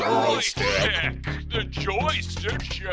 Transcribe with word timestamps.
Joystick, 0.00 1.22
the 1.48 1.64
joystick 1.70 2.60
show. 2.60 2.90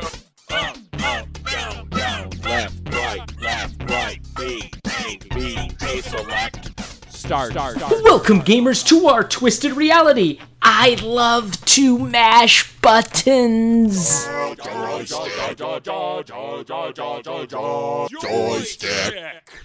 Up, 0.52 0.78
up, 1.00 1.44
down, 1.44 1.90
down, 1.90 2.30
left, 2.44 2.94
right, 2.94 3.42
left, 3.42 3.90
right, 3.90 4.20
B, 4.38 4.72
A, 4.86 5.18
B, 5.34 5.72
A, 5.82 6.02
select. 6.04 6.80
Start. 7.12 7.54
Start. 7.54 7.78
Welcome, 8.04 8.42
gamers, 8.44 8.86
to 8.86 9.08
our 9.08 9.24
twisted 9.24 9.72
reality. 9.72 10.40
I 10.62 11.00
love 11.02 11.60
to 11.66 11.98
mash 11.98 12.72
buttons. 12.82 14.28
Joystick, 14.28 15.34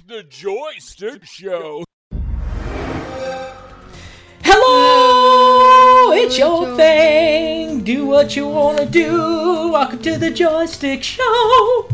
the 0.06 0.22
joystick 0.30 1.26
show. 1.26 1.84
It's 6.24 6.38
your 6.38 6.76
thing. 6.76 7.82
Do 7.82 8.06
what 8.06 8.36
you 8.36 8.46
wanna 8.46 8.86
do. 8.86 9.70
Welcome 9.72 9.98
to 10.02 10.16
the 10.16 10.30
joystick 10.30 11.02
show. 11.02 11.88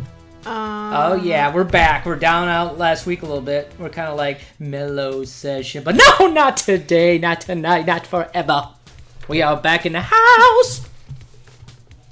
Um, 0.44 0.92
oh 0.94 1.20
yeah, 1.22 1.52
we're 1.52 1.64
back. 1.64 2.04
We're 2.04 2.16
down 2.16 2.48
out 2.48 2.76
last 2.76 3.06
week 3.06 3.22
a 3.22 3.26
little 3.26 3.40
bit. 3.40 3.72
We're 3.78 3.88
kind 3.88 4.08
of 4.08 4.18
like 4.18 4.40
mellow 4.58 5.24
session, 5.24 5.82
but 5.82 5.96
no, 5.96 6.26
not 6.32 6.58
today, 6.58 7.16
not 7.16 7.40
tonight, 7.40 7.86
not 7.86 8.06
forever. 8.06 8.68
We 9.28 9.40
are 9.40 9.56
back 9.56 9.86
in 9.86 9.92
the 9.92 10.04
house. 10.04 10.86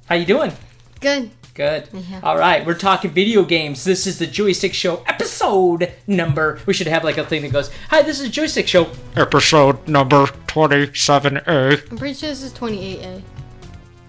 How 0.06 0.14
you 0.14 0.24
doing? 0.24 0.52
Good. 1.00 1.30
Good. 1.56 1.88
Yeah. 1.90 2.20
All 2.22 2.36
right, 2.36 2.66
we're 2.66 2.74
talking 2.74 3.10
video 3.12 3.42
games. 3.42 3.82
This 3.82 4.06
is 4.06 4.18
the 4.18 4.26
Joystick 4.26 4.74
Show 4.74 5.02
episode 5.06 5.90
number. 6.06 6.60
We 6.66 6.74
should 6.74 6.86
have 6.86 7.02
like 7.02 7.16
a 7.16 7.24
thing 7.24 7.40
that 7.42 7.50
goes, 7.52 7.70
"Hi, 7.88 8.02
this 8.02 8.20
is 8.20 8.28
Joystick 8.28 8.68
Show 8.68 8.90
episode 9.16 9.88
number 9.88 10.26
twenty-seven 10.48 11.38
A." 11.46 11.78
I'm 11.90 11.96
pretty 11.96 12.12
sure 12.12 12.28
this 12.28 12.42
is 12.42 12.52
28A. 12.52 13.22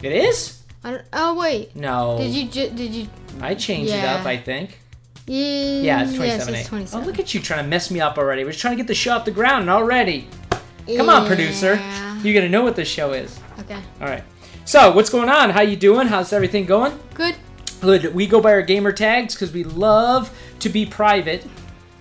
It 0.02 0.12
is? 0.12 0.62
I 0.84 0.92
don't, 0.92 1.04
oh 1.14 1.36
wait. 1.36 1.74
No. 1.74 2.18
Did 2.18 2.32
you 2.32 2.50
ju- 2.50 2.70
did 2.76 2.94
you 2.94 3.08
I 3.40 3.56
changed 3.56 3.94
it 3.94 4.04
up. 4.04 4.26
I 4.26 4.36
think. 4.36 4.80
Yeah, 5.26 5.38
Yeah, 5.82 6.04
it's 6.04 6.12
yes, 6.12 6.16
twenty-seven 6.18 6.56
it's 6.56 6.68
A. 6.68 6.70
27. 6.70 7.02
Oh, 7.04 7.08
look 7.08 7.20
at 7.20 7.34
you 7.34 7.40
trying 7.40 7.64
to 7.64 7.70
mess 7.70 7.90
me 7.90 8.02
up 8.02 8.18
already. 8.18 8.44
We're 8.44 8.52
just 8.52 8.60
trying 8.62 8.74
to 8.74 8.78
get 8.78 8.88
the 8.88 8.94
show 8.96 9.14
off 9.16 9.24
the 9.24 9.32
ground 9.32 9.70
already. 9.70 10.28
Come 10.98 11.08
on, 11.08 11.26
producer. 11.28 11.76
Yeah. 11.76 12.22
You 12.22 12.34
gotta 12.34 12.50
know 12.50 12.64
what 12.64 12.76
this 12.76 12.90
show 12.90 13.14
is. 13.14 13.40
Okay. 13.62 13.80
All 14.02 14.08
right. 14.08 14.24
So, 14.66 14.92
what's 14.92 15.10
going 15.10 15.30
on? 15.30 15.50
How 15.52 15.62
you 15.62 15.78
doing? 15.78 16.08
How's 16.08 16.34
everything 16.34 16.66
going? 16.66 16.98
Good. 17.14 17.36
We 17.82 18.28
go 18.28 18.42
by 18.42 18.54
our 18.54 18.62
gamer 18.62 18.92
tags 18.92 19.36
because 19.36 19.52
we 19.52 19.64
love 19.64 20.36
to 20.60 20.70
be 20.70 20.86
private. 20.86 21.46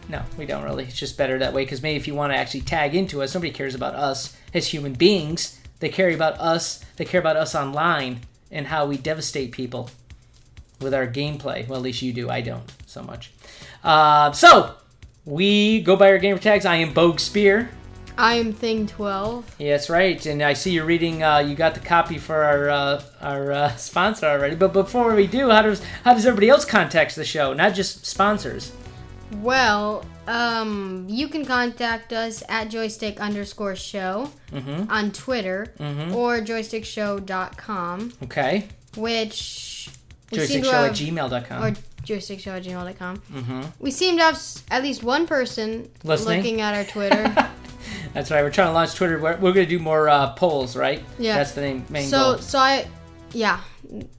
No, 0.09 0.23
we 0.39 0.47
don't 0.47 0.65
really. 0.65 0.85
It's 0.85 0.99
just 0.99 1.19
better 1.19 1.39
that 1.39 1.53
way 1.53 1.65
because 1.65 1.83
maybe 1.83 1.97
if 1.97 2.07
you 2.07 2.15
want 2.15 2.33
to 2.33 2.37
actually 2.37 2.63
tag 2.63 2.95
into 2.95 3.23
us, 3.23 3.35
nobody 3.35 3.53
cares 3.53 3.75
about 3.75 3.95
us 3.95 4.37
as 4.55 4.69
human 4.69 4.95
beings. 4.95 5.61
They 5.81 5.89
care 5.89 6.11
about 6.11 6.35
us. 6.35 6.85
They 6.97 7.05
care 7.05 7.21
about 7.21 7.37
us 7.37 7.55
online 7.55 8.21
and 8.51 8.67
how 8.67 8.87
we 8.87 8.97
devastate 8.97 9.53
people 9.53 9.91
with 10.81 10.95
our 10.95 11.07
gameplay. 11.07 11.67
Well, 11.67 11.79
at 11.79 11.83
least 11.83 12.03
you 12.03 12.13
do. 12.13 12.31
I 12.31 12.41
don't 12.41 12.73
so 12.87 13.03
much. 13.03 13.33
Uh, 13.83 14.33
so 14.33 14.75
we 15.25 15.81
go 15.83 15.97
by 15.97 16.11
our 16.11 16.19
gamer 16.19 16.39
tags. 16.39 16.65
I 16.65 16.77
am 16.77 16.93
Bogue 16.93 17.21
Spear. 17.21 17.69
I 18.19 18.34
am 18.36 18.53
Thing 18.53 18.86
12. 18.86 19.56
Yes, 19.59 19.91
right. 19.91 20.25
And 20.27 20.42
I 20.42 20.55
see 20.55 20.70
you're 20.72 20.86
reading. 20.86 21.22
Uh, 21.22 21.39
you 21.39 21.55
got 21.55 21.75
the 21.75 21.81
copy 21.81 22.17
for 22.19 22.45
our 22.45 22.70
uh, 22.70 23.03
our 23.20 23.53
uh, 23.53 23.77
sponsor 23.77 24.27
already. 24.27 24.55
But 24.56 24.73
before 24.73 25.14
we 25.14 25.27
do, 25.27 25.50
how 25.50 25.62
does 25.62 25.83
how 26.05 26.14
does 26.14 26.25
everybody 26.27 26.48
else 26.48 26.64
contact 26.64 27.14
the 27.17 27.25
show? 27.25 27.53
Not 27.53 27.75
just 27.75 28.06
sponsors. 28.06 28.73
Well, 29.42 30.05
um, 30.28 31.06
you 31.08 31.28
can 31.28 31.45
contact 31.45 32.12
us 32.12 32.42
at 32.48 32.69
joystick 32.70 33.20
underscore 33.20 33.75
show 33.77 34.30
Mm-hmm. 34.53 34.91
on 34.91 35.11
Twitter 35.11 35.67
Mhm. 35.80 36.14
or 36.14 36.39
joystickshow.com, 36.41 38.12
Okay. 38.23 38.69
which 38.97 39.91
we 40.30 40.39
seem 40.47 40.62
Joystick 40.62 40.62
to 40.62 40.69
show 40.70 40.84
at 40.84 40.92
gmail.com. 40.92 41.62
or 41.64 41.70
joystickshow 42.05 42.57
at 42.57 42.62
gmail.com. 42.64 43.17
mm-hmm. 43.18 43.61
We 43.80 43.91
seem 43.91 44.17
to 44.18 44.23
have 44.23 44.41
at 44.70 44.83
least 44.85 45.02
one 45.02 45.27
person 45.27 45.89
Listening? 46.05 46.39
looking 46.39 46.61
at 46.61 46.74
our 46.74 46.85
Twitter. 46.85 47.35
That's 48.17 48.31
right. 48.31 48.43
We're 48.43 48.51
trying 48.51 48.69
to 48.69 48.73
launch 48.73 48.95
Twitter. 48.95 49.19
We're, 49.19 49.37
we're 49.37 49.53
going 49.53 49.67
to 49.67 49.79
do 49.79 49.79
more 49.79 50.09
uh, 50.09 50.31
polls, 50.33 50.75
right? 50.75 51.05
Yeah. 51.19 51.37
That's 51.37 51.53
the 51.53 51.61
main, 51.61 51.85
main 51.91 52.09
so, 52.09 52.19
goal. 52.33 52.39
so 52.39 52.59
I, 52.59 52.89
yeah, 53.35 53.61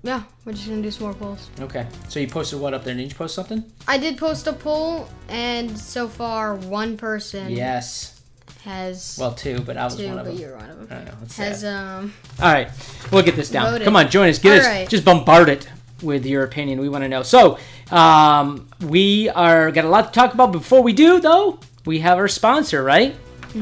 yeah, 0.04 0.22
we're 0.46 0.54
just 0.54 0.70
gonna 0.70 0.84
do 0.84 0.92
some 0.92 1.06
more 1.06 1.16
polls. 1.16 1.50
Okay. 1.60 1.88
So 2.08 2.20
you 2.20 2.28
posted 2.28 2.60
what 2.60 2.76
up 2.76 2.84
there? 2.84 2.94
Did 2.94 3.10
you 3.10 3.16
post 3.18 3.34
something? 3.34 3.64
I 3.88 3.98
did 3.98 4.20
post 4.20 4.46
a 4.46 4.54
poll, 4.54 5.10
and 5.30 5.76
so 5.76 6.08
far 6.08 6.54
one 6.56 6.96
person 6.96 7.50
Yes. 7.50 8.22
has 8.64 9.18
Well, 9.20 9.34
two, 9.34 9.62
but 9.62 9.78
I 9.78 9.86
was 9.86 9.96
two, 9.96 10.08
one 10.10 10.20
of 10.20 10.26
but 10.26 10.32
them. 10.34 10.42
you're 10.42 10.56
one 10.56 10.70
of 10.70 10.78
them. 10.78 10.88
I 10.92 10.96
don't 10.96 11.06
know. 11.06 11.28
Has 11.44 11.62
sad. 11.62 11.74
um 11.74 12.14
All 12.40 12.54
right, 12.54 12.70
we'll 13.12 13.24
get 13.24 13.36
this 13.36 13.50
down. 13.50 13.72
Voted. 13.72 13.86
Come 13.86 13.96
on, 13.96 14.10
join 14.12 14.30
us. 14.30 14.38
Get 14.38 14.54
All 14.54 14.60
us. 14.60 14.66
right. 14.68 14.88
Just 14.88 15.04
bombard 15.04 15.50
it 15.50 15.68
with 16.04 16.24
your 16.26 16.44
opinion. 16.44 16.80
We 16.80 16.88
want 16.90 17.04
to 17.04 17.10
know. 17.10 17.24
So, 17.24 17.58
um, 17.90 18.70
we 18.82 19.30
are 19.30 19.72
got 19.72 19.86
a 19.86 19.90
lot 19.90 20.14
to 20.14 20.20
talk 20.20 20.36
about. 20.36 20.52
Before 20.52 20.84
we 20.84 20.94
do, 20.94 21.20
though, 21.20 21.60
we 21.86 22.00
have 22.00 22.20
our 22.20 22.28
sponsor, 22.28 22.84
right? 22.84 23.16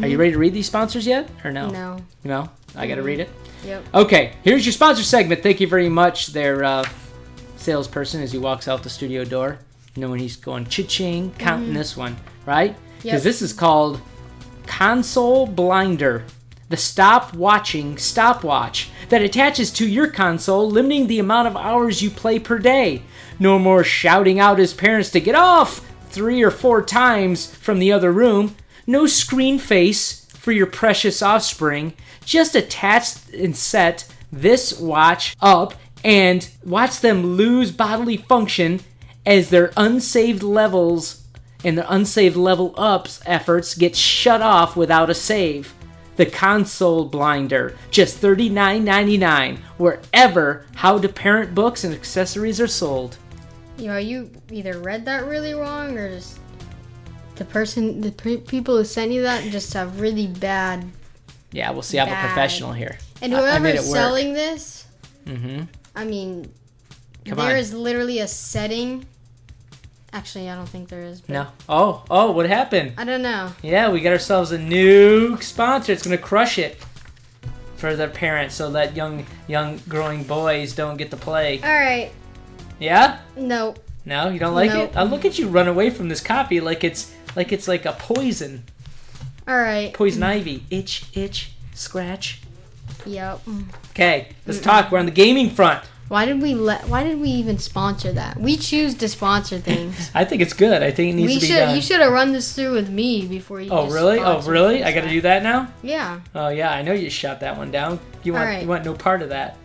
Are 0.03 0.07
you 0.07 0.13
mm-hmm. 0.13 0.19
ready 0.19 0.31
to 0.33 0.37
read 0.37 0.53
these 0.53 0.67
sponsors 0.67 1.07
yet, 1.07 1.29
or 1.43 1.51
no? 1.51 1.69
no. 1.69 1.97
No, 2.23 2.49
I 2.75 2.87
got 2.87 2.95
to 2.95 3.03
read 3.03 3.19
it. 3.19 3.29
Mm-hmm. 3.29 3.67
Yep. 3.67 3.83
Okay, 3.93 4.33
here's 4.43 4.65
your 4.65 4.73
sponsor 4.73 5.03
segment. 5.03 5.41
Thank 5.41 5.59
you 5.59 5.67
very 5.67 5.89
much, 5.89 6.27
their 6.27 6.63
uh, 6.63 6.85
salesperson, 7.55 8.21
as 8.21 8.31
he 8.31 8.37
walks 8.37 8.67
out 8.67 8.83
the 8.83 8.89
studio 8.89 9.23
door, 9.23 9.59
knowing 9.95 10.19
he's 10.19 10.35
going 10.35 10.65
cha-ching, 10.65 11.31
counting 11.37 11.69
mm-hmm. 11.69 11.77
this 11.77 11.95
one, 11.97 12.15
right? 12.45 12.75
Because 12.97 13.21
Yep. 13.21 13.23
this 13.23 13.41
is 13.41 13.53
called 13.53 14.01
Console 14.67 15.47
Blinder, 15.47 16.25
the 16.69 16.77
stop 16.77 17.33
watching 17.33 17.97
stopwatch 17.97 18.89
that 19.09 19.21
attaches 19.21 19.71
to 19.71 19.87
your 19.87 20.07
console, 20.07 20.69
limiting 20.69 21.07
the 21.07 21.19
amount 21.19 21.47
of 21.47 21.55
hours 21.55 22.01
you 22.01 22.09
play 22.09 22.39
per 22.39 22.57
day. 22.57 23.01
No 23.39 23.59
more 23.59 23.83
shouting 23.83 24.39
out 24.39 24.57
his 24.57 24.73
parents 24.73 25.09
to 25.11 25.19
get 25.19 25.35
off 25.35 25.81
three 26.09 26.41
or 26.43 26.51
four 26.51 26.81
times 26.81 27.53
from 27.55 27.79
the 27.79 27.91
other 27.91 28.11
room. 28.11 28.55
No 28.87 29.07
screen 29.07 29.59
face 29.59 30.25
for 30.25 30.51
your 30.51 30.67
precious 30.67 31.21
offspring. 31.21 31.93
Just 32.23 32.55
attach 32.55 33.09
and 33.33 33.55
set 33.55 34.07
this 34.31 34.79
watch 34.79 35.35
up 35.41 35.73
and 36.03 36.47
watch 36.63 36.99
them 36.99 37.35
lose 37.35 37.71
bodily 37.71 38.17
function 38.17 38.79
as 39.25 39.49
their 39.49 39.71
unsaved 39.75 40.43
levels 40.43 41.23
and 41.63 41.77
their 41.77 41.85
unsaved 41.89 42.35
level 42.35 42.75
ups 42.77 43.21
efforts 43.25 43.73
get 43.73 43.95
shut 43.95 44.41
off 44.41 44.75
without 44.75 45.09
a 45.09 45.15
save. 45.15 45.73
The 46.15 46.27
console 46.27 47.05
blinder, 47.05 47.75
just 47.91 48.21
$39.99, 48.21 49.57
wherever 49.77 50.65
how 50.75 50.99
to 50.99 51.09
parent 51.09 51.55
books 51.55 51.83
and 51.83 51.93
accessories 51.93 52.61
are 52.61 52.67
sold. 52.67 53.17
You 53.77 53.87
know, 53.87 53.97
you 53.97 54.31
either 54.51 54.79
read 54.79 55.05
that 55.05 55.25
really 55.25 55.53
wrong 55.53 55.97
or 55.97 56.09
just 56.09 56.39
the 57.35 57.45
person, 57.45 58.01
the 58.01 58.11
pre- 58.11 58.37
people 58.37 58.77
who 58.77 58.83
sent 58.85 59.11
you 59.11 59.23
that 59.23 59.43
just 59.51 59.73
have 59.73 59.99
really 59.99 60.27
bad. 60.27 60.85
Yeah, 61.51 61.71
we'll 61.71 61.81
see. 61.83 61.99
I'm 61.99 62.07
a 62.09 62.27
professional 62.27 62.73
here. 62.73 62.97
And 63.21 63.33
I- 63.33 63.37
I 63.37 63.41
whoever 63.41 63.67
is 63.67 63.85
it 63.87 63.89
work. 63.89 63.95
selling 63.97 64.33
this, 64.33 64.85
Mm-hmm. 65.25 65.63
I 65.95 66.05
mean, 66.05 66.51
Come 67.25 67.37
there 67.39 67.53
on. 67.53 67.55
is 67.55 67.73
literally 67.73 68.19
a 68.19 68.27
setting. 68.27 69.05
Actually, 70.13 70.49
I 70.49 70.55
don't 70.55 70.69
think 70.69 70.87
there 70.87 71.01
is. 71.01 71.27
No. 71.27 71.47
Oh, 71.67 72.03
oh, 72.09 72.31
what 72.31 72.47
happened? 72.47 72.93
I 72.97 73.03
don't 73.05 73.21
know. 73.23 73.51
Yeah, 73.63 73.89
we 73.89 74.01
got 74.01 74.13
ourselves 74.13 74.51
a 74.51 74.57
new 74.59 75.41
sponsor. 75.41 75.91
It's 75.91 76.03
gonna 76.03 76.17
crush 76.17 76.57
it 76.59 76.77
for 77.77 77.95
their 77.95 78.07
parents, 78.09 78.53
so 78.55 78.69
that 78.71 78.95
young, 78.95 79.25
young 79.47 79.81
growing 79.89 80.23
boys 80.23 80.73
don't 80.73 80.95
get 80.95 81.09
to 81.11 81.17
play. 81.17 81.59
All 81.63 81.69
right. 81.69 82.11
Yeah? 82.79 83.19
No. 83.35 83.73
No, 84.05 84.29
you 84.29 84.37
don't 84.39 84.53
like 84.53 84.71
No. 84.71 84.83
it? 84.83 84.95
I 84.95 85.03
look 85.03 85.25
at 85.25 85.39
you 85.39 85.47
run 85.47 85.67
away 85.67 85.89
from 85.89 86.07
this 86.07 86.21
copy 86.21 86.61
like 86.61 86.83
it's 86.83 87.11
like 87.35 87.51
it's 87.51 87.67
like 87.67 87.85
a 87.85 87.93
poison, 87.93 88.63
All 89.47 89.57
right. 89.57 89.93
poison 89.93 90.23
ivy. 90.23 90.63
Itch, 90.69 91.05
itch, 91.13 91.51
scratch. 91.73 92.41
Yep. 93.05 93.41
Okay, 93.91 94.29
let's 94.45 94.59
talk. 94.59 94.91
We're 94.91 94.99
on 94.99 95.05
the 95.05 95.11
gaming 95.11 95.49
front. 95.49 95.83
Why 96.07 96.25
did 96.25 96.39
we 96.41 96.53
let? 96.53 96.87
Why 96.87 97.03
did 97.03 97.19
we 97.19 97.29
even 97.29 97.57
sponsor 97.57 98.11
that? 98.13 98.39
We 98.39 98.57
choose 98.57 98.93
to 98.95 99.09
sponsor 99.09 99.57
things. 99.57 100.11
I 100.15 100.23
think 100.23 100.41
it's 100.43 100.53
good. 100.53 100.83
I 100.83 100.91
think 100.91 101.13
it 101.13 101.15
needs 101.15 101.27
we 101.27 101.35
to 101.35 101.39
be 101.41 101.47
should. 101.47 101.55
done. 101.55 101.75
You 101.75 101.81
should 101.81 101.99
have 101.99 102.11
run 102.13 102.31
this 102.31 102.53
through 102.53 102.73
with 102.73 102.89
me 102.89 103.25
before 103.25 103.59
you. 103.59 103.71
oh 103.71 103.89
really? 103.89 104.19
Oh 104.19 104.41
really? 104.43 104.83
I 104.83 104.91
got 104.93 105.01
to 105.01 105.09
do 105.09 105.21
that 105.21 105.41
now? 105.41 105.67
Yeah. 105.81 106.19
Oh 106.35 106.49
yeah, 106.49 106.71
I 106.71 106.83
know 106.83 106.93
you 106.93 107.09
shot 107.09 107.39
that 107.39 107.57
one 107.57 107.71
down. 107.71 107.99
You 108.23 108.33
want 108.33 108.43
Alright. 108.45 108.61
you 108.61 108.67
want 108.67 108.85
no 108.85 108.93
part 108.93 109.23
of 109.23 109.29
that. 109.29 109.57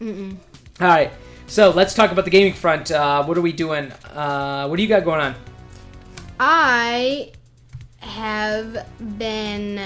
Mm-mm. 0.00 0.36
All 0.80 0.88
right. 0.88 1.10
So 1.46 1.70
let's 1.70 1.94
talk 1.94 2.12
about 2.12 2.26
the 2.26 2.30
gaming 2.30 2.52
front. 2.52 2.90
Uh, 2.90 3.24
what 3.24 3.38
are 3.38 3.40
we 3.40 3.52
doing? 3.52 3.90
Uh, 4.12 4.66
what 4.68 4.76
do 4.76 4.82
you 4.82 4.88
got 4.88 5.04
going 5.04 5.20
on? 5.20 5.34
I 6.40 7.32
have 7.98 8.86
been 9.18 9.80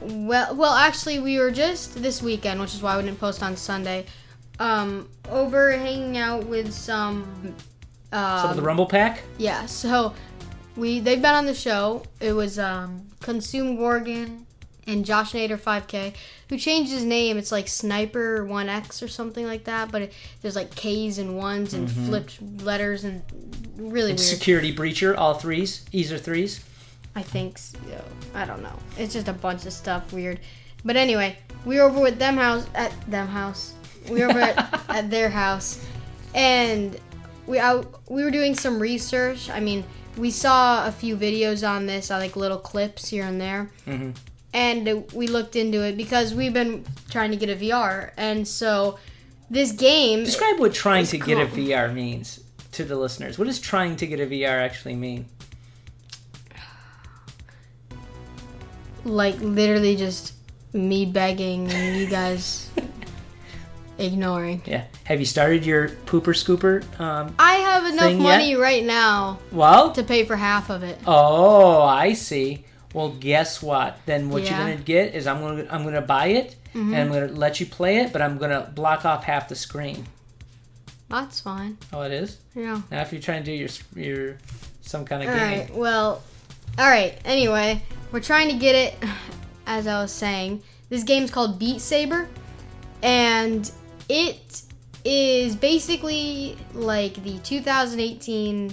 well. 0.00 0.54
Well, 0.56 0.74
actually, 0.74 1.18
we 1.18 1.38
were 1.38 1.50
just 1.50 2.02
this 2.02 2.22
weekend, 2.22 2.60
which 2.60 2.74
is 2.74 2.82
why 2.82 2.96
we 2.96 3.02
didn't 3.02 3.20
post 3.20 3.42
on 3.42 3.56
Sunday. 3.56 4.06
Um, 4.58 5.08
over 5.28 5.72
hanging 5.72 6.16
out 6.18 6.46
with 6.46 6.72
some. 6.72 7.54
Um, 8.10 8.40
Some 8.40 8.50
of 8.50 8.56
the 8.56 8.62
Rumble 8.62 8.86
Pack. 8.86 9.22
Yeah, 9.36 9.66
so 9.66 10.14
we 10.76 11.00
they've 11.00 11.20
been 11.20 11.34
on 11.34 11.46
the 11.46 11.54
show. 11.54 12.02
It 12.20 12.32
was 12.32 12.58
um 12.58 13.06
Consume 13.20 13.76
Gorgon, 13.76 14.46
and 14.88 15.04
Josh 15.04 15.32
Nader 15.32 15.58
5K, 15.58 16.14
who 16.48 16.56
changed 16.58 16.90
his 16.90 17.04
name. 17.04 17.36
It's 17.36 17.52
like 17.52 17.68
Sniper 17.68 18.44
1X 18.44 19.02
or 19.02 19.08
something 19.08 19.46
like 19.46 19.64
that, 19.64 19.92
but 19.92 20.02
it, 20.02 20.12
there's 20.42 20.56
like 20.56 20.74
K's 20.74 21.18
and 21.18 21.36
ones 21.36 21.74
and 21.74 21.90
flipped 21.90 22.40
letters 22.62 23.04
and 23.04 23.22
really 23.76 24.10
weird. 24.12 24.20
Security 24.20 24.74
breacher, 24.74 25.16
all 25.16 25.34
threes. 25.34 25.84
These 25.92 26.10
are 26.10 26.18
threes. 26.18 26.64
I 27.14 27.22
think 27.22 27.58
so. 27.58 27.78
I 28.34 28.44
don't 28.44 28.62
know. 28.62 28.76
It's 28.96 29.12
just 29.12 29.28
a 29.28 29.32
bunch 29.32 29.66
of 29.66 29.72
stuff 29.72 30.12
weird. 30.12 30.40
But 30.84 30.96
anyway, 30.96 31.36
we 31.64 31.76
were 31.76 31.82
over 31.82 32.00
with 32.00 32.18
them 32.18 32.36
house 32.36 32.66
at 32.74 32.92
them 33.10 33.26
house. 33.28 33.74
We 34.08 34.20
were 34.22 34.30
over 34.30 34.40
at, 34.40 34.80
at 34.88 35.10
their 35.10 35.28
house, 35.28 35.84
and 36.34 36.98
we 37.46 37.58
I, 37.58 37.82
we 38.08 38.22
were 38.24 38.30
doing 38.30 38.54
some 38.54 38.78
research. 38.80 39.50
I 39.50 39.60
mean, 39.60 39.84
we 40.16 40.30
saw 40.30 40.86
a 40.86 40.92
few 40.92 41.16
videos 41.16 41.68
on 41.68 41.86
this, 41.86 42.10
uh, 42.10 42.18
like 42.18 42.36
little 42.36 42.58
clips 42.58 43.08
here 43.08 43.24
and 43.24 43.40
there, 43.40 43.70
Mhm. 43.86 44.16
And 44.52 45.10
we 45.12 45.26
looked 45.26 45.56
into 45.56 45.82
it 45.84 45.96
because 45.96 46.34
we've 46.34 46.54
been 46.54 46.84
trying 47.10 47.30
to 47.30 47.36
get 47.36 47.50
a 47.50 47.56
VR, 47.56 48.12
and 48.16 48.46
so 48.46 48.98
this 49.50 49.72
game. 49.72 50.24
Describe 50.24 50.58
what 50.58 50.74
trying 50.74 51.06
to 51.06 51.18
get 51.18 51.38
a. 51.38 51.46
VR 51.46 51.92
means 51.92 52.40
to 52.72 52.84
the 52.84 52.96
listeners. 52.96 53.38
What 53.38 53.46
does 53.46 53.58
trying 53.60 53.96
to 53.96 54.06
get 54.06 54.20
a 54.20 54.26
VR 54.26 54.62
actually 54.62 54.96
mean? 54.96 55.26
like 59.04 59.38
literally 59.40 59.96
just 59.96 60.34
me 60.72 61.06
begging 61.06 61.70
and 61.72 61.96
you 61.96 62.06
guys 62.06 62.70
ignoring. 63.98 64.62
Yeah. 64.66 64.84
Have 65.04 65.20
you 65.20 65.26
started 65.26 65.64
your 65.64 65.88
pooper 65.88 66.34
scooper? 66.34 66.82
Um, 67.00 67.34
I 67.38 67.54
have 67.54 67.84
enough 67.86 68.04
Thing 68.04 68.20
yet? 68.20 68.38
money 68.38 68.54
right 68.54 68.84
now 68.84 69.38
well, 69.50 69.92
to 69.92 70.02
pay 70.02 70.24
for 70.24 70.36
half 70.36 70.70
of 70.70 70.82
it. 70.82 70.98
oh, 71.06 71.82
I 71.82 72.12
see. 72.12 72.64
Well, 72.94 73.10
guess 73.10 73.62
what? 73.62 73.98
Then 74.06 74.30
what 74.30 74.42
Yeah. 74.42 74.50
Mm-hmm. 74.50 74.58
you're 74.60 74.70
gonna 74.74 74.84
get 74.84 75.14
is 75.14 75.26
I'm 75.26 75.40
gonna 75.40 75.66
I'm 75.70 75.84
gonna 75.84 76.00
buy 76.00 76.26
it 76.28 76.56
and 76.74 76.94
I'm 76.96 77.08
gonna 77.12 77.26
let 77.28 77.60
you 77.60 77.66
play 77.66 77.98
it, 77.98 78.12
but 78.12 78.22
I'm 78.22 78.38
gonna 78.38 78.70
block 78.74 79.04
off 79.04 79.24
half 79.24 79.48
the 79.48 79.54
screen. 79.56 80.06
That's 81.08 81.40
fine. 81.40 81.78
Oh, 81.92 82.02
it 82.02 82.12
is. 82.12 82.38
Yeah. 82.54 82.82
Now, 82.90 83.00
if 83.02 83.12
you're 83.12 83.20
trying 83.22 83.42
to 83.44 83.50
do 83.50 83.52
your 83.52 83.68
your 83.96 84.38
some 84.82 85.04
kind 85.04 85.22
of 85.22 85.28
All 85.28 85.34
game, 85.34 85.58
right. 85.60 85.74
Well, 85.74 86.22
all 86.78 86.88
right. 86.88 87.18
Anyway, 87.24 87.82
we're 88.12 88.20
trying 88.20 88.48
to 88.48 88.54
get 88.56 88.74
it. 88.74 88.94
As 89.66 89.86
I 89.86 90.00
was 90.00 90.12
saying, 90.12 90.62
this 90.88 91.02
game's 91.02 91.30
called 91.30 91.58
Beat 91.58 91.80
Saber, 91.82 92.26
and 93.02 93.70
it 94.08 94.62
is 95.04 95.54
basically 95.56 96.56
like 96.72 97.22
the 97.22 97.38
2018 97.40 98.72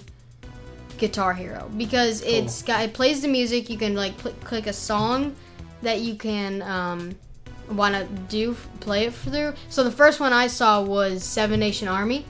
Guitar 0.98 1.34
Hero 1.34 1.70
because 1.78 2.22
it's 2.22 2.62
got 2.62 2.84
it 2.84 2.94
plays 2.94 3.22
the 3.22 3.28
music. 3.28 3.70
You 3.70 3.78
can 3.78 3.96
like 3.96 4.18
pl- 4.18 4.34
click 4.44 4.68
a 4.68 4.74
song 4.74 5.36
that 5.82 6.02
you 6.02 6.16
can 6.16 6.62
um, 6.62 7.16
want 7.72 7.96
to 7.96 8.06
do 8.28 8.56
play 8.80 9.06
it 9.06 9.14
through. 9.14 9.54
So 9.70 9.84
the 9.84 9.92
first 9.92 10.20
one 10.20 10.34
I 10.34 10.48
saw 10.48 10.82
was 10.82 11.24
Seven 11.24 11.60
Nation 11.60 11.88
Army, 11.88 12.26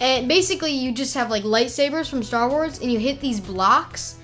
and 0.00 0.28
basically 0.28 0.72
you 0.72 0.92
just 0.92 1.14
have 1.14 1.30
like 1.30 1.44
lightsabers 1.44 2.08
from 2.08 2.22
Star 2.22 2.48
Wars, 2.48 2.80
and 2.80 2.92
you 2.92 2.98
hit 2.98 3.20
these 3.20 3.40
blocks, 3.40 4.16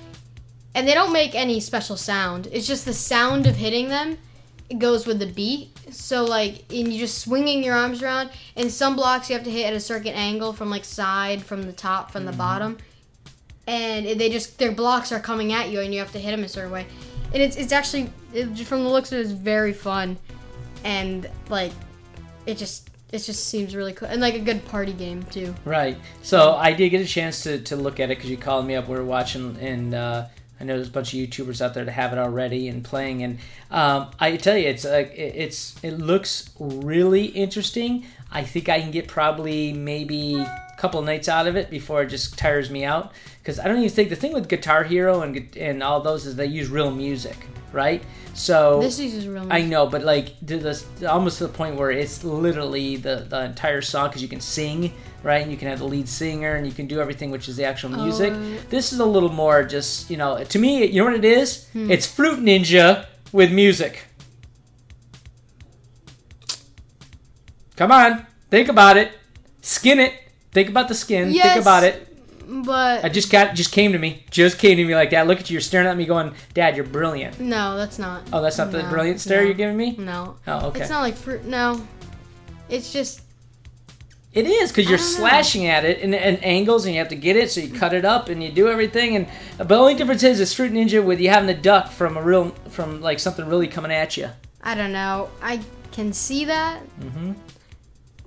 and 0.75 0.87
they 0.87 0.95
don't 0.95 1.13
make 1.13 1.35
any 1.35 1.61
special 1.61 1.97
sound. 1.97 2.49
It's 2.53 2.67
just 2.67 2.85
the 2.85 2.95
sound 2.95 3.47
of 3.47 3.57
hitting 3.57 3.89
them. 3.89 4.19
It 4.69 4.79
goes 4.79 5.07
with 5.07 5.19
the 5.19 5.27
beat. 5.27 5.71
So 5.91 6.25
like, 6.25 6.71
and 6.71 6.93
you're 6.93 7.07
just 7.07 7.19
swinging 7.19 7.65
your 7.65 7.75
arms 7.75 8.03
around. 8.03 8.31
And 8.55 8.71
some 8.71 8.97
blocks 8.97 9.31
you 9.31 9.35
have 9.37 9.45
to 9.45 9.51
hit 9.51 9.65
at 9.65 9.73
a 9.73 9.81
certain 9.81 10.13
angle 10.13 10.53
from 10.53 10.69
like 10.69 10.85
side, 10.85 11.43
from 11.43 11.63
the 11.63 11.73
top, 11.73 12.11
from 12.11 12.27
the 12.27 12.33
bottom, 12.33 12.77
and 13.69 14.07
they 14.19 14.31
just 14.31 14.59
their 14.59 14.73
blocks 14.73 15.13
are 15.13 15.21
coming 15.21 15.53
at 15.53 15.69
you, 15.69 15.81
and 15.81 15.93
you 15.93 16.01
have 16.01 16.11
to 16.13 16.19
hit 16.19 16.33
them 16.33 16.43
a 16.43 16.49
certain 16.49 16.73
way. 16.73 16.87
And 17.33 17.43
it's 17.43 17.57
it's 17.57 17.73
actually 17.73 18.11
it, 18.33 18.59
from 18.67 18.83
the 18.83 18.91
looks 18.91 19.13
of 19.13 19.19
it, 19.19 19.23
it's 19.23 19.31
very 19.31 19.73
fun, 19.75 20.19
and 20.83 21.29
like, 21.51 21.73
it 22.47 22.57
just 22.57 22.89
it 23.13 23.19
just 23.19 23.47
seems 23.47 23.77
really 23.77 23.93
cool 23.93 24.09
and 24.09 24.21
like 24.21 24.35
a 24.35 24.41
good 24.41 24.65
party 24.67 24.93
game 24.93 25.23
too. 25.25 25.55
Right. 25.65 25.97
So 26.23 26.55
I 26.55 26.73
did 26.73 26.89
get 26.91 27.01
a 27.03 27.07
chance 27.07 27.43
to, 27.45 27.59
to 27.61 27.77
look 27.77 28.01
at 28.01 28.11
it 28.11 28.17
because 28.19 28.31
you 28.31 28.37
called 28.37 28.67
me 28.67 28.75
up. 28.75 28.89
We 28.89 28.97
were 28.97 29.05
watching, 29.05 29.57
and 29.61 29.95
uh, 29.95 30.27
I 30.61 30.65
know 30.65 30.75
there's 30.77 30.89
a 30.89 30.91
bunch 30.91 31.13
of 31.15 31.21
YouTubers 31.21 31.61
out 31.61 31.75
there 31.75 31.85
that 31.85 31.93
have 31.93 32.13
it 32.13 32.19
already 32.19 32.69
and 32.69 32.83
playing. 32.83 33.23
And 33.23 33.39
um, 33.71 34.11
I 34.19 34.37
tell 34.37 34.57
you, 34.57 34.69
it's 34.69 34.85
like 34.85 35.13
it- 35.13 35.35
it's 35.37 35.75
it 35.83 35.93
looks 35.99 36.51
really 36.59 37.27
interesting. 37.27 38.07
I 38.31 38.45
think 38.45 38.69
I 38.69 38.81
can 38.81 38.91
get 38.91 39.09
probably 39.09 39.73
maybe 39.73 40.45
couple 40.79 41.03
nights 41.03 41.29
out 41.29 41.47
of 41.47 41.57
it 41.57 41.71
before 41.71 42.03
it 42.03 42.07
just 42.07 42.39
tires 42.39 42.71
me 42.71 42.85
out. 42.85 43.13
Because 43.41 43.59
I 43.59 43.69
don't 43.69 43.79
even 43.79 43.91
think 43.91 44.09
the 44.09 44.17
thing 44.17 44.33
with 44.33 44.49
Guitar 44.49 44.85
Hero 44.85 45.23
and 45.23 45.57
and 45.57 45.83
all 45.83 46.01
those 46.01 46.27
is 46.27 46.37
they 46.37 46.47
use 46.47 46.69
real 46.69 46.91
music, 46.91 47.37
right? 47.73 48.03
So 48.35 48.81
This 48.81 49.01
uses 49.01 49.27
real. 49.27 49.47
I 49.51 49.63
know, 49.63 49.87
but 49.89 50.03
like 50.05 50.39
to 50.47 50.59
this, 50.59 50.87
almost 51.09 51.39
to 51.39 51.47
the 51.49 51.53
point 51.53 51.77
where 51.77 51.91
it's 51.91 52.23
literally 52.23 52.97
the 52.97 53.27
the 53.29 53.45
entire 53.45 53.83
song 53.83 54.09
because 54.09 54.23
you 54.23 54.29
can 54.29 54.41
sing, 54.41 54.93
right? 55.23 55.43
And 55.43 55.51
you 55.51 55.57
can 55.57 55.69
have 55.69 55.81
the 55.81 55.87
lead 55.87 56.09
singer 56.09 56.55
and 56.55 56.67
you 56.67 56.73
can 56.73 56.87
do 56.87 57.01
everything, 57.01 57.31
which 57.31 57.49
is 57.49 57.57
the 57.57 57.65
actual 57.65 57.91
music. 57.91 58.33
Oh. 58.35 58.59
This 58.69 58.93
is 58.93 59.01
a 59.01 59.07
little 59.07 59.33
more 59.33 59.65
just 59.65 60.11
you 60.11 60.17
know 60.17 60.43
to 60.45 60.59
me. 60.59 60.87
You 60.87 61.01
know 61.01 61.07
what 61.11 61.15
it 61.15 61.25
is? 61.25 61.69
Hmm. 61.73 61.91
It's 61.91 62.07
Fruit 62.07 62.39
Ninja 62.39 63.07
with 63.33 63.51
music. 63.51 64.05
Come 67.77 67.93
on, 67.93 68.27
think 68.51 68.69
about 68.69 68.97
it. 68.97 69.13
Skin 69.63 70.01
it. 70.01 70.13
Think 70.53 70.69
about 70.69 70.89
the 70.89 70.95
skin. 70.95 71.31
Yes. 71.33 71.53
Think 71.55 71.63
about 71.63 71.85
it. 71.85 72.05
but 72.65 73.05
I 73.05 73.09
just 73.09 73.31
got 73.31 73.55
just 73.55 73.73
came 73.73 73.93
to 73.93 73.99
me. 73.99 74.25
Just 74.31 74.59
came 74.59 74.77
to 74.79 74.85
me 74.85 74.95
like 74.95 75.11
that. 75.11 75.27
Look 75.27 75.41
at 75.41 75.51
you. 75.51 75.55
You're 75.55 75.61
staring 75.61 75.87
at 75.87 75.97
me, 75.97 76.07
going, 76.07 76.33
"Dad, 76.55 76.77
you're 76.77 76.87
brilliant." 76.87 77.39
no, 77.41 77.77
that's 77.77 77.99
not. 77.99 78.23
Oh, 78.33 78.41
that's 78.41 78.57
not 78.59 78.73
the 78.73 78.83
brilliant 78.85 79.21
stare 79.21 79.41
no. 79.41 79.45
you're 79.47 79.55
giving 79.55 79.77
me. 79.77 79.97
No, 79.99 80.37
Oh, 80.47 80.69
okay. 80.69 80.81
it's 80.81 80.91
not 80.91 81.03
like 81.03 81.15
fruit. 81.17 81.45
No, 81.45 81.87
it's 82.71 82.93
just 82.93 83.21
It 84.33 84.47
is 84.47 84.71
because 84.71 84.89
you're 84.89 84.99
don't 84.99 85.07
know. 85.13 85.19
slashing 85.19 85.67
at 85.67 85.85
it 85.85 85.99
in, 85.99 86.15
in 86.15 86.37
angles, 86.37 86.87
and 86.87 86.95
you 86.95 87.01
have 87.01 87.09
to 87.11 87.17
get 87.17 87.37
it, 87.37 87.51
so 87.51 87.61
you 87.61 87.73
cut 87.79 87.93
it 87.93 88.05
up 88.07 88.29
and 88.31 88.43
you 88.43 88.51
do 88.51 88.69
everything. 88.69 89.17
And 89.17 89.27
but 89.59 89.69
the 89.69 89.77
only 89.77 89.95
difference 89.95 90.23
is 90.23 90.41
it's 90.41 90.55
Fruit 90.55 90.73
Ninja 90.73 91.05
with 91.05 91.21
you 91.21 91.29
having 91.29 91.55
to 91.55 91.61
duck 91.61 91.91
from 91.91 92.17
a 92.17 92.23
real 92.23 92.51
from 92.71 93.03
like 93.03 93.19
something 93.21 93.47
really 93.47 93.69
coming 93.69 93.93
at 93.93 94.17
you. 94.17 94.31
I 94.63 94.75
don't 94.75 94.93
know. 94.93 95.29
I 95.43 95.61
can 95.93 96.13
see 96.15 96.47
that, 96.47 96.81
Mm-hmm. 97.01 97.33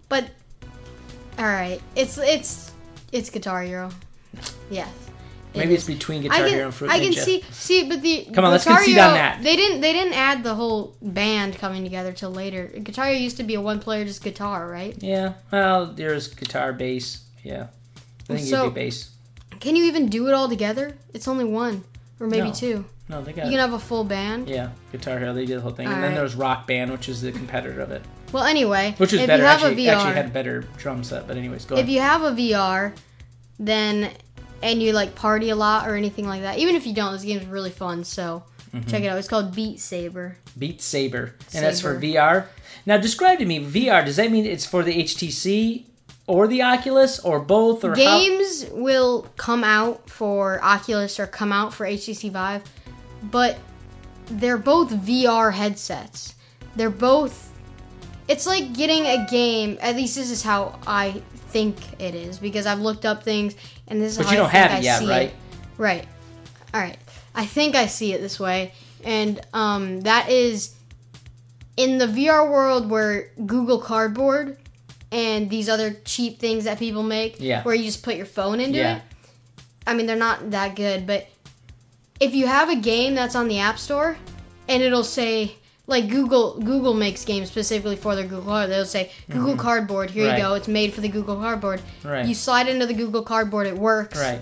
but 0.09 0.29
all 1.41 1.47
right. 1.47 1.81
It's 1.95 2.17
it's 2.17 2.71
it's 3.11 3.29
Guitar 3.29 3.63
Hero. 3.63 3.89
Yes. 4.69 4.88
it 5.53 5.57
Maybe 5.57 5.73
it's 5.75 5.85
between 5.85 6.19
I 6.19 6.23
Guitar 6.23 6.38
can, 6.38 6.47
Hero 6.49 6.65
and 6.65 6.73
Fruit 6.73 6.89
I 6.91 6.99
Ninja. 6.99 7.13
can 7.15 7.23
see 7.25 7.43
see, 7.51 7.89
but 7.89 8.01
the 8.01 8.27
Come 8.33 8.45
on, 8.45 8.51
let's 8.51 8.63
concede 8.63 8.95
Hero, 8.95 9.07
on 9.07 9.13
that. 9.15 9.43
They 9.43 9.55
didn't 9.55 9.81
they 9.81 9.91
didn't 9.93 10.13
add 10.13 10.43
the 10.43 10.55
whole 10.55 10.95
band 11.01 11.57
coming 11.57 11.83
together 11.83 12.13
till 12.13 12.31
later. 12.31 12.67
Guitar 12.67 13.07
Hero 13.07 13.17
used 13.19 13.38
to 13.38 13.43
be 13.43 13.55
a 13.55 13.62
one 13.62 13.79
player 13.79 14.05
just 14.05 14.24
guitar, 14.24 14.69
right? 14.69 14.95
Yeah. 15.01 15.33
Well, 15.51 15.88
there's 15.88 16.27
guitar, 16.27 16.71
bass. 16.74 17.24
Yeah. 17.43 17.67
I 18.29 18.36
think 18.36 18.48
So- 18.48 18.63
you 18.65 18.69
do 18.69 18.75
bass. 18.75 19.10
Can 19.60 19.75
you 19.75 19.86
even 19.86 20.07
do 20.10 20.27
it 20.27 20.33
all 20.33 20.48
together? 20.50 20.95
It's 21.13 21.27
only 21.27 21.45
one 21.45 21.83
or 22.19 22.27
maybe 22.27 22.48
No. 22.48 22.53
two. 22.53 22.86
No, 23.10 23.21
they 23.21 23.33
got. 23.33 23.45
You 23.45 23.51
can 23.51 23.60
have 23.60 23.74
a 23.74 23.79
full 23.79 24.03
band. 24.05 24.48
yeah, 24.48 24.69
Guitar 24.91 25.19
Hero. 25.19 25.33
They 25.33 25.45
did 25.45 25.57
the 25.57 25.62
whole 25.62 25.71
thing, 25.71 25.86
and 25.88 25.95
then 25.95 26.01
Alright. 26.03 26.15
there 26.15 26.24
was 26.24 26.36
Rock 26.36 26.65
Band, 26.65 26.91
which 26.91 27.10
is 27.10 27.21
the 27.21 27.31
competitor 27.33 27.81
of 27.81 27.91
it, 27.91 28.01
Well, 28.31 28.43
anyway, 28.43 28.95
which 28.97 29.11
was 29.11 29.21
if 29.21 29.27
better. 29.27 29.43
you 29.43 29.47
have 29.47 29.63
Actually, 29.63 29.88
a 29.88 29.91
VR, 29.91 29.95
actually 29.95 30.13
had 30.13 30.25
a 30.27 30.29
better 30.29 30.61
drum 30.77 31.03
set. 31.03 31.27
But 31.27 31.38
anyways, 31.38 31.65
go 31.65 31.75
if 31.75 31.79
ahead. 31.81 31.89
you 31.93 32.00
have 32.01 32.21
a 32.23 32.31
VR, 32.31 32.93
then 33.59 34.11
and 34.63 34.81
you 34.81 34.93
like 34.93 35.15
party 35.15 35.50
a 35.50 35.55
lot 35.55 35.88
or 35.88 35.95
anything 35.95 36.27
like 36.27 36.41
that, 36.41 36.59
even 36.59 36.75
if 36.75 36.85
you 36.85 36.93
don't, 36.93 37.13
this 37.13 37.23
game's 37.23 37.45
really 37.45 37.71
fun. 37.71 38.03
So 38.03 38.43
Mm-hmm. 38.73 38.89
check 38.89 39.03
it 39.03 39.07
out. 39.07 39.17
It's 39.17 39.27
called 39.27 39.53
Beat 39.53 39.81
Saber. 39.81 40.38
Beat 40.57 40.81
Saber, 40.81 41.35
and 41.53 41.61
that's 41.65 41.81
for 41.81 42.00
VR. 42.00 42.45
Now, 42.85 42.95
describe 42.95 43.39
to 43.39 43.45
me 43.45 43.59
VR. 43.59 44.05
Does 44.05 44.15
that 44.15 44.31
mean 44.31 44.45
it's 44.45 44.65
for 44.65 44.81
the 44.81 44.93
HTC 45.03 45.83
or 46.25 46.47
the 46.47 46.61
Oculus 46.61 47.19
or 47.19 47.41
both 47.41 47.83
or 47.83 47.89
how? 47.89 47.95
Games 47.95 48.65
will 48.71 49.27
come 49.35 49.65
out 49.65 50.09
for 50.09 50.63
Oculus 50.63 51.19
or 51.19 51.27
come 51.27 51.51
out 51.51 51.73
for 51.73 51.85
HTC 51.85 52.31
Vive, 52.31 52.63
but 53.21 53.57
they're 54.27 54.57
both 54.57 54.89
VR 54.91 55.51
headsets. 55.51 56.35
They're 56.77 56.89
both. 56.89 57.50
It's 58.31 58.45
like 58.47 58.73
getting 58.73 59.05
a 59.05 59.27
game. 59.29 59.77
At 59.81 59.95
least 59.95 60.15
this 60.15 60.31
is 60.31 60.41
how 60.41 60.79
I 60.88 61.21
think 61.50 61.75
it 62.00 62.15
is 62.15 62.39
because 62.39 62.65
I've 62.65 62.79
looked 62.79 63.05
up 63.05 63.23
things 63.23 63.55
and 63.88 64.01
this 64.01 64.13
is 64.13 64.17
But 64.17 64.27
how 64.27 64.31
you 64.31 64.38
I 64.38 64.41
don't 64.41 64.51
think 64.51 64.61
have 64.63 64.71
I 64.71 64.77
it 64.77 64.83
yet, 64.83 65.00
see 65.00 65.09
right? 65.09 65.33
Right. 65.77 66.05
All 66.73 66.79
right. 66.81 66.97
I 67.35 67.45
think 67.45 67.75
I 67.75 67.88
see 67.88 68.13
it 68.13 68.21
this 68.21 68.39
way, 68.39 68.73
and 69.05 69.39
um, 69.53 70.01
that 70.01 70.29
is 70.29 70.73
in 71.77 71.97
the 71.97 72.05
VR 72.07 72.50
world 72.50 72.89
where 72.89 73.29
Google 73.45 73.79
Cardboard 73.79 74.57
and 75.13 75.50
these 75.50 75.67
other 75.69 75.91
cheap 76.05 76.39
things 76.39 76.63
that 76.65 76.77
people 76.79 77.03
make, 77.03 77.38
Yeah. 77.39 77.63
where 77.63 77.73
you 77.75 77.83
just 77.85 78.03
put 78.03 78.15
your 78.15 78.25
phone 78.25 78.59
into 78.59 78.77
Yeah. 78.79 78.97
it. 78.97 79.01
I 79.88 79.93
mean, 79.93 80.05
they're 80.07 80.15
not 80.15 80.51
that 80.51 80.75
good, 80.75 81.07
but 81.07 81.27
if 82.19 82.33
you 82.35 82.47
have 82.47 82.69
a 82.69 82.75
game 82.75 83.15
that's 83.15 83.35
on 83.35 83.47
the 83.47 83.59
App 83.59 83.79
Store, 83.79 84.17
and 84.67 84.83
it'll 84.83 85.03
say 85.03 85.55
like 85.88 86.09
Google 86.09 86.59
Google 86.59 86.93
makes 86.93 87.25
games 87.25 87.50
specifically 87.50 87.95
for 87.95 88.15
their 88.15 88.23
Google 88.25 88.43
Card. 88.43 88.69
They'll 88.69 88.85
say 88.85 89.11
Google 89.29 89.55
Cardboard. 89.57 90.11
Here 90.11 90.23
Mm-hmm. 90.23 90.31
Right. 90.31 90.38
you 90.38 90.43
go. 90.43 90.53
It's 90.53 90.67
made 90.67 90.93
for 90.93 91.01
the 91.01 91.09
Google 91.09 91.35
Cardboard. 91.35 91.81
Right. 92.03 92.25
You 92.25 92.33
slide 92.35 92.67
into 92.67 92.85
the 92.85 92.93
Google 92.93 93.23
Cardboard. 93.23 93.67
It 93.67 93.77
works 93.77 94.17
Right. 94.19 94.39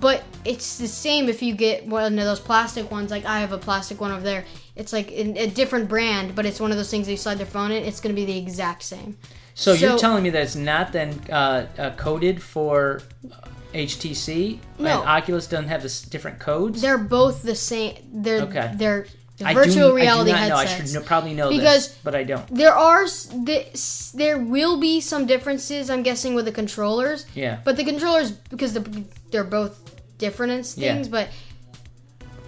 but 0.00 0.22
it's 0.44 0.78
the 0.78 0.88
same 0.88 1.28
if 1.28 1.42
you 1.42 1.54
get 1.54 1.86
one 1.86 2.18
of 2.18 2.24
those 2.24 2.40
plastic 2.40 2.90
ones. 2.90 3.10
Like 3.10 3.24
I 3.24 3.40
have 3.40 3.52
a 3.52 3.58
plastic 3.58 4.00
one 4.00 4.12
over 4.12 4.22
there. 4.22 4.44
It's 4.74 4.92
like 4.92 5.10
in 5.12 5.36
a 5.36 5.46
different 5.46 5.88
brand, 5.88 6.34
but 6.34 6.46
it's 6.46 6.58
one 6.60 6.70
of 6.70 6.76
those 6.78 6.90
things 6.90 7.06
that 7.06 7.12
you 7.12 7.18
slide 7.18 7.38
their 7.38 7.46
phone 7.46 7.70
in. 7.72 7.82
It's 7.84 8.00
going 8.00 8.14
to 8.14 8.18
be 8.20 8.24
the 8.24 8.38
exact 8.38 8.82
same. 8.82 9.18
So, 9.54 9.74
you're 9.74 9.98
telling 9.98 10.22
me 10.22 10.30
that 10.30 10.42
it's 10.44 10.56
not 10.56 10.92
then 10.92 11.20
uh, 11.30 11.66
uh, 11.76 11.90
coded 11.96 12.42
for 12.42 13.02
uh, 13.30 13.36
HTC, 13.74 14.58
No. 14.78 15.00
and 15.00 15.08
Oculus 15.08 15.46
doesn't 15.46 15.68
have 15.68 15.82
this 15.82 16.00
different 16.00 16.38
codes. 16.38 16.80
They're 16.80 16.96
both 16.96 17.42
the 17.42 17.54
same. 17.54 17.96
They're 18.14 18.40
Okay. 18.42 18.72
they're 18.76 19.06
I 19.44 19.54
virtual 19.54 19.90
do, 19.90 19.96
reality 19.96 20.30
I 20.32 20.34
do 20.34 20.40
not 20.40 20.48
know. 20.50 20.56
I 20.56 20.66
should 20.66 20.92
know, 20.94 21.00
probably 21.00 21.34
know 21.34 21.48
Because- 21.50 21.88
this, 21.88 21.98
but 22.04 22.14
I 22.14 22.22
don't. 22.24 22.46
There 22.54 22.74
are 22.74 23.04
this, 23.34 24.12
there 24.14 24.38
will 24.38 24.78
be 24.78 25.00
some 25.00 25.26
differences. 25.26 25.90
I'm 25.90 26.02
guessing 26.02 26.34
with 26.34 26.44
the 26.44 26.52
controllers, 26.52 27.26
Yeah. 27.34 27.58
but 27.64 27.76
the 27.76 27.84
controllers 27.84 28.30
because 28.30 28.72
the, 28.74 29.04
they're 29.30 29.42
both 29.44 29.78
different 30.18 30.52
and 30.52 30.72
Yeah. 30.76 30.94
things, 30.94 31.08
but 31.08 31.28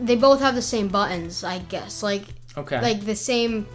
they 0.01 0.17
both 0.17 0.41
have 0.41 0.55
the 0.55 0.63
same 0.63 0.89
buttons. 0.89 1.43
I 1.45 1.59
guess 1.59 2.03
like 2.03 2.23
Okay. 2.57 2.81
like 2.81 3.05
the 3.05 3.17
same. 3.17 3.67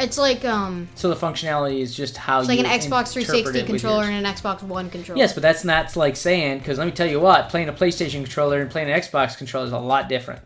It's 0.00 0.16
like 0.16 0.44
um, 0.44 0.88
so 0.94 1.08
the 1.08 1.16
functionality 1.16 1.80
is 1.80 1.94
just 1.94 2.16
how 2.16 2.38
it's 2.40 2.48
like 2.48 2.60
an 2.60 2.66
Xbox 2.66 3.12
360 3.12 3.64
controller 3.64 4.04
and 4.04 4.24
an 4.24 4.32
Xbox 4.32 4.62
One 4.62 4.90
controller. 4.90 5.18
Yes, 5.18 5.32
but 5.32 5.42
that's 5.42 5.64
not 5.64 5.94
like 5.96 6.14
saying 6.16 6.58
because 6.58 6.78
let 6.78 6.86
me 6.86 6.92
tell 6.92 7.06
you 7.08 7.18
what, 7.20 7.48
playing 7.48 7.68
a 7.68 7.72
PlayStation 7.72 8.22
controller 8.24 8.60
and 8.60 8.70
playing 8.70 8.90
an 8.90 8.98
Xbox 9.00 9.36
controller 9.36 9.66
is 9.66 9.72
a 9.72 9.78
lot 9.78 10.08
different. 10.08 10.40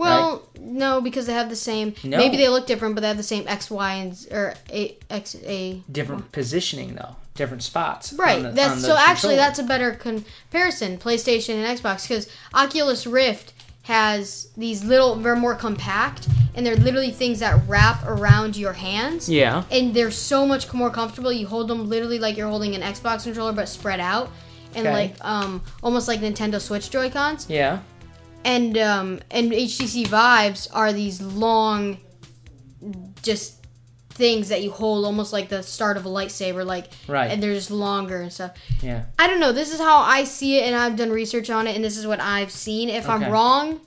Well, 0.00 0.42
no, 0.60 1.00
because 1.00 1.26
they 1.26 1.32
have 1.34 1.48
the 1.48 1.56
same. 1.56 1.94
No. 2.04 2.16
Maybe 2.18 2.36
they 2.36 2.48
look 2.48 2.66
different, 2.66 2.94
but 2.94 3.02
they 3.02 3.08
have 3.08 3.16
the 3.16 3.22
same 3.22 3.46
X, 3.46 3.70
Y, 3.70 3.92
and 3.94 4.14
Z- 4.16 4.28
or 4.32 4.54
A, 4.72 4.96
X, 5.08 5.36
A. 5.44 5.82
Different 5.90 6.32
positioning 6.32 6.94
though, 6.94 7.16
different 7.34 7.62
spots. 7.62 8.12
Right. 8.12 8.42
the- 8.42 8.50
that's 8.50 8.82
so. 8.84 8.96
Actually, 8.98 9.36
that's 9.36 9.58
a 9.58 9.62
better 9.64 9.92
comparison: 9.92 10.98
PlayStation 10.98 11.54
and 11.62 11.78
Xbox, 11.78 12.08
because 12.08 12.28
Oculus 12.54 13.06
Rift 13.06 13.52
has 13.82 14.48
these 14.56 14.84
little. 14.84 15.16
They're 15.16 15.36
more 15.36 15.54
compact, 15.54 16.28
and 16.54 16.64
they're 16.64 16.76
literally 16.76 17.10
things 17.10 17.40
that 17.40 17.60
wrap 17.68 18.04
around 18.06 18.56
your 18.56 18.72
hands. 18.74 19.28
yeah. 19.28 19.64
And 19.70 19.94
they're 19.94 20.10
so 20.10 20.46
much 20.46 20.72
more 20.72 20.90
comfortable. 20.90 21.32
You 21.32 21.46
hold 21.46 21.68
them 21.68 21.88
literally 21.88 22.18
like 22.18 22.36
you're 22.36 22.48
holding 22.48 22.74
an 22.74 22.82
Xbox 22.82 23.24
controller, 23.24 23.52
but 23.52 23.68
spread 23.68 24.00
out, 24.00 24.30
and 24.74 24.86
Okay. 24.86 24.94
like 24.94 25.14
um 25.24 25.62
almost 25.82 26.08
like 26.08 26.20
Nintendo 26.20 26.60
Switch 26.60 26.90
Joy 26.90 27.10
Cons. 27.10 27.46
Yeah. 27.48 27.80
And 28.44 28.76
um 28.78 29.20
and 29.30 29.52
HTC 29.52 30.06
Vives 30.06 30.66
are 30.68 30.92
these 30.92 31.20
long 31.20 31.98
just 33.22 33.56
things 34.10 34.48
that 34.50 34.62
you 34.62 34.70
hold 34.70 35.04
almost 35.06 35.32
like 35.32 35.48
the 35.48 35.62
start 35.62 35.96
of 35.96 36.04
a 36.04 36.08
lightsaber 36.08 36.64
like 36.64 36.88
Right. 37.08 37.30
and 37.30 37.42
they're 37.42 37.54
just 37.54 37.70
longer 37.70 38.20
and 38.20 38.32
stuff. 38.32 38.52
Yeah. 38.82 39.04
I 39.18 39.26
don't 39.26 39.40
know, 39.40 39.52
this 39.52 39.72
is 39.72 39.80
how 39.80 39.98
I 40.00 40.24
see 40.24 40.58
it 40.58 40.64
and 40.64 40.76
I've 40.76 40.96
done 40.96 41.10
research 41.10 41.48
on 41.48 41.66
it 41.66 41.74
and 41.74 41.82
this 41.84 41.96
is 41.96 42.06
what 42.06 42.20
I've 42.20 42.50
seen. 42.50 42.88
If 42.90 43.04
Okay. 43.04 43.12
I'm 43.12 43.30
wrong, 43.32 43.80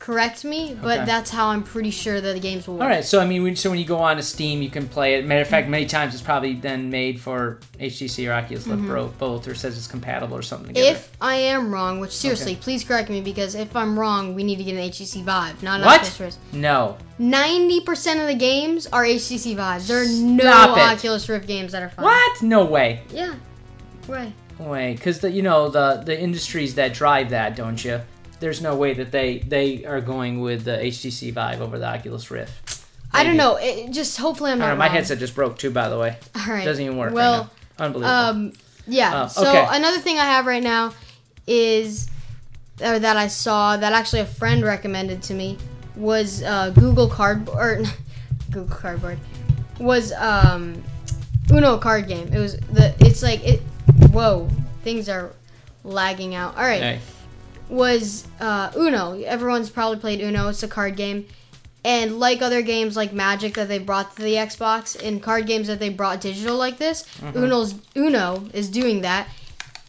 correct 0.00 0.44
me, 0.44 0.76
but 0.82 0.96
Okay. 1.00 1.04
that's 1.06 1.30
how 1.30 1.48
I'm 1.50 1.62
pretty 1.62 1.90
sure 1.90 2.20
that 2.20 2.32
the 2.32 2.40
games 2.40 2.66
will 2.66 2.74
work. 2.74 2.82
All 2.82 2.88
right. 2.88 3.04
So 3.04 3.20
I 3.20 3.26
mean, 3.26 3.42
when, 3.44 3.54
so 3.54 3.70
when 3.70 3.78
you 3.78 3.84
go 3.84 3.98
on 3.98 4.16
to 4.16 4.22
Steam, 4.22 4.62
you 4.62 4.70
can 4.70 4.88
play 4.88 5.14
it. 5.14 5.24
Matter 5.24 5.42
of 5.42 5.46
fact, 5.48 5.68
many 5.68 5.86
times 5.86 6.14
it's 6.14 6.22
probably 6.22 6.54
then 6.54 6.90
made 6.90 7.20
for 7.20 7.60
HTC 7.78 8.28
or 8.28 8.32
Oculus 8.32 8.66
Rift 8.66 8.86
Pro 8.88 9.06
both, 9.18 9.46
or 9.46 9.54
says 9.54 9.76
it's 9.76 9.86
compatible 9.86 10.36
or 10.36 10.42
something 10.42 10.68
together. 10.68 10.88
Mm-hmm. 10.88 10.96
If 10.96 11.16
I 11.20 11.34
am 11.36 11.70
wrong, 11.72 12.00
which 12.00 12.12
seriously, 12.16 12.56
please 12.56 12.82
correct 12.82 13.10
me 13.10 13.20
because 13.20 13.54
if 13.54 13.76
I'm 13.76 13.96
wrong, 13.98 14.34
we 14.34 14.42
need 14.42 14.56
to 14.56 14.64
get 14.64 14.74
an 14.74 14.90
HTC 14.90 15.22
Vive, 15.22 15.62
not 15.62 15.80
an 15.80 15.86
What? 15.86 16.00
Oculus 16.00 16.18
Rift. 16.20 16.38
no. 16.52 16.96
Ninety 17.18 17.80
percent 17.82 18.18
of 18.20 18.26
the 18.26 18.34
games 18.34 18.86
are 18.86 19.04
HTC 19.04 19.54
Vives. 19.54 19.86
There 19.86 20.02
are 20.02 20.06
no 20.08 20.42
Stop 20.42 20.78
it. 20.78 20.80
Oculus 20.80 21.28
Rift 21.28 21.46
games 21.46 21.72
that 21.72 21.82
are 21.82 21.90
fun. 21.90 22.06
What? 22.06 22.42
No 22.42 22.64
way. 22.64 23.02
Yeah. 23.12 23.34
Right. 24.08 24.32
way 24.58 24.94
because 24.94 25.20
the 25.20 25.30
you 25.30 25.42
know 25.42 25.68
the 25.68 26.02
the 26.04 26.18
industries 26.18 26.74
that 26.76 26.94
drive 26.94 27.30
that 27.30 27.54
don't 27.56 27.82
you 27.84 28.00
there's 28.40 28.60
no 28.60 28.74
way 28.74 28.94
that 28.94 29.12
they 29.12 29.38
they 29.38 29.84
are 29.84 30.00
going 30.00 30.40
with 30.40 30.64
the 30.64 30.72
HTC 30.72 31.32
Vive 31.32 31.60
over 31.60 31.78
the 31.78 31.86
Oculus 31.86 32.30
Rift. 32.30 32.84
I 33.12 33.24
don't 33.24 33.36
know. 33.36 33.56
It, 33.56 33.90
just 33.90 34.16
hopefully 34.18 34.52
I'm 34.52 34.58
not 34.58 34.68
know, 34.68 34.76
my 34.76 34.88
headset 34.88 35.18
just 35.18 35.34
broke 35.34 35.58
too, 35.58 35.70
by 35.70 35.88
the 35.88 35.98
way. 35.98 36.16
All 36.34 36.46
right. 36.46 36.62
It 36.62 36.64
doesn't 36.64 36.84
even 36.84 36.96
work 36.96 37.12
Well, 37.12 37.42
right. 37.78 37.86
Unbelievable. 37.86 38.14
um, 38.14 38.52
yeah. 38.86 39.24
Oh, 39.24 39.28
so 39.28 39.48
okay. 39.48 39.66
another 39.70 39.98
thing 39.98 40.18
I 40.18 40.24
have 40.24 40.46
right 40.46 40.62
now 40.62 40.94
is, 41.46 42.08
or 42.80 42.98
that 42.98 43.16
I 43.16 43.26
saw 43.26 43.76
that 43.76 43.92
actually 43.92 44.20
a 44.20 44.26
friend 44.26 44.62
recommended 44.62 45.22
to 45.24 45.34
me 45.34 45.58
was 45.96 46.42
uh, 46.42 46.70
Google 46.70 47.08
Cardboard. 47.08 47.86
Google 48.50 48.76
Cardboard 48.76 49.18
was 49.78 50.12
um, 50.12 50.82
Uno 51.50 51.78
card 51.78 52.06
game. 52.06 52.32
It 52.32 52.38
was 52.38 52.56
the. 52.58 52.94
It's 53.00 53.22
like 53.22 53.44
it. 53.44 53.60
Whoa, 54.12 54.48
things 54.82 55.08
are 55.08 55.32
lagging 55.84 56.34
out. 56.34 56.56
All 56.56 56.62
right. 56.62 56.82
Hey. 56.82 57.00
Was 57.70 58.26
uh, 58.40 58.70
Uno. 58.76 59.20
Everyone's 59.22 59.70
probably 59.70 59.98
played 59.98 60.20
Uno. 60.20 60.48
It's 60.48 60.62
a 60.62 60.68
card 60.68 60.96
game. 60.96 61.26
And 61.82 62.20
like 62.20 62.42
other 62.42 62.60
games 62.60 62.94
like 62.96 63.12
Magic 63.12 63.54
that 63.54 63.68
they 63.68 63.78
brought 63.78 64.14
to 64.16 64.22
the 64.22 64.34
Xbox 64.34 65.02
and 65.02 65.22
card 65.22 65.46
games 65.46 65.66
that 65.68 65.78
they 65.78 65.88
brought 65.88 66.20
digital 66.20 66.56
like 66.56 66.76
this, 66.76 67.04
Uno's 67.22 67.74
Uno 67.96 68.48
is 68.52 68.68
doing 68.68 69.00
that 69.00 69.28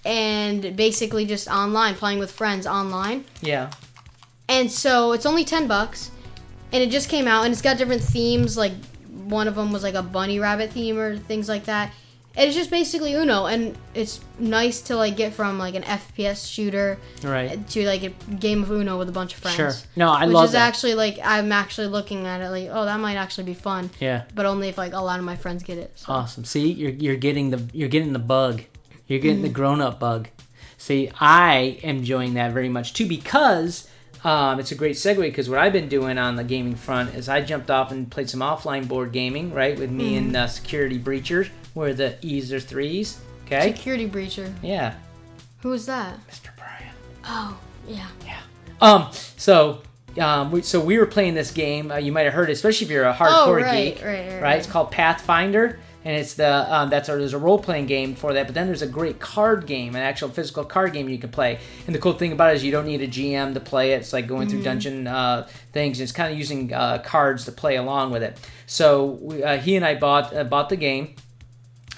and 0.05 0.75
basically 0.75 1.25
just 1.25 1.47
online 1.47 1.95
playing 1.95 2.19
with 2.19 2.31
friends 2.31 2.65
online. 2.65 3.25
Yeah. 3.41 3.71
And 4.47 4.71
so 4.71 5.11
it's 5.11 5.25
only 5.25 5.43
10 5.43 5.67
bucks 5.67 6.11
and 6.71 6.81
it 6.81 6.89
just 6.89 7.09
came 7.09 7.27
out 7.27 7.43
and 7.43 7.51
it's 7.51 7.61
got 7.61 7.77
different 7.77 8.01
themes 8.01 8.57
like 8.57 8.73
one 9.25 9.47
of 9.47 9.55
them 9.55 9.71
was 9.71 9.83
like 9.83 9.95
a 9.95 10.01
bunny 10.01 10.39
rabbit 10.39 10.71
theme 10.71 10.97
or 10.97 11.17
things 11.17 11.47
like 11.49 11.65
that. 11.65 11.93
It's 12.35 12.55
just 12.55 12.69
basically 12.69 13.13
Uno 13.13 13.45
and 13.47 13.77
it's 13.93 14.21
nice 14.39 14.81
to 14.83 14.95
like 14.95 15.17
get 15.17 15.33
from 15.33 15.59
like 15.59 15.75
an 15.75 15.83
FPS 15.83 16.49
shooter 16.49 16.97
Right. 17.23 17.67
to 17.69 17.85
like 17.85 18.03
a 18.03 18.09
game 18.35 18.63
of 18.63 18.71
Uno 18.71 18.97
with 18.97 19.09
a 19.09 19.11
bunch 19.11 19.33
of 19.33 19.39
friends. 19.39 19.57
Sure. 19.57 19.73
No, 19.97 20.09
I 20.11 20.25
which 20.27 20.33
love 20.33 20.45
is 20.45 20.51
that. 20.53 20.65
actually 20.67 20.93
like 20.95 21.19
I'm 21.23 21.51
actually 21.51 21.87
looking 21.87 22.25
at 22.25 22.39
it 22.41 22.49
like 22.49 22.69
oh 22.71 22.85
that 22.85 22.99
might 23.01 23.15
actually 23.17 23.43
be 23.43 23.53
fun, 23.53 23.89
yeah. 23.99 24.23
but 24.33 24.45
only 24.45 24.69
if 24.69 24.77
like 24.77 24.93
a 24.93 24.99
lot 25.01 25.19
of 25.19 25.25
my 25.25 25.35
friends 25.35 25.61
get 25.63 25.77
it. 25.77 25.91
So. 25.95 26.13
Awesome. 26.13 26.45
See, 26.45 26.71
you're 26.71 26.91
you're 26.91 27.15
getting 27.17 27.49
the 27.49 27.63
you're 27.73 27.89
getting 27.89 28.13
the 28.13 28.19
bug. 28.19 28.63
You're 29.07 29.19
getting 29.19 29.41
the 29.41 29.49
Mm. 29.49 29.53
grown 29.53 29.81
up 29.81 29.99
bug. 29.99 30.29
See, 30.77 31.11
I 31.19 31.79
am 31.83 31.97
enjoying 31.97 32.35
that 32.35 32.53
very 32.53 32.69
much 32.69 32.93
too 32.93 33.05
because 33.07 33.89
um, 34.23 34.59
it's 34.59 34.71
a 34.71 34.75
great 34.75 34.95
segue 34.95 35.17
because 35.19 35.49
what 35.49 35.59
I've 35.59 35.73
been 35.73 35.89
doing 35.89 36.17
on 36.17 36.37
the 36.37 36.43
gaming 36.43 36.75
front 36.75 37.13
is 37.13 37.27
I 37.27 37.41
jumped 37.41 37.69
off 37.69 37.91
and 37.91 38.09
played 38.09 38.29
some 38.29 38.39
offline 38.39 38.87
board 38.87 39.11
gaming, 39.11 39.53
right, 39.53 39.77
with 39.77 39.89
me 39.91 40.13
Mm. 40.13 40.17
and 40.17 40.37
uh, 40.37 40.47
Security 40.47 40.97
Breachers, 40.99 41.49
where 41.73 41.93
the 41.93 42.15
E's 42.21 42.51
are 42.53 42.59
threes. 42.59 43.19
Okay. 43.45 43.73
Security 43.73 44.07
breacher. 44.09 44.51
Yeah, 44.61 44.93
Who 45.61 45.69
was 45.69 45.85
that? 45.85 46.17
Mr. 46.29 46.49
Brian. 46.57 46.93
Oh 47.25 47.59
yeah. 47.87 48.07
Yeah. 48.25 48.39
Um. 48.81 49.07
So, 49.11 49.81
um. 50.19 50.51
We, 50.51 50.61
so 50.61 50.79
we 50.79 50.97
were 50.97 51.05
playing 51.05 51.33
this 51.33 51.51
game. 51.51 51.91
Uh, 51.91 51.97
you 51.97 52.11
might 52.11 52.23
have 52.23 52.33
heard 52.33 52.49
it, 52.49 52.53
especially 52.53 52.85
if 52.85 52.91
you're 52.91 53.05
a 53.05 53.13
hardcore 53.13 53.47
Oh 53.47 53.53
right, 53.53 53.95
geek. 53.95 54.03
right, 54.05 54.29
right, 54.31 54.41
right? 54.41 54.57
It's 54.57 54.67
called 54.67 54.91
Pathfinder, 54.91 55.79
and 56.05 56.15
it's 56.15 56.35
the 56.35 56.73
um, 56.73 56.89
that's 56.89 57.09
a, 57.09 57.17
there's 57.17 57.33
a 57.33 57.37
role 57.37 57.59
playing 57.59 57.87
game 57.87 58.15
for 58.15 58.31
that. 58.33 58.45
But 58.47 58.55
then 58.55 58.67
there's 58.67 58.81
a 58.81 58.87
great 58.87 59.19
card 59.19 59.65
game, 59.67 59.95
an 59.95 60.01
actual 60.01 60.29
physical 60.29 60.63
card 60.63 60.93
game 60.93 61.09
you 61.09 61.17
can 61.17 61.29
play. 61.29 61.59
And 61.85 61.93
the 61.93 61.99
cool 61.99 62.13
thing 62.13 62.31
about 62.31 62.51
it 62.53 62.55
is 62.55 62.63
you 62.63 62.71
don't 62.71 62.85
need 62.87 63.01
a 63.01 63.07
GM 63.07 63.53
to 63.53 63.59
play 63.59 63.91
it. 63.91 63.97
It's 63.97 64.13
like 64.13 64.27
going 64.27 64.47
through 64.47 64.63
dungeon 64.63 65.07
uh, 65.07 65.47
things. 65.73 65.99
And 65.99 66.03
It's 66.03 66.11
kind 66.13 66.31
of 66.31 66.37
using 66.39 66.73
uh, 66.73 66.99
cards 66.99 67.43
to 67.45 67.51
play 67.51 67.75
along 67.75 68.11
with 68.11 68.23
it. 68.23 68.39
So 68.65 69.17
we, 69.21 69.43
uh, 69.43 69.57
he 69.57 69.75
and 69.75 69.85
I 69.85 69.95
bought 69.95 70.33
uh, 70.35 70.45
bought 70.45 70.69
the 70.69 70.77
game 70.77 71.15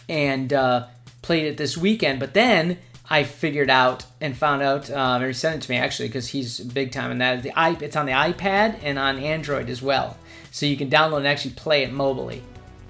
and 0.07 0.51
uh, 0.53 0.88
played 1.22 1.45
it 1.45 1.57
this 1.57 1.77
weekend. 1.77 2.19
But 2.19 2.33
then 2.33 2.77
I 3.10 3.24
figured 3.24 3.69
out 3.69 4.05
and 4.22 4.36
found 4.36 4.62
out, 4.62 4.89
um, 4.89 5.22
or 5.22 5.27
he 5.27 5.33
sent 5.33 5.57
it 5.57 5.65
to 5.65 5.72
me 5.72 5.77
actually 5.77 6.10
because 6.10 6.27
he's 6.27 6.60
big 6.60 6.91
time 6.91 7.12
in 7.12 7.17
that. 7.19 7.43
The 7.43 7.51
i 7.57 7.72
it's 7.81 7.95
on 7.95 8.05
the 8.05 8.12
iPad 8.13 8.79
and 8.81 8.98
on 8.98 9.19
Android 9.19 9.69
as 9.69 9.81
well, 9.81 10.17
so 10.51 10.65
you 10.65 10.77
can 10.77 10.89
download 10.89 11.17
and 11.17 11.27
actually 11.27 11.55
play 11.55 11.83
it 11.83 11.91
mobily. 11.91 12.41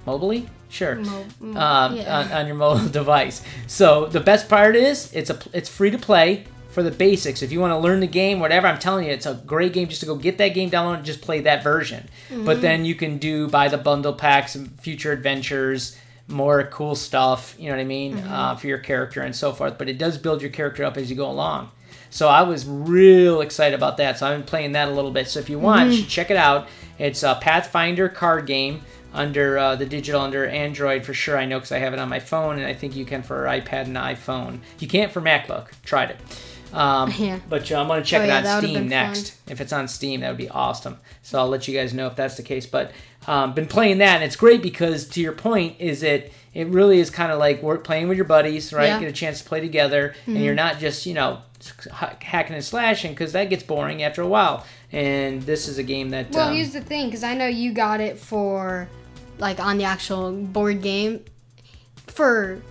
Mobily, 0.06 0.48
sure. 0.70 0.96
Mo- 0.96 1.26
mo- 1.40 1.60
um, 1.60 1.96
yeah. 1.96 2.20
on, 2.20 2.32
on 2.32 2.48
your 2.48 2.56
mobile 2.56 2.88
device. 2.90 3.42
So 3.68 4.08
the 4.08 4.20
best 4.20 4.50
part 4.50 4.76
is 4.76 5.12
it's 5.14 5.30
a 5.30 5.40
it's 5.54 5.70
free 5.70 5.92
to 5.92 5.98
play 5.98 6.46
for 6.70 6.84
the 6.84 6.92
basics. 6.92 7.42
If 7.42 7.52
you 7.52 7.60
want 7.60 7.72
to 7.72 7.78
learn 7.78 8.00
the 8.00 8.08
game, 8.08 8.40
whatever, 8.40 8.68
I'm 8.68 8.80
telling 8.80 9.06
you, 9.06 9.12
it's 9.12 9.28
a 9.28 9.36
great 9.46 9.74
game 9.74 9.88
just 9.88 10.02
to 10.02 10.08
go 10.08 10.16
get 10.16 10.40
that 10.40 10.50
game, 10.50 10.72
download, 10.72 10.96
and 10.96 11.06
just 11.06 11.22
play 11.22 11.42
that 11.42 11.64
version. 11.64 12.10
But 12.46 12.62
then 12.62 12.84
you 12.84 12.96
can 12.96 13.20
do 13.20 13.48
buy 13.48 13.68
the 13.68 13.78
bundle 13.78 14.14
packs, 14.14 14.56
and 14.56 14.80
future 14.82 15.12
adventures, 15.12 15.98
more 16.34 16.64
cool 16.66 16.96
stuff. 16.96 17.56
You 17.58 17.68
know 17.70 17.76
what 17.76 17.82
I 17.82 17.86
mean 17.86 18.18
uh, 18.18 18.56
for 18.56 18.68
your 18.68 18.80
character 18.80 19.22
and 19.22 19.36
so 19.36 19.54
forth. 19.54 19.78
But 19.78 19.88
it 19.90 19.98
does 19.98 20.18
build 20.18 20.42
your 20.42 20.52
character 20.52 20.84
up 20.84 20.98
as 20.98 21.10
you 21.10 21.16
go 21.16 21.30
along. 21.30 21.72
So 22.10 22.28
I 22.28 22.42
was 22.44 22.68
real 22.68 23.42
excited 23.42 23.76
about 23.76 23.98
that. 23.98 24.20
So 24.20 24.28
I've 24.28 24.38
been 24.38 24.46
playing 24.46 24.74
that 24.74 24.88
a 24.88 24.92
little 24.92 25.12
bit. 25.12 25.28
So 25.30 25.40
if 25.40 25.50
you 25.50 25.58
want, 25.60 25.90
you 25.92 25.98
should 25.98 26.10
check 26.10 26.30
it 26.30 26.38
out. 26.38 26.68
It's 27.00 27.24
a 27.24 27.38
Pathfinder 27.42 28.08
card 28.10 28.46
game 28.46 28.82
under 29.14 29.58
uh, 29.58 29.76
the 29.76 29.86
digital 29.86 30.22
under 30.22 30.46
Android 30.46 31.06
for 31.06 31.14
sure. 31.14 31.38
I 31.38 31.46
know 31.46 31.58
because 31.58 31.72
I 31.72 31.80
have 31.80 31.94
it 31.94 32.00
on 32.00 32.10
my 32.10 32.20
phone, 32.20 32.58
and 32.58 32.66
I 32.68 32.74
think 32.74 32.96
you 32.96 33.06
can 33.06 33.24
for 33.24 33.46
iPad 33.46 33.86
and 33.86 33.96
iPhone. 33.98 34.60
You 34.80 34.88
can't 34.88 35.12
for 35.12 35.22
MacBook. 35.22 35.70
Tried 35.84 36.12
it. 36.12 36.20
Um, 36.74 37.12
Yeah. 37.18 37.40
But 37.50 37.72
uh, 37.72 37.80
I'm 37.82 37.88
gonna 37.88 38.04
check 38.04 38.22
Oh, 38.22 38.26
it 38.26 38.28
yeah, 38.28 38.56
on 38.56 38.62
Steam 38.64 38.88
next. 38.88 39.36
If 39.48 39.62
it's 39.62 39.74
on 39.74 39.88
Steam, 39.88 40.22
that 40.22 40.30
would 40.30 40.38
be 40.38 40.50
awesome. 40.50 41.00
So 41.24 41.40
I'll 41.40 41.48
let 41.50 41.68
you 41.68 41.76
guys 41.76 41.94
know 41.94 42.08
if 42.08 42.16
that's 42.16 42.38
the 42.38 42.44
case. 42.44 42.66
But 42.66 42.92
um, 43.28 43.54
been 43.54 43.68
playing 43.68 44.00
that, 44.00 44.16
and 44.16 44.24
it's 44.24 44.36
great 44.36 44.62
because 44.62 45.08
to 45.10 45.22
your 45.22 45.34
point, 45.34 45.76
is 45.80 46.04
it 46.04 46.34
it 46.54 46.68
really 46.68 47.00
is 47.00 47.10
kind 47.10 47.32
of 47.32 47.40
like 47.40 47.64
work 47.64 47.84
playing 47.84 48.08
with 48.08 48.18
your 48.18 48.26
buddies, 48.26 48.72
right? 48.72 48.86
Yeah. 48.86 48.94
Mm-hmm. 48.94 49.04
Get 49.06 49.10
a 49.10 49.14
chance 49.14 49.42
to 49.42 49.48
play 49.48 49.62
together, 49.62 50.16
and 50.26 50.38
you're 50.38 50.56
not 50.56 50.80
just 50.80 51.06
you 51.06 51.14
know 51.14 51.40
hacking 51.92 52.56
and 52.56 52.64
slashing 52.64 53.12
because 53.12 53.32
that 53.34 53.50
gets 53.50 53.64
boring 53.64 54.04
after 54.04 54.22
a 54.22 54.28
while. 54.28 54.66
And 54.92 55.42
this 55.42 55.68
is 55.68 55.80
a 55.80 55.84
game 55.84 56.12
that 56.12 56.30
Well, 56.32 56.50
um, 56.50 56.54
here's 56.54 56.72
the 56.72 56.82
thing, 56.82 57.08
because 57.08 57.24
I 57.24 57.34
know 57.34 57.48
you 57.48 57.74
got 57.74 58.00
it 58.00 58.20
for, 58.20 58.88
like, 59.40 59.60
on 59.60 59.80
the 59.80 59.86
actual 59.86 60.32
board 60.32 60.84
game, 60.84 61.26
for, 62.06 62.62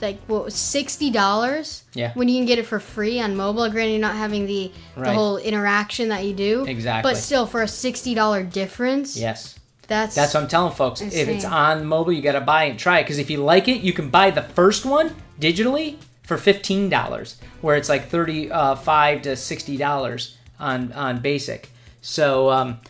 like, 0.00 0.18
what 0.26 0.52
sixty 0.52 1.08
dollars? 1.08 1.84
Yeah. 1.94 2.14
When 2.14 2.28
you 2.28 2.38
can 2.38 2.46
get 2.46 2.58
it 2.58 2.66
for 2.66 2.80
free 2.80 3.20
on 3.20 3.36
mobile, 3.36 3.70
granted, 3.70 3.92
you're 3.92 4.00
not 4.00 4.16
having 4.16 4.46
the 4.46 4.72
the 4.96 5.12
whole 5.12 5.36
interaction 5.36 6.08
that 6.08 6.24
you 6.24 6.34
do. 6.34 6.64
Exactly. 6.64 7.12
But 7.12 7.16
still, 7.16 7.46
for 7.46 7.62
a 7.62 7.68
sixty 7.68 8.12
dollar 8.12 8.42
difference, 8.42 9.16
yes. 9.16 9.60
That's 9.92 10.14
That's 10.14 10.34
what 10.34 10.42
I'm 10.42 10.48
telling 10.48 10.74
folks. 10.74 11.00
If 11.00 11.28
it's 11.28 11.44
on 11.44 11.84
mobile, 11.86 12.12
you 12.12 12.22
got 12.22 12.32
to 12.32 12.40
buy 12.40 12.64
it 12.64 12.70
and 12.70 12.78
try 12.78 13.00
it. 13.00 13.04
Because 13.04 13.18
if 13.18 13.30
you 13.30 13.38
like 13.38 13.68
it, 13.68 13.82
you 13.82 13.92
can 13.92 14.08
buy 14.10 14.30
the 14.30 14.42
first 14.42 14.84
one 14.86 15.14
digitally 15.38 15.96
for 16.22 16.36
fifteen 16.38 16.88
dollars, 16.88 17.38
where 17.60 17.76
it's 17.76 17.88
like 17.88 18.08
thirty-five 18.08 19.22
to 19.22 19.36
sixty 19.36 19.76
dollars 19.76 20.36
on 20.58 20.92
on 20.92 21.20
basic. 21.20 21.68
So 22.00 22.50
um, 22.50 22.80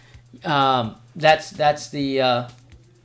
um, 0.44 0.96
that's 1.16 1.50
that's 1.50 1.90
the 1.90 2.20
uh, 2.20 2.48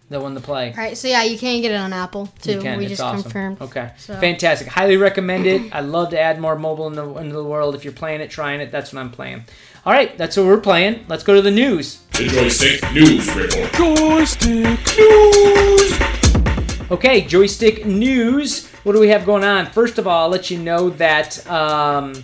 the 0.09 0.19
one 0.19 0.35
to 0.35 0.41
play. 0.41 0.69
All 0.69 0.77
right. 0.77 0.97
So 0.97 1.07
yeah, 1.07 1.23
you 1.23 1.37
can 1.37 1.61
get 1.61 1.71
it 1.71 1.75
on 1.75 1.91
Apple 1.91 2.27
too. 2.41 2.61
Can. 2.61 2.77
We 2.77 2.87
just 2.87 3.01
awesome. 3.01 3.23
confirmed. 3.23 3.61
Okay, 3.61 3.91
So- 3.97 4.15
fantastic. 4.19 4.67
Highly 4.67 4.97
recommend 4.97 5.45
it. 5.45 5.73
I 5.75 5.81
love 5.81 6.11
to 6.11 6.19
add 6.19 6.39
more 6.39 6.55
mobile 6.57 6.87
in 6.87 6.93
the 6.93 7.07
into 7.15 7.33
the 7.35 7.43
world. 7.43 7.75
If 7.75 7.83
you're 7.83 7.93
playing 7.93 8.21
it, 8.21 8.29
trying 8.29 8.61
it, 8.61 8.71
that's 8.71 8.93
what 8.93 8.99
I'm 8.99 9.11
playing. 9.11 9.43
All 9.87 9.93
right, 9.93 10.17
that's 10.17 10.35
what 10.35 10.45
we're 10.47 10.59
playing. 10.59 11.05
Let's 11.07 11.23
go 11.23 11.33
to 11.33 11.41
the 11.41 11.49
news. 11.49 11.99
The 12.11 12.27
Joystick 12.27 12.91
News 12.91 13.33
Report. 13.33 13.71
Joystick 13.71 14.97
News. 14.97 16.91
Okay, 16.91 17.21
joystick 17.21 17.85
news. 17.85 18.67
What 18.83 18.91
do 18.91 18.99
we 18.99 19.07
have 19.07 19.25
going 19.25 19.45
on? 19.45 19.65
First 19.67 19.97
of 19.97 20.05
all, 20.05 20.23
I'll 20.23 20.29
let 20.29 20.51
you 20.51 20.57
know 20.57 20.89
that 20.89 21.49
um, 21.49 22.21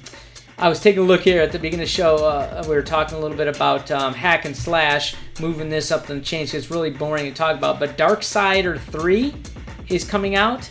I 0.58 0.68
was 0.68 0.82
taking 0.82 1.04
a 1.04 1.06
look 1.06 1.22
here 1.22 1.42
at 1.42 1.54
the 1.54 1.58
beginning 1.58 1.86
of 1.86 1.88
the 1.88 1.94
show. 1.96 2.18
Uh, 2.18 2.66
we 2.68 2.76
were 2.76 2.82
talking 2.82 3.18
a 3.18 3.22
little 3.22 3.38
bit 3.38 3.48
about 3.48 3.90
um, 3.92 4.14
hack 4.14 4.44
and 4.44 4.58
slash, 4.58 5.16
moving 5.40 5.70
this 5.70 5.90
up 5.90 6.06
the 6.06 6.20
chain. 6.20 6.46
'cause 6.46 6.56
It's 6.56 6.70
really 6.70 6.92
boring 6.92 7.24
to 7.24 7.32
talk 7.32 7.58
about. 7.58 7.80
But 7.80 7.98
Darksider 7.98 8.78
3 8.78 9.34
is 9.88 10.04
coming 10.04 10.36
out, 10.36 10.70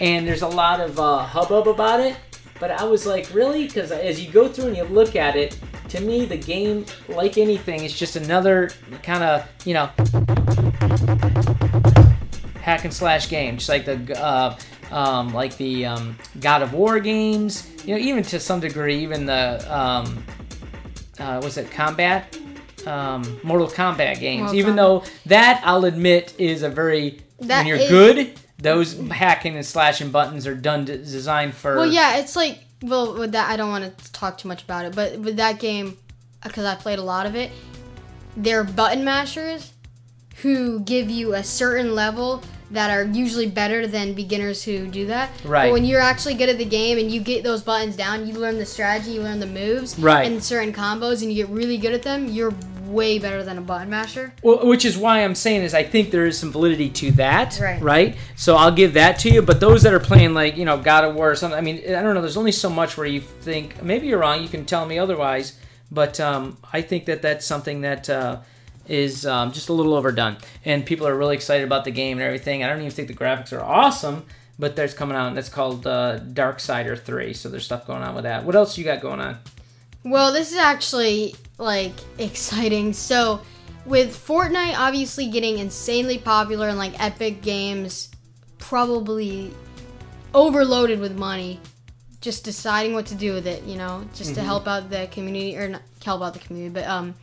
and 0.00 0.26
there's 0.26 0.42
a 0.42 0.48
lot 0.48 0.80
of 0.80 0.98
uh, 0.98 1.18
hubbub 1.18 1.68
about 1.68 2.00
it. 2.00 2.16
But 2.58 2.72
I 2.72 2.82
was 2.82 3.06
like, 3.06 3.32
really? 3.32 3.68
Because 3.68 3.92
as 3.92 4.20
you 4.20 4.32
go 4.32 4.48
through 4.48 4.66
and 4.66 4.76
you 4.76 4.82
look 4.82 5.14
at 5.14 5.36
it, 5.36 5.56
to 5.92 6.00
me, 6.00 6.24
the 6.24 6.36
game, 6.38 6.86
like 7.08 7.36
anything, 7.36 7.84
is 7.84 7.92
just 7.92 8.16
another 8.16 8.70
kind 9.02 9.22
of, 9.22 9.46
you 9.66 9.74
know, 9.74 9.90
hack 12.62 12.84
and 12.84 12.92
slash 12.94 13.28
game, 13.28 13.58
just 13.58 13.68
like 13.68 13.84
the 13.84 14.18
uh, 14.18 14.58
um, 14.90 15.34
like 15.34 15.56
the 15.58 15.86
um, 15.86 16.16
God 16.40 16.62
of 16.62 16.72
War 16.72 16.98
games. 16.98 17.70
You 17.84 17.94
know, 17.94 18.00
even 18.00 18.22
to 18.24 18.40
some 18.40 18.60
degree, 18.60 19.02
even 19.02 19.26
the 19.26 19.64
um, 19.70 20.24
uh, 21.18 21.40
was 21.42 21.58
it 21.58 21.70
Combat, 21.70 22.38
um, 22.86 23.38
Mortal 23.42 23.68
Kombat 23.68 24.18
games. 24.18 24.44
Mortal 24.44 24.58
even 24.58 24.72
Kombat. 24.74 24.76
though 24.76 25.04
that 25.26 25.60
I'll 25.64 25.84
admit 25.84 26.34
is 26.38 26.62
a 26.62 26.70
very 26.70 27.20
That 27.40 27.58
when 27.58 27.66
you're 27.66 27.76
is- 27.76 27.90
good, 27.90 28.32
those 28.58 28.98
hacking 29.10 29.56
and 29.56 29.66
slashing 29.66 30.10
buttons 30.10 30.46
are 30.46 30.54
done 30.54 30.86
designed 30.86 31.54
for. 31.54 31.76
Well, 31.76 31.92
yeah, 31.92 32.16
it's 32.16 32.34
like 32.34 32.60
well 32.82 33.14
with 33.18 33.32
that 33.32 33.50
I 33.50 33.56
don't 33.56 33.70
want 33.70 33.96
to 33.98 34.12
talk 34.12 34.38
too 34.38 34.48
much 34.48 34.62
about 34.62 34.84
it, 34.86 34.94
but 34.94 35.18
with 35.18 35.36
that 35.36 35.58
game 35.58 35.96
because 36.42 36.64
I 36.64 36.74
played 36.74 36.98
a 36.98 37.02
lot 37.02 37.26
of 37.26 37.36
it, 37.36 37.50
they're 38.36 38.64
button 38.64 39.04
mashers 39.04 39.72
who 40.42 40.80
give 40.80 41.08
you 41.10 41.34
a 41.34 41.44
certain 41.44 41.94
level 41.94 42.42
that 42.72 42.90
are 42.90 43.04
usually 43.04 43.46
better 43.46 43.86
than 43.86 44.14
beginners 44.14 44.64
who 44.64 44.86
do 44.86 45.06
that. 45.06 45.30
Right. 45.44 45.66
But 45.66 45.72
when 45.74 45.84
you're 45.84 46.00
actually 46.00 46.34
good 46.34 46.48
at 46.48 46.56
the 46.58 46.64
game 46.64 46.98
and 46.98 47.10
you 47.10 47.20
get 47.20 47.44
those 47.44 47.62
buttons 47.62 47.96
down, 47.96 48.26
you 48.26 48.32
learn 48.34 48.58
the 48.58 48.64
strategy, 48.66 49.10
you 49.12 49.22
learn 49.22 49.40
the 49.40 49.46
moves, 49.46 49.98
Right. 49.98 50.26
and 50.26 50.42
certain 50.42 50.72
combos, 50.72 51.20
and 51.20 51.30
you 51.30 51.44
get 51.44 51.50
really 51.52 51.76
good 51.76 51.92
at 51.92 52.02
them. 52.02 52.26
You're 52.28 52.54
way 52.90 53.18
better 53.18 53.42
than 53.42 53.58
a 53.58 53.60
button 53.60 53.90
masher. 53.90 54.32
Well, 54.42 54.66
which 54.66 54.84
is 54.84 54.96
why 54.96 55.24
I'm 55.24 55.34
saying 55.34 55.62
is 55.62 55.74
I 55.74 55.82
think 55.82 56.10
there 56.10 56.26
is 56.26 56.38
some 56.38 56.52
validity 56.52 56.90
to 56.90 57.12
that, 57.12 57.58
Right. 57.60 57.80
Right. 57.82 58.16
So 58.36 58.56
I'll 58.56 58.72
give 58.72 58.94
that 58.94 59.18
to 59.20 59.30
you. 59.30 59.42
But 59.42 59.60
those 59.60 59.82
that 59.82 59.92
are 59.92 60.00
playing 60.00 60.34
like 60.34 60.56
you 60.56 60.64
know 60.64 60.76
God 60.76 61.04
of 61.04 61.14
War 61.14 61.30
or 61.30 61.34
something, 61.34 61.58
I 61.58 61.62
mean, 61.62 61.78
I 61.78 62.02
don't 62.02 62.14
know. 62.14 62.20
There's 62.20 62.36
only 62.36 62.52
so 62.52 62.70
much 62.70 62.96
where 62.96 63.06
you 63.06 63.20
think 63.20 63.82
maybe 63.82 64.06
you're 64.06 64.18
wrong. 64.18 64.42
You 64.42 64.48
can 64.48 64.64
tell 64.64 64.86
me 64.86 64.98
otherwise. 64.98 65.58
But 65.90 66.18
um, 66.20 66.56
I 66.72 66.80
think 66.80 67.04
that 67.06 67.20
that's 67.20 67.44
something 67.44 67.82
that 67.82 68.08
uh, 68.08 68.40
is 68.88 69.26
um, 69.26 69.52
just 69.52 69.68
a 69.68 69.72
little 69.74 69.94
overdone, 69.94 70.38
and 70.64 70.86
people 70.86 71.06
are 71.06 71.16
really 71.16 71.34
excited 71.34 71.64
about 71.64 71.84
the 71.84 71.90
game 71.90 72.16
and 72.16 72.24
everything. 72.24 72.64
I 72.64 72.68
don't 72.68 72.78
even 72.78 72.90
think 72.90 73.08
the 73.08 73.14
graphics 73.14 73.52
are 73.52 73.62
awesome. 73.62 74.24
But 74.58 74.76
there's 74.76 74.94
coming 74.94 75.16
out, 75.16 75.28
and 75.28 75.36
that's 75.36 75.48
called 75.48 75.86
uh, 75.86 76.20
Darksider 76.20 76.96
3. 76.96 77.32
So 77.32 77.48
there's 77.48 77.64
stuff 77.64 77.86
going 77.86 78.02
on 78.02 78.14
with 78.14 78.24
that. 78.24 78.44
What 78.44 78.54
else 78.54 78.76
you 78.76 78.84
got 78.84 79.00
going 79.00 79.18
on? 79.18 79.38
Well, 80.04 80.32
this 80.32 80.50
is 80.52 80.58
actually 80.58 81.34
like 81.58 81.92
exciting. 82.18 82.92
So, 82.92 83.40
with 83.84 84.16
Fortnite 84.16 84.76
obviously 84.76 85.28
getting 85.28 85.58
insanely 85.58 86.18
popular 86.18 86.68
and 86.68 86.78
like 86.78 87.00
Epic 87.02 87.42
Games 87.42 88.10
probably 88.58 89.52
overloaded 90.34 90.98
with 91.00 91.16
money, 91.18 91.60
just 92.20 92.44
deciding 92.44 92.94
what 92.94 93.06
to 93.06 93.14
do 93.14 93.32
with 93.34 93.46
it, 93.46 93.64
you 93.64 93.76
know, 93.76 94.04
just 94.14 94.30
Mm-hmm. 94.30 94.40
to 94.40 94.42
help 94.44 94.68
out 94.68 94.90
the 94.90 95.08
community 95.10 95.56
or 95.56 95.68
not 95.68 95.82
help 96.04 96.22
out 96.22 96.32
the 96.34 96.38
community, 96.40 96.72
but 96.72 96.86
um 96.88 97.14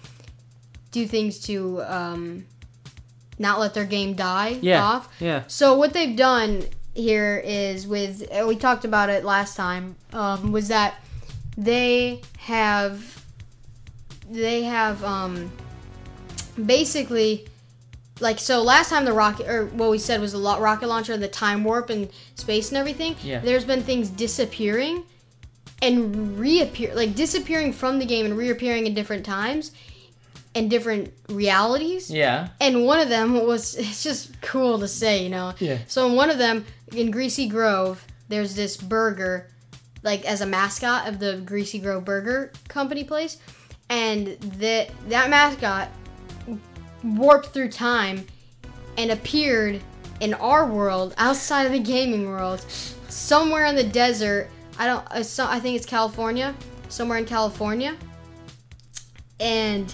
do 0.91 1.05
things 1.07 1.39
to 1.39 1.81
um 1.83 2.45
not 3.37 3.59
let 3.59 3.73
their 3.73 3.85
game 3.85 4.13
die 4.15 4.57
Yeah. 4.61 4.83
off. 4.83 5.09
Yeah. 5.21 5.43
So 5.47 5.75
what 5.77 5.93
they've 5.93 6.15
done 6.15 6.63
here 6.93 7.41
is 7.45 7.87
with 7.87 8.27
uh, 8.33 8.45
we 8.45 8.55
talked 8.57 8.83
about 8.83 9.09
it 9.09 9.23
last 9.23 9.55
time 9.55 9.95
um, 10.11 10.51
was 10.51 10.67
that 10.67 10.95
they 11.59 12.21
have 12.39 13.23
they 14.31 14.63
have 14.63 15.03
um, 15.03 15.51
basically 16.65 17.45
like 18.21 18.39
so 18.39 18.61
last 18.63 18.89
time 18.89 19.05
the 19.05 19.13
rocket 19.13 19.47
or 19.47 19.65
what 19.67 19.89
we 19.89 19.97
said 19.97 20.21
was 20.21 20.31
the 20.31 20.39
rocket 20.39 20.87
launcher 20.87 21.15
the 21.17 21.27
time 21.27 21.63
warp 21.63 21.89
and 21.89 22.09
space 22.35 22.69
and 22.69 22.77
everything 22.77 23.15
Yeah. 23.23 23.39
there's 23.39 23.65
been 23.65 23.81
things 23.83 24.09
disappearing 24.09 25.03
and 25.81 26.39
reappear 26.39 26.95
like 26.95 27.15
disappearing 27.15 27.73
from 27.73 27.99
the 27.99 28.05
game 28.05 28.25
and 28.25 28.37
reappearing 28.37 28.87
in 28.87 28.93
different 28.93 29.25
times 29.25 29.71
and 30.55 30.69
different 30.69 31.13
realities 31.29 32.09
Yeah. 32.09 32.49
and 32.61 32.85
one 32.85 32.99
of 32.99 33.09
them 33.09 33.33
was 33.45 33.75
it's 33.77 34.01
just 34.03 34.41
cool 34.41 34.79
to 34.79 34.87
say 34.87 35.23
you 35.23 35.29
know 35.29 35.53
Yeah. 35.59 35.79
so 35.87 36.07
in 36.07 36.15
one 36.15 36.29
of 36.29 36.37
them 36.37 36.65
in 36.95 37.11
greasy 37.11 37.47
grove 37.49 38.05
there's 38.29 38.55
this 38.55 38.77
burger 38.77 39.49
like 40.03 40.25
as 40.25 40.41
a 40.41 40.45
mascot 40.45 41.07
of 41.07 41.19
the 41.19 41.41
greasy 41.45 41.79
grove 41.79 42.05
burger 42.05 42.51
company 42.67 43.03
place 43.03 43.37
and 43.89 44.27
that 44.59 44.89
that 45.07 45.29
mascot 45.29 45.89
warped 47.03 47.47
through 47.47 47.69
time 47.69 48.25
and 48.97 49.11
appeared 49.11 49.81
in 50.19 50.33
our 50.35 50.65
world 50.65 51.13
outside 51.17 51.63
of 51.65 51.71
the 51.71 51.79
gaming 51.79 52.27
world 52.27 52.61
somewhere 53.07 53.65
in 53.65 53.75
the 53.75 53.83
desert 53.83 54.49
i 54.77 54.85
don't 54.85 55.05
uh, 55.11 55.23
so, 55.23 55.45
i 55.47 55.59
think 55.59 55.75
it's 55.75 55.85
california 55.85 56.53
somewhere 56.89 57.17
in 57.17 57.25
california 57.25 57.95
and 59.39 59.93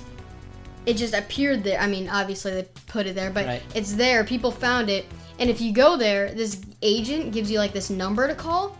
it 0.85 0.97
just 0.97 1.13
appeared 1.13 1.63
there. 1.63 1.79
I 1.79 1.87
mean, 1.87 2.09
obviously 2.09 2.51
they 2.51 2.67
put 2.87 3.07
it 3.07 3.15
there, 3.15 3.31
but 3.31 3.45
Right. 3.45 3.61
it's 3.73 3.93
there. 3.93 4.23
People 4.23 4.51
found 4.51 4.89
it, 4.89 5.05
and 5.39 5.49
if 5.49 5.59
you 5.59 5.73
go 5.73 5.97
there, 5.97 6.31
this 6.33 6.61
agent 6.81 7.31
gives 7.31 7.49
you 7.49 7.57
like 7.59 7.73
this 7.73 7.89
number 7.89 8.27
to 8.27 8.35
call, 8.35 8.77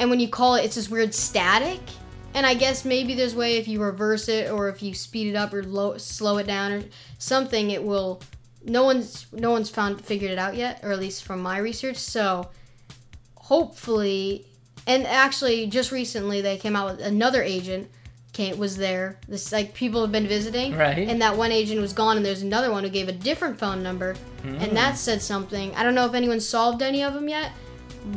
and 0.00 0.08
when 0.08 0.18
you 0.18 0.28
call 0.28 0.54
it, 0.54 0.64
it's 0.64 0.74
this 0.74 0.88
weird 0.88 1.14
static. 1.14 1.78
And 2.32 2.46
I 2.46 2.54
guess 2.54 2.84
maybe 2.84 3.14
there's 3.14 3.34
a 3.34 3.36
way 3.36 3.58
if 3.58 3.68
you 3.68 3.82
reverse 3.82 4.28
it 4.28 4.50
or 4.50 4.68
if 4.68 4.82
you 4.82 4.94
speed 4.94 5.28
it 5.28 5.36
up 5.36 5.52
or 5.52 5.62
low, 5.62 5.98
slow 5.98 6.38
it 6.38 6.46
down 6.46 6.72
or 6.72 6.84
something, 7.18 7.70
it 7.70 7.84
will. 7.84 8.22
No 8.64 8.84
one's 8.84 9.26
no 9.32 9.50
one's 9.50 9.68
found 9.68 10.04
figured 10.04 10.30
it 10.30 10.38
out 10.38 10.56
yet, 10.56 10.80
or 10.82 10.90
at 10.90 10.98
least 10.98 11.24
from 11.24 11.40
my 11.40 11.58
research. 11.58 11.96
So 11.96 12.48
hopefully, 13.34 14.46
and 14.86 15.06
actually, 15.06 15.66
just 15.66 15.92
recently 15.92 16.40
they 16.40 16.56
came 16.56 16.76
out 16.76 16.96
with 16.96 17.06
another 17.06 17.42
agent. 17.42 17.90
Came, 18.32 18.58
was 18.58 18.76
there. 18.76 19.18
This 19.28 19.50
like 19.50 19.74
people 19.74 20.02
have 20.02 20.12
been 20.12 20.28
visiting, 20.28 20.76
Right. 20.76 20.98
and 20.98 21.20
that 21.20 21.36
one 21.36 21.50
agent 21.50 21.80
was 21.80 21.92
gone, 21.92 22.16
and 22.16 22.24
there's 22.24 22.42
another 22.42 22.70
one 22.70 22.84
who 22.84 22.90
gave 22.90 23.08
a 23.08 23.12
different 23.12 23.58
phone 23.58 23.82
number, 23.82 24.14
and 24.44 24.62
hmm. 24.62 24.74
that 24.76 24.96
said 24.96 25.20
something. 25.20 25.74
I 25.74 25.82
don't 25.82 25.96
know 25.96 26.06
if 26.06 26.14
anyone 26.14 26.38
solved 26.38 26.80
any 26.80 27.02
of 27.02 27.12
them 27.12 27.28
yet, 27.28 27.50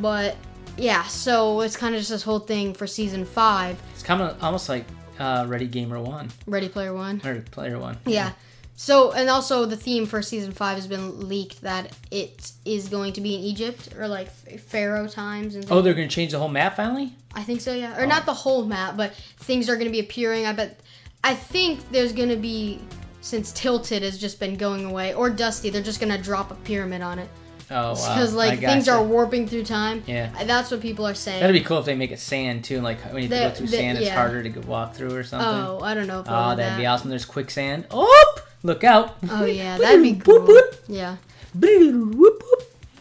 but 0.01 0.37
yeah. 0.77 1.03
So 1.03 1.61
it's 1.61 1.77
kind 1.77 1.95
of 1.95 2.01
just 2.01 2.11
this 2.11 2.23
whole 2.23 2.39
thing 2.39 2.73
for 2.73 2.87
season 2.87 3.25
five, 3.25 3.81
It's 3.93 4.03
kind 4.03 4.21
of 4.21 4.41
almost 4.43 4.69
like 4.69 4.85
uh, 5.19 5.45
Ready 5.47 5.67
Gamer 5.67 5.99
One 6.01 6.29
Ready 6.47 6.69
Player 6.69 6.93
One. 6.93 7.21
or 7.23 7.41
Player 7.51 7.79
One. 7.79 7.97
Yeah. 8.05 8.31
So, 8.75 9.11
and 9.11 9.29
also 9.29 9.65
the 9.65 9.77
theme 9.77 10.07
for 10.07 10.21
season 10.23 10.51
five 10.51 10.75
has 10.77 10.87
been 10.87 11.29
leaked 11.29 11.61
that 11.61 11.95
it 12.09 12.51
is 12.65 12.89
going 12.89 13.13
to 13.13 13.21
be 13.21 13.35
in 13.35 13.41
Egypt 13.41 13.89
or 13.97 14.07
like 14.07 14.31
Pharaoh 14.31 15.07
times 15.07 15.55
and. 15.55 15.65
Oh, 15.71 15.81
they're 15.81 15.93
going 15.93 16.09
to 16.09 16.13
change 16.13 16.31
the 16.31 16.39
whole 16.39 16.49
map 16.49 16.75
finally. 16.75 17.13
I 17.35 17.43
think 17.43 17.61
so, 17.61 17.73
yeah. 17.73 18.01
Or 18.01 18.07
not 18.07 18.25
the 18.25 18.33
whole 18.33 18.65
map, 18.65 18.97
but 18.97 19.13
things 19.37 19.69
are 19.69 19.75
going 19.75 19.87
to 19.87 19.91
be 19.91 19.99
appearing. 19.99 20.45
I 20.47 20.53
bet. 20.53 20.79
I 21.23 21.35
think 21.35 21.89
there's 21.91 22.13
going 22.13 22.29
to 22.29 22.35
be 22.35 22.81
since 23.21 23.53
Tilted 23.53 24.03
has 24.03 24.17
just 24.17 24.39
been 24.39 24.57
going 24.57 24.85
away, 24.85 25.13
or 25.13 25.29
Dusty, 25.29 25.69
they're 25.69 25.81
just 25.81 26.01
going 26.01 26.11
to 26.11 26.21
drop 26.21 26.51
a 26.51 26.55
pyramid 26.55 27.01
on 27.01 27.19
it 27.19 27.29
Oh, 27.71 27.93
wow. 27.93 27.93
because 27.93 28.33
like 28.33 28.63
I 28.63 28.65
things 28.67 28.87
are 28.87 29.01
warping 29.03 29.47
through 29.47 29.63
time. 29.63 30.03
Yeah. 30.05 30.31
That's 30.43 30.69
what 30.69 30.81
people 30.81 31.07
are 31.07 31.13
saying. 31.15 31.39
That'd 31.41 31.53
be 31.53 31.63
cool 31.65 31.79
if 31.79 31.85
they 31.85 31.95
make 31.95 32.11
it 32.11 32.19
sand 32.19 32.63
too. 32.63 32.81
Like 32.81 32.99
when 33.13 33.23
you 33.23 33.29
The- 33.29 33.35
go 33.37 33.49
through 33.51 33.67
the- 33.67 33.77
sand, 33.77 33.97
it's 33.97 34.09
harder 34.09 34.43
to 34.43 34.59
walk 34.61 34.93
through 34.95 35.15
or 35.15 35.23
something. 35.23 35.47
oh, 35.49 35.79
I 35.81 35.93
don't 35.93 36.07
know 36.07 36.19
if. 36.19 36.27
Oh, 36.29 36.55
that'd 36.55 36.77
be 36.77 36.85
awesome. 36.85 37.09
There's 37.09 37.25
quicksand. 37.25 37.87
Oh, 37.91 38.35
look 38.63 38.83
out. 38.83 39.17
Oh 39.29 39.45
yeah, 39.45 39.77
that'd 39.79 40.01
be 40.01 40.15
cool. 40.15 40.47
Yeah. 40.87 41.17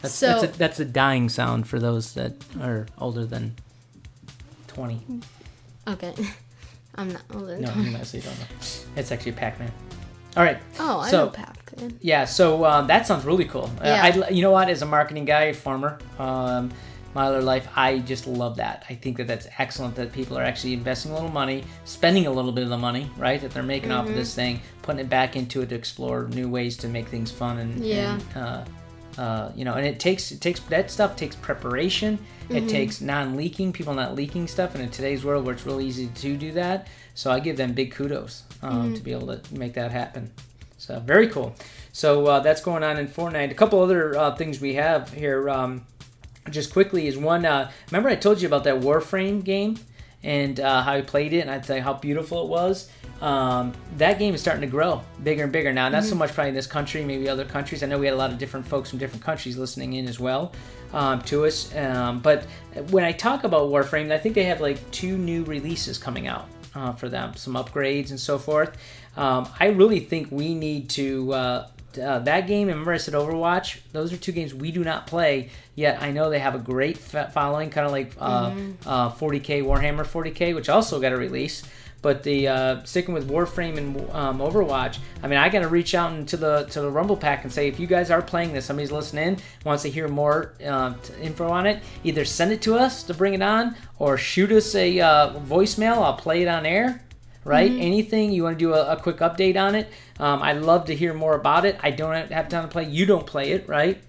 That's, 0.01 0.13
So- 0.13 0.27
that's, 0.41 0.43
a, 0.43 0.57
that's 0.57 0.79
a 0.79 0.85
dying 0.85 1.29
sound 1.29 1.67
for 1.67 1.79
those 1.79 2.13
that 2.13 2.33
are 2.61 2.87
older 2.97 3.25
than 3.25 3.55
20. 4.67 5.21
Okay. 5.87 6.13
I'm 6.95 7.11
not. 7.11 7.21
older 7.33 7.59
then. 7.59 7.61
No, 7.61 7.73
you 7.81 7.95
honestly 7.95 8.19
don't 8.19 8.37
know. 8.39 8.45
It's 8.95 9.11
actually 9.11 9.31
Pac-Man. 9.33 9.71
All 10.37 10.43
right. 10.43 10.59
Oh, 10.79 10.99
I 10.99 11.09
So- 11.11 11.25
know 11.25 11.31
Yeah, 12.01 12.25
so 12.25 12.63
uh, 12.63 12.81
that 12.83 13.07
sounds 13.07 13.25
really 13.25 13.45
cool. 13.45 13.69
Uh, 13.81 13.85
Yeah. 13.85 14.23
I, 14.25 14.29
you 14.29 14.41
know 14.41 14.51
what? 14.51 14.69
As 14.69 14.81
a 14.81 14.85
marketing 14.85 15.25
guy, 15.25 15.53
farmer, 15.53 15.97
um, 16.19 16.71
my 17.15 17.25
other 17.27 17.41
life, 17.41 17.67
I 17.75 17.99
just 17.99 18.25
love 18.25 18.57
that. 18.57 18.85
I 18.89 18.95
think 18.95 19.17
that 19.17 19.27
that's 19.27 19.47
excellent 19.59 19.95
that 19.95 20.11
people 20.11 20.35
are 20.37 20.43
actually 20.43 20.73
investing 20.73 21.11
a 21.11 21.13
little 21.13 21.29
money, 21.29 21.63
spending 21.85 22.25
a 22.25 22.31
little 22.31 22.51
bit 22.51 22.63
of 22.63 22.69
the 22.71 22.77
money, 22.77 23.09
right, 23.17 23.39
that 23.41 23.51
they're 23.51 23.61
making 23.63 23.91
off 23.91 24.05
Mm-hmm. 24.05 24.13
of 24.13 24.17
this 24.19 24.33
thing, 24.33 24.59
putting 24.81 24.99
it 24.99 25.09
back 25.09 25.35
into 25.35 25.61
it 25.61 25.69
to 25.69 25.75
explore 25.75 26.27
new 26.29 26.49
ways 26.49 26.75
to 26.77 26.87
make 26.87 27.07
things 27.09 27.29
fun 27.31 27.59
and, 27.59 27.85
Yeah. 27.85 28.19
and 28.35 28.37
uh, 28.37 28.65
uh, 29.21 29.51
you 29.55 29.63
know, 29.63 29.75
and 29.75 29.85
it 29.85 29.99
takes 29.99 30.31
it 30.31 30.41
takes 30.41 30.59
that 30.61 30.89
stuff 30.89 31.15
takes 31.15 31.35
preparation. 31.35 32.17
Mm-hmm. 32.45 32.55
It 32.55 32.67
takes 32.67 32.99
non-leaking, 32.99 33.73
people 33.73 33.93
not 33.93 34.15
leaking 34.15 34.47
stuff, 34.47 34.73
and 34.73 34.83
in 34.83 34.89
today's 34.89 35.23
world 35.23 35.45
where 35.45 35.53
it's 35.53 35.67
really 35.67 35.85
easy 35.85 36.07
to 36.07 36.35
do 36.35 36.51
that, 36.53 36.87
so 37.13 37.29
I 37.31 37.39
give 37.39 37.55
them 37.55 37.73
big 37.73 37.91
kudos 37.91 38.41
um, 38.63 38.85
Mm-hmm. 38.85 38.93
to 38.95 39.01
be 39.03 39.11
able 39.11 39.37
to 39.37 39.53
make 39.55 39.73
that 39.75 39.91
happen. 39.91 40.31
So 40.83 40.99
very 40.99 41.29
cool. 41.29 41.55
So 41.93 42.27
uh, 42.27 42.39
that's 42.41 42.61
going 42.61 42.83
on 42.83 42.97
in 42.97 43.07
Fortnite. 43.07 43.51
A 43.51 43.53
couple 43.53 43.81
other 43.81 44.17
uh, 44.17 44.35
things 44.35 44.59
we 44.59 44.73
have 44.73 45.13
here, 45.13 45.49
um, 45.49 45.85
just 46.49 46.73
quickly, 46.73 47.07
is 47.07 47.17
one. 47.17 47.45
Uh, 47.45 47.71
remember 47.89 48.09
I 48.09 48.15
told 48.15 48.41
you 48.41 48.47
about 48.47 48.65
that 48.65 48.81
Warframe 48.81 49.45
game 49.45 49.79
and 50.23 50.59
uh, 50.59 50.81
how 50.81 50.93
I 50.93 51.01
played 51.01 51.31
it, 51.31 51.39
and 51.39 51.49
I 51.49 51.59
tell 51.59 51.77
you 51.77 51.81
how 51.81 51.93
beautiful 51.93 52.43
it 52.43 52.49
was. 52.49 52.89
Um, 53.21 53.71
that 53.97 54.19
game 54.19 54.33
is 54.33 54.41
starting 54.41 54.59
to 54.61 54.67
grow 54.67 55.01
bigger 55.23 55.43
and 55.43 55.53
bigger 55.53 55.71
now. 55.71 55.87
Not 55.87 56.03
so 56.03 56.15
much 56.15 56.33
probably 56.33 56.49
in 56.49 56.55
this 56.55 56.67
country, 56.67 57.05
maybe 57.05 57.29
other 57.29 57.45
countries. 57.45 57.81
I 57.81 57.85
know 57.85 57.97
we 57.97 58.07
had 58.07 58.15
a 58.15 58.17
lot 58.17 58.31
of 58.31 58.37
different 58.37 58.67
folks 58.67 58.89
from 58.89 58.99
different 58.99 59.23
countries 59.23 59.57
listening 59.57 59.93
in 59.93 60.09
as 60.09 60.19
well 60.19 60.51
um, 60.91 61.21
to 61.23 61.45
us. 61.45 61.73
Um, 61.75 62.19
but 62.19 62.43
when 62.89 63.05
I 63.05 63.13
talk 63.13 63.45
about 63.45 63.69
Warframe, 63.69 64.11
I 64.11 64.17
think 64.17 64.35
they 64.35 64.43
have 64.43 64.59
like 64.59 64.91
two 64.91 65.17
new 65.17 65.45
releases 65.45 65.97
coming 65.97 66.27
out 66.27 66.49
uh, 66.75 66.93
for 66.93 67.09
them, 67.09 67.35
some 67.35 67.53
upgrades 67.53 68.09
and 68.09 68.19
so 68.19 68.37
forth. 68.37 68.77
Um, 69.15 69.47
I 69.59 69.67
really 69.67 69.99
think 69.99 70.29
we 70.31 70.53
need 70.55 70.89
to. 70.91 71.33
Uh, 71.33 71.67
uh, 72.01 72.17
that 72.17 72.47
game, 72.47 72.69
and 72.69 72.79
remember 72.79 72.93
I 72.93 72.97
said 72.97 73.13
Overwatch. 73.13 73.77
Those 73.91 74.11
are 74.11 74.17
two 74.17 74.31
games 74.31 74.51
we 74.51 74.71
do 74.71 74.83
not 74.83 75.05
play 75.05 75.51
yet. 75.75 76.01
I 76.01 76.11
know 76.11 76.31
they 76.31 76.39
have 76.39 76.55
a 76.55 76.59
great 76.59 76.97
following, 76.97 77.69
kind 77.69 77.85
of 77.85 77.91
like 77.91 78.13
uh, 78.19 78.51
uh, 78.85 79.11
40k 79.11 79.63
Warhammer 79.63 80.03
40k, 80.03 80.55
which 80.55 80.69
also 80.69 80.99
got 80.99 81.11
a 81.11 81.17
release. 81.17 81.61
But 82.03 82.21
the 82.21 82.47
uh, 82.49 82.83
sticking 82.83 83.15
with 83.15 83.27
Warframe 83.27 83.77
and 83.77 84.09
um, 84.11 84.37
Overwatch, 84.39 84.99
I 85.23 85.27
mean, 85.27 85.39
I 85.39 85.49
got 85.49 85.61
to 85.61 85.67
reach 85.67 85.95
out 85.95 86.13
into 86.13 86.37
the 86.37 86.67
to 86.69 86.81
the 86.81 86.91
Rumble 86.91 87.17
Pack 87.17 87.43
and 87.43 87.51
say 87.51 87.67
if 87.67 87.79
you 87.79 87.87
guys 87.87 88.11
are 88.11 88.21
playing 88.21 88.53
this, 88.53 88.65
somebody's 88.65 88.91
listening, 88.91 89.39
wants 89.65 89.81
to 89.83 89.89
hear 89.89 90.07
more 90.07 90.53
uh, 90.63 90.93
info 91.19 91.47
on 91.47 91.65
it, 91.65 91.81
either 92.03 92.25
send 92.25 92.51
it 92.51 92.61
to 92.63 92.75
us 92.75 93.01
to 93.03 93.15
bring 93.15 93.33
it 93.33 93.41
on, 93.41 93.75
or 93.97 94.17
shoot 94.17 94.51
us 94.51 94.75
a 94.75 94.99
uh, 94.99 95.33
voicemail. 95.39 96.03
I'll 96.03 96.17
play 96.17 96.43
it 96.43 96.47
on 96.47 96.67
air 96.67 97.01
right? 97.45 97.71
Anything 97.71 98.31
you 98.31 98.43
want 98.43 98.57
to 98.57 98.59
do 98.59 98.73
a, 98.73 98.93
a 98.93 98.97
quick 98.97 99.17
update 99.17 99.61
on 99.61 99.75
it? 99.75 99.91
Um, 100.19 100.41
I'd 100.41 100.61
love 100.61 100.85
to 100.85 100.95
hear 100.95 101.13
more 101.13 101.35
about 101.35 101.65
it. 101.65 101.77
I 101.83 101.91
don't 101.91 102.31
have 102.31 102.47
time 102.49 102.63
to 102.63 102.69
play. 102.69 102.85
You 102.85 103.05
don't 103.05 103.25
play 103.25 103.51
it, 103.51 103.67
right? 103.67 104.01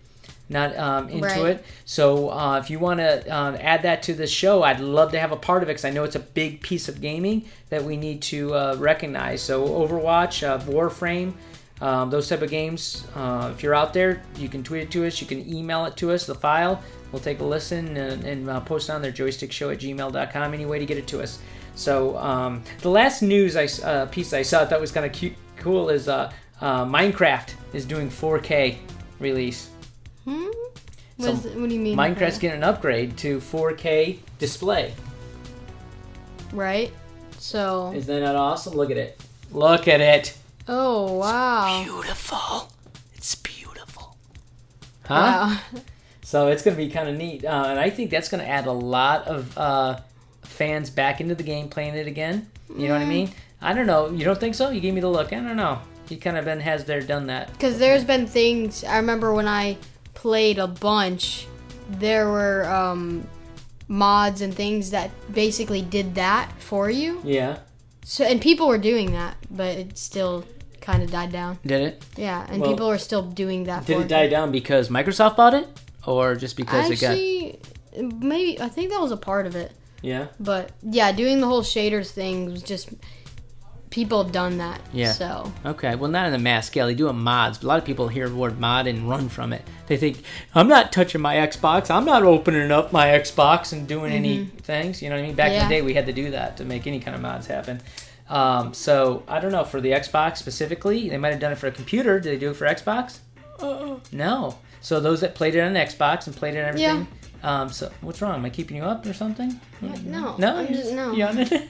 Not 0.48 0.76
um, 0.76 1.08
into 1.08 1.26
Right. 1.26 1.46
it. 1.56 1.64
So 1.86 2.28
uh, 2.30 2.58
if 2.62 2.68
you 2.68 2.78
want 2.78 3.00
to 3.00 3.26
uh, 3.32 3.56
add 3.60 3.82
that 3.82 4.02
to 4.04 4.14
the 4.14 4.26
show, 4.26 4.62
I'd 4.62 4.80
love 4.80 5.12
to 5.12 5.18
have 5.18 5.32
a 5.32 5.36
part 5.36 5.62
of 5.62 5.68
it 5.68 5.72
because 5.72 5.86
I 5.86 5.90
know 5.90 6.04
it's 6.04 6.16
a 6.16 6.20
big 6.20 6.60
piece 6.60 6.88
of 6.88 7.00
gaming 7.00 7.46
that 7.70 7.82
we 7.82 7.96
need 7.96 8.20
to 8.22 8.54
uh, 8.54 8.76
recognize. 8.78 9.40
So 9.40 9.66
Overwatch, 9.66 10.46
uh, 10.46 10.58
Warframe. 10.60 11.32
Um, 11.80 12.08
those 12.08 12.28
type 12.28 12.40
of 12.40 12.50
games. 12.50 13.04
Uh, 13.16 13.50
if 13.52 13.62
you're 13.62 13.74
out 13.74 13.92
there, 13.92 14.22
you 14.36 14.48
can 14.48 14.62
tweet 14.62 14.82
it 14.84 14.90
to 14.92 15.04
us. 15.06 15.20
You 15.20 15.26
can 15.26 15.46
email 15.52 15.84
it 15.86 15.96
to 15.96 16.12
us, 16.12 16.24
the 16.24 16.34
file. 16.34 16.80
We'll 17.10 17.20
take 17.20 17.40
a 17.40 17.44
listen 17.44 17.96
and, 17.96 18.22
and 18.24 18.48
uh, 18.48 18.60
post 18.60 18.88
it 18.88 18.92
on 18.92 19.02
their 19.02 19.12
joystickshow 19.12 19.72
at 19.72 19.80
gmail.com. 19.80 20.54
Any 20.54 20.66
way 20.66 20.78
to 20.78 20.86
get 20.86 20.98
it 20.98 21.06
to 21.08 21.20
us. 21.20 21.40
So 21.74 22.16
um, 22.18 22.62
the 22.80 22.90
last 22.90 23.22
news 23.22 23.56
I, 23.56 23.66
uh, 23.84 24.06
piece 24.06 24.32
I 24.32 24.42
saw 24.42 24.64
that 24.64 24.80
was 24.80 24.92
kind 24.92 25.04
of 25.04 25.12
cute, 25.12 25.34
cool 25.56 25.90
is 25.90 26.08
uh, 26.08 26.32
uh, 26.60 26.84
Minecraft 26.84 27.52
is 27.72 27.84
doing 27.84 28.08
4K 28.08 28.76
release. 29.18 29.70
Hmm? 30.24 30.46
So, 31.18 31.32
What, 31.32 31.44
is 31.44 31.56
what 31.56 31.68
do 31.68 31.74
you 31.74 31.80
mean? 31.80 31.96
Minecraft's 31.96 32.38
getting 32.38 32.58
an 32.58 32.64
upgrade 32.64 33.16
to 33.18 33.38
4K 33.38 34.18
display. 34.38 34.94
right. 36.52 36.92
So. 37.38 37.92
Isn't 37.94 38.20
that 38.20 38.36
awesome? 38.36 38.74
Look 38.74 38.90
at 38.90 38.96
it. 38.96 39.20
Look 39.52 39.86
at 39.86 40.00
it. 40.00 40.36
Oh 40.66 41.12
wow. 41.12 41.82
Beautiful. 41.84 42.72
It's 43.14 43.34
beautiful. 43.34 44.16
Huh? 45.06 45.14
Wow. 45.14 45.58
So 46.26 46.48
it's 46.48 46.62
going 46.62 46.74
to 46.74 46.82
be 46.82 46.90
kind 46.90 47.06
of 47.08 47.16
neat, 47.16 47.44
uh, 47.44 47.66
and 47.68 47.78
I 47.78 47.90
think 47.90 48.10
that's 48.10 48.30
going 48.30 48.42
to 48.42 48.48
add 48.48 48.66
a 48.66 48.72
lot 48.72 49.28
of 49.28 49.56
uh, 49.58 50.00
fans 50.42 50.88
back 50.88 51.20
into 51.20 51.34
the 51.34 51.42
game, 51.42 51.68
playing 51.68 51.94
it 51.94 52.06
again. 52.08 52.50
You 52.74 52.88
know 52.88 52.94
what 52.94 53.02
I 53.02 53.04
mean? 53.04 53.30
I 53.60 53.74
don't 53.74 53.86
know. 53.86 54.10
You 54.10 54.24
don't 54.24 54.40
think 54.40 54.54
so? 54.54 54.70
You 54.70 54.80
gave 54.80 54.94
me 54.94 55.02
the 55.02 55.08
look. 55.10 55.34
I 55.34 55.36
don't 55.36 55.54
know. 55.54 55.80
He 56.08 56.16
kind 56.16 56.38
of 56.38 56.46
been 56.46 56.60
has 56.60 56.86
there 56.86 57.02
done 57.02 57.26
that. 57.26 57.52
Because 57.52 57.78
there's 57.78 58.04
been 58.04 58.26
things. 58.26 58.82
I 58.84 58.96
remember 58.96 59.34
when 59.34 59.46
I 59.46 59.76
played 60.24 60.58
a 60.58 60.66
bunch, 60.66 61.46
there 61.90 62.30
were 62.30 62.64
um, 62.64 63.28
mods 63.88 64.40
and 64.40 64.54
things 64.54 64.90
that 64.90 65.10
basically 65.34 65.82
did 65.82 66.14
that 66.14 66.50
for 66.60 66.88
you. 66.88 67.20
Yeah. 67.22 67.58
So 68.04 68.24
and 68.24 68.40
people 68.40 68.66
were 68.66 68.78
doing 68.78 69.12
that, 69.12 69.36
but 69.50 69.76
it 69.76 69.98
still 69.98 70.46
kind 70.80 71.02
of 71.02 71.10
died 71.10 71.30
down. 71.30 71.58
Did 71.66 71.82
it? 71.82 72.04
Yeah, 72.16 72.46
and 72.48 72.62
Well, 72.62 72.70
people 72.70 72.88
are 72.88 72.96
still 72.96 73.20
doing 73.20 73.64
that. 73.64 73.84
Did 73.84 74.00
it 74.00 74.08
die 74.08 74.28
down 74.28 74.50
because 74.50 74.88
Microsoft 74.88 75.36
bought 75.36 75.52
it, 75.52 75.68
or 76.06 76.36
just 76.36 76.56
because 76.56 76.88
it 76.88 77.02
got? 77.02 77.10
Actually, 77.10 77.60
maybe 78.32 78.58
I 78.58 78.70
think 78.70 78.92
that 78.92 79.02
was 79.02 79.12
a 79.12 79.18
part 79.18 79.46
of 79.46 79.54
it. 79.54 79.72
Yeah. 80.00 80.28
But 80.40 80.70
yeah, 80.82 81.12
doing 81.12 81.42
the 81.42 81.46
whole 81.46 81.62
shaders 81.62 82.10
thing 82.10 82.46
was 82.46 82.62
just 82.62 82.88
people 83.94 84.20
have 84.20 84.32
done 84.32 84.58
that. 84.58 84.80
Yeah. 84.92 85.12
So 85.12 85.52
Okay, 85.64 85.94
well, 85.94 86.10
not 86.10 86.26
on 86.26 86.34
a 86.34 86.38
mass 86.38 86.66
scale. 86.66 86.88
They 86.88 86.96
do 86.96 87.08
it 87.08 87.12
mods. 87.12 87.58
But 87.58 87.66
a 87.66 87.68
lot 87.68 87.78
of 87.78 87.84
people 87.84 88.08
hear 88.08 88.28
the 88.28 88.34
word 88.34 88.58
mod 88.58 88.88
and 88.88 89.08
run 89.08 89.28
from 89.28 89.52
it. 89.52 89.62
They 89.86 89.96
think, 89.96 90.24
I'm 90.52 90.66
not 90.66 90.90
touching 90.90 91.20
my 91.20 91.36
Xbox. 91.36 91.90
I'm 91.92 92.04
not 92.04 92.24
opening 92.24 92.72
up 92.72 92.92
my 92.92 93.06
Xbox 93.06 93.72
and 93.72 93.86
doing 93.86 94.12
any 94.12 94.46
things. 94.62 95.00
You 95.00 95.10
know 95.10 95.14
what 95.14 95.22
I 95.22 95.26
mean? 95.26 95.36
Back 95.36 95.52
in 95.52 95.54
Mm-hmm. 95.60 95.68
The 95.68 95.74
day, 95.76 95.82
we 95.82 95.94
had 95.94 96.06
to 96.06 96.12
do 96.12 96.32
that 96.32 96.56
to 96.56 96.64
make 96.64 96.88
any 96.88 96.98
kind 96.98 97.14
of 97.14 97.22
mods 97.22 97.46
happen. 97.46 97.80
Um, 98.28 98.74
so, 98.74 99.22
I 99.28 99.38
don't 99.38 99.52
know. 99.52 99.62
For 99.62 99.80
the 99.80 99.92
Xbox 99.92 100.38
specifically, 100.38 101.08
they 101.08 101.16
might 101.16 101.30
have 101.30 101.38
done 101.40 101.52
it 101.52 101.58
for 101.58 101.68
a 101.68 101.70
computer. 101.72 102.18
Did 102.18 102.32
they 102.32 102.38
do 102.38 102.50
it 102.50 102.56
for 102.56 102.66
Xbox? 102.66 103.18
No. 104.10 104.58
So, 104.80 104.98
those 104.98 105.20
that 105.20 105.36
played 105.36 105.54
it 105.54 105.60
on 105.60 105.72
the 105.72 105.78
Xbox 105.78 106.26
and 106.26 106.34
played 106.34 106.54
it 106.54 106.58
and 106.58 106.66
everything. 106.66 107.06
Um, 107.44 107.70
so, 107.70 107.92
what's 108.00 108.22
wrong? 108.22 108.36
Am 108.36 108.44
I 108.44 108.50
keeping 108.50 108.78
you 108.78 108.84
up 108.84 109.04
or 109.04 109.12
something? 109.12 109.60
no, 109.82 110.34
No, 110.38 110.56
I'm 110.56 110.68
just, 110.68 110.92
no, 110.92 111.12
yawning? 111.12 111.46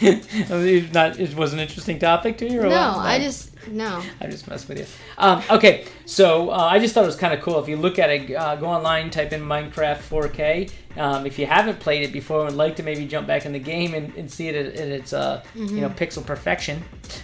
I 0.00 0.22
mean, 0.50 0.90
not, 0.92 1.18
it 1.18 1.34
was 1.36 1.52
an 1.52 1.60
interesting 1.60 1.98
topic 2.00 2.38
to 2.38 2.50
you, 2.50 2.60
or 2.60 2.64
no. 2.64 2.68
what? 2.70 3.06
I 3.06 3.18
just 3.20 3.50
no. 3.68 4.02
I 4.20 4.26
just 4.26 4.48
messed 4.48 4.68
with 4.68 4.78
you. 4.78 4.86
Um, 5.18 5.42
okay, 5.50 5.86
so 6.04 6.50
uh, 6.50 6.56
I 6.56 6.78
just 6.80 6.94
thought 6.94 7.04
it 7.04 7.06
was 7.06 7.16
kind 7.16 7.32
of 7.32 7.40
cool. 7.40 7.60
If 7.60 7.68
you 7.68 7.76
look 7.76 7.98
at 7.98 8.10
it, 8.10 8.34
uh, 8.34 8.56
go 8.56 8.66
online, 8.66 9.10
type 9.10 9.32
in 9.32 9.40
Minecraft 9.42 9.98
4K. 9.98 10.70
Um, 10.96 11.26
if 11.26 11.38
you 11.38 11.46
haven't 11.46 11.78
played 11.78 12.02
it 12.02 12.12
before 12.12 12.40
and 12.40 12.50
would 12.50 12.56
like 12.56 12.76
to 12.76 12.82
maybe 12.82 13.06
jump 13.06 13.26
back 13.26 13.46
in 13.46 13.52
the 13.52 13.58
game 13.58 13.94
and, 13.94 14.14
and 14.16 14.30
see 14.30 14.48
it 14.48 14.54
at, 14.54 14.74
at 14.74 14.88
its 14.88 15.12
uh, 15.12 15.42
you 15.54 15.80
know 15.80 15.90
pixel 15.90 16.24
perfection, 16.24 16.82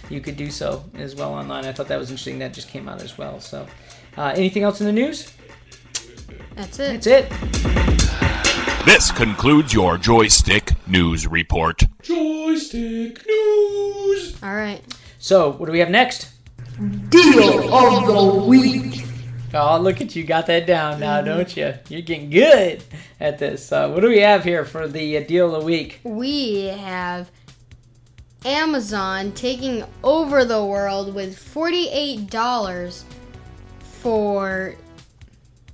you 0.09 0.21
could 0.21 0.37
do 0.37 0.49
so 0.49 0.83
as 0.95 1.15
well 1.15 1.33
online. 1.33 1.65
I 1.65 1.73
thought 1.73 1.87
that 1.89 1.99
was 1.99 2.09
interesting. 2.09 2.39
That 2.39 2.53
just 2.53 2.69
came 2.69 2.87
out 2.87 3.01
as 3.01 3.17
well. 3.17 3.39
So, 3.39 3.67
uh, 4.17 4.33
anything 4.35 4.63
else 4.63 4.79
in 4.79 4.85
the 4.85 4.93
news? 4.93 5.31
That's 6.55 6.79
it. 6.79 7.03
That's 7.03 7.07
it. 7.07 7.29
This 8.85 9.11
concludes 9.11 9.73
your 9.73 9.97
joystick 9.97 10.73
news 10.87 11.27
report. 11.27 11.83
Joystick 12.01 13.25
news. 13.27 14.37
All 14.43 14.55
right. 14.55 14.81
So, 15.17 15.51
what 15.51 15.65
do 15.65 15.71
we 15.71 15.79
have 15.79 15.89
next? 15.89 16.29
Deal 17.09 17.73
of 17.73 18.05
the 18.07 18.45
week. 18.47 19.05
Oh, 19.53 19.79
look 19.79 20.01
at 20.01 20.15
you, 20.15 20.23
got 20.23 20.47
that 20.47 20.67
down 20.67 20.99
now, 20.99 21.21
don't 21.21 21.55
you? 21.55 21.73
You're 21.89 22.01
getting 22.01 22.29
good 22.29 22.83
at 23.19 23.39
this. 23.39 23.71
Uh, 23.71 23.89
what 23.89 24.01
do 24.01 24.09
we 24.09 24.19
have 24.19 24.43
here 24.43 24.65
for 24.65 24.87
the 24.87 25.17
uh, 25.17 25.21
deal 25.21 25.55
of 25.55 25.61
the 25.61 25.65
week? 25.65 26.01
We 26.03 26.65
have 26.65 27.31
Amazon 28.43 29.31
taking 29.31 29.83
over 30.03 30.45
the 30.45 30.63
world 30.63 31.15
with 31.15 31.37
$48 31.37 33.03
for 33.79 34.75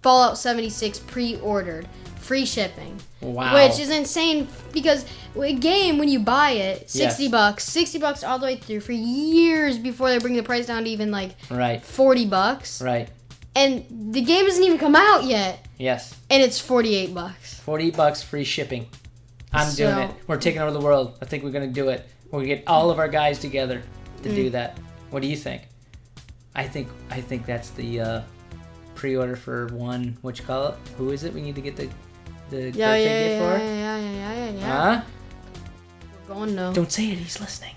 Fallout 0.01 0.37
76 0.37 0.99
pre-ordered, 0.99 1.87
free 2.19 2.45
shipping. 2.45 2.99
Wow. 3.21 3.53
Which 3.53 3.79
is 3.79 3.89
insane 3.91 4.47
because 4.73 5.05
a 5.39 5.53
game 5.53 5.97
when 5.99 6.09
you 6.09 6.19
buy 6.19 6.51
it, 6.51 6.89
60 6.89 7.23
Yes. 7.23 7.31
bucks, 7.31 7.63
60 7.65 7.99
bucks 7.99 8.23
all 8.23 8.39
the 8.39 8.45
way 8.47 8.55
through 8.55 8.79
for 8.79 8.93
years 8.93 9.77
before 9.77 10.09
they 10.09 10.17
bring 10.17 10.35
the 10.35 10.41
price 10.43 10.65
down 10.65 10.85
to 10.85 10.89
even 10.89 11.11
like 11.11 11.35
right. 11.51 11.83
40 11.83 12.25
bucks. 12.25 12.81
Right. 12.81 13.09
And 13.55 13.85
the 14.13 14.21
game 14.21 14.45
hasn't 14.45 14.65
even 14.65 14.77
come 14.79 14.95
out 14.95 15.25
yet 15.25 15.65
Yes. 15.77 16.15
and 16.29 16.41
it's 16.41 16.59
48 16.59 17.13
bucks. 17.13 17.55
40 17.59 17.91
bucks 17.91 18.23
free 18.23 18.43
shipping. 18.43 18.87
I'm 19.53 19.73
doing 19.75 19.97
it. 19.97 20.11
We're 20.27 20.37
taking 20.37 20.61
over 20.61 20.71
the 20.71 20.79
world. 20.79 21.17
I 21.21 21.25
think 21.25 21.43
we're 21.43 21.51
going 21.51 21.67
to 21.67 21.73
do 21.73 21.89
it. 21.89 22.07
We're 22.31 22.39
going 22.39 22.49
to 22.49 22.55
get 22.55 22.63
all 22.67 22.89
of 22.89 22.97
our 22.99 23.09
guys 23.09 23.37
together 23.37 23.83
to 24.23 24.29
Mm. 24.29 24.35
do 24.35 24.49
that. 24.51 24.77
What 25.09 25.21
do 25.21 25.27
you 25.27 25.35
think? 25.35 25.63
I 26.55 26.63
think 26.67 26.87
I 27.09 27.19
think 27.21 27.45
that's 27.45 27.69
the 27.71 27.99
uh, 27.99 28.21
pre-order 29.01 29.35
for 29.35 29.65
one 29.73 30.15
what 30.21 30.37
you 30.37 30.45
call 30.45 30.67
it? 30.67 30.75
Who 30.95 31.09
is 31.09 31.23
it? 31.23 31.33
We 31.33 31.41
need 31.41 31.55
to 31.55 31.61
get 31.61 31.75
the 31.75 31.89
the 32.51 32.69
Yeah, 32.69 32.95
yeah, 32.95 32.97
gift 32.97 33.31
yeah, 33.31 33.39
for? 33.39 33.63
yeah, 33.63 33.97
yeah, 33.97 33.97
yeah, 33.97 34.33
yeah, 34.33 34.51
yeah. 34.51 34.95
Huh? 34.95 35.01
We're 36.27 36.35
going 36.35 36.55
no. 36.55 36.71
Don't 36.71 36.91
say 36.91 37.09
it. 37.09 37.17
He's 37.17 37.39
listening. 37.41 37.73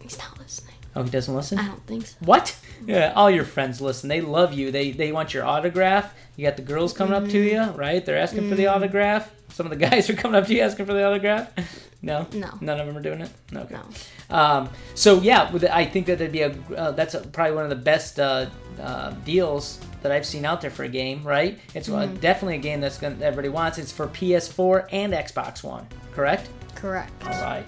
He's 0.00 0.16
not 0.16 0.38
listening. 0.38 0.76
Oh, 0.94 1.02
he 1.02 1.10
doesn't 1.10 1.34
listen? 1.34 1.58
I 1.58 1.66
don't 1.66 1.84
think 1.84 2.06
so. 2.06 2.16
What? 2.20 2.56
Yeah, 2.86 3.12
all 3.16 3.28
your 3.28 3.44
friends 3.44 3.80
listen. 3.80 4.08
They 4.08 4.20
love 4.20 4.54
you. 4.54 4.70
They 4.70 4.92
they 4.92 5.10
want 5.10 5.34
your 5.34 5.44
autograph. 5.44 6.14
You 6.36 6.46
got 6.46 6.56
the 6.56 6.62
girls 6.62 6.92
coming 6.92 7.14
up 7.14 7.24
to 7.24 7.44
mm-hmm. 7.44 7.72
you, 7.72 7.76
right? 7.76 8.04
They're 8.06 8.16
asking 8.16 8.48
for 8.48 8.54
the 8.54 8.64
mm-hmm. 8.64 8.76
autograph. 8.76 9.32
Some 9.48 9.66
of 9.66 9.70
the 9.70 9.84
guys 9.84 10.08
are 10.08 10.14
coming 10.14 10.36
up 10.36 10.46
to 10.46 10.54
you 10.54 10.60
asking 10.60 10.86
for 10.86 10.94
the 10.94 11.04
autograph. 11.04 11.52
No, 12.00 12.26
No. 12.32 12.50
none 12.60 12.78
of 12.78 12.86
them 12.86 12.96
are 12.96 13.02
doing 13.02 13.20
it. 13.22 13.30
Okay. 13.52 13.74
No. 13.74 14.36
Um, 14.36 14.68
so 14.94 15.20
yeah, 15.20 15.50
I 15.72 15.84
think 15.84 16.06
that 16.06 16.18
that'd 16.18 16.30
be 16.32 16.42
a 16.42 16.54
uh, 16.76 16.92
that's 16.92 17.14
a, 17.14 17.20
probably 17.20 17.54
one 17.56 17.64
of 17.64 17.70
the 17.70 17.76
best 17.76 18.20
uh, 18.20 18.46
uh, 18.80 19.10
deals 19.24 19.80
that 20.02 20.12
I've 20.12 20.24
seen 20.24 20.44
out 20.44 20.60
there 20.60 20.70
for 20.70 20.84
a 20.84 20.88
game. 20.88 21.24
Right? 21.24 21.58
It's 21.74 21.88
uh, 21.88 22.06
definitely 22.20 22.54
a 22.56 22.60
game 22.60 22.80
that's 22.80 22.98
gonna 22.98 23.16
everybody 23.20 23.48
wants. 23.48 23.78
It's 23.78 23.90
for 23.90 24.06
PS4 24.06 24.86
and 24.92 25.12
Xbox 25.12 25.64
One. 25.64 25.86
Correct? 26.12 26.48
Correct. 26.76 27.10
All 27.24 27.42
right. 27.42 27.66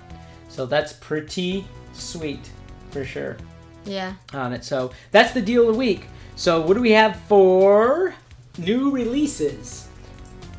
So 0.49 0.65
that's 0.65 0.93
pretty 0.93 1.65
sweet 1.93 2.51
for 2.91 3.05
sure 3.05 3.37
Yeah. 3.85 4.15
on 4.33 4.53
it. 4.53 4.65
So 4.65 4.93
that's 5.11 5.33
the 5.33 5.43
deal 5.43 5.63
of 5.69 5.73
the 5.75 5.79
week. 5.79 6.07
So 6.37 6.61
what 6.61 6.75
do 6.75 6.81
we 6.81 6.93
have 6.93 7.17
for 7.29 8.15
new 8.59 8.91
releases? 8.91 9.89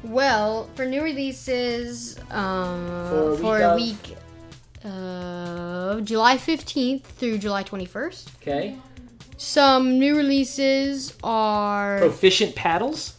Well, 0.03 0.67
for 0.75 0.85
new 0.85 1.03
releases, 1.03 2.17
um, 2.31 2.87
For 3.09 3.31
a 3.33 3.37
for 3.37 3.53
week 3.53 3.61
a 3.61 3.69
of- 3.69 3.75
week, 3.75 4.17
uh, 4.83 6.01
July 6.01 6.37
15th 6.37 7.03
through 7.03 7.37
July 7.37 7.63
21st. 7.63 8.29
Okay. 8.41 8.75
Some 9.37 9.99
new 9.99 10.15
releases 10.15 11.13
are. 11.23 11.99
Proficient 11.99 12.55
paddles. 12.55 13.13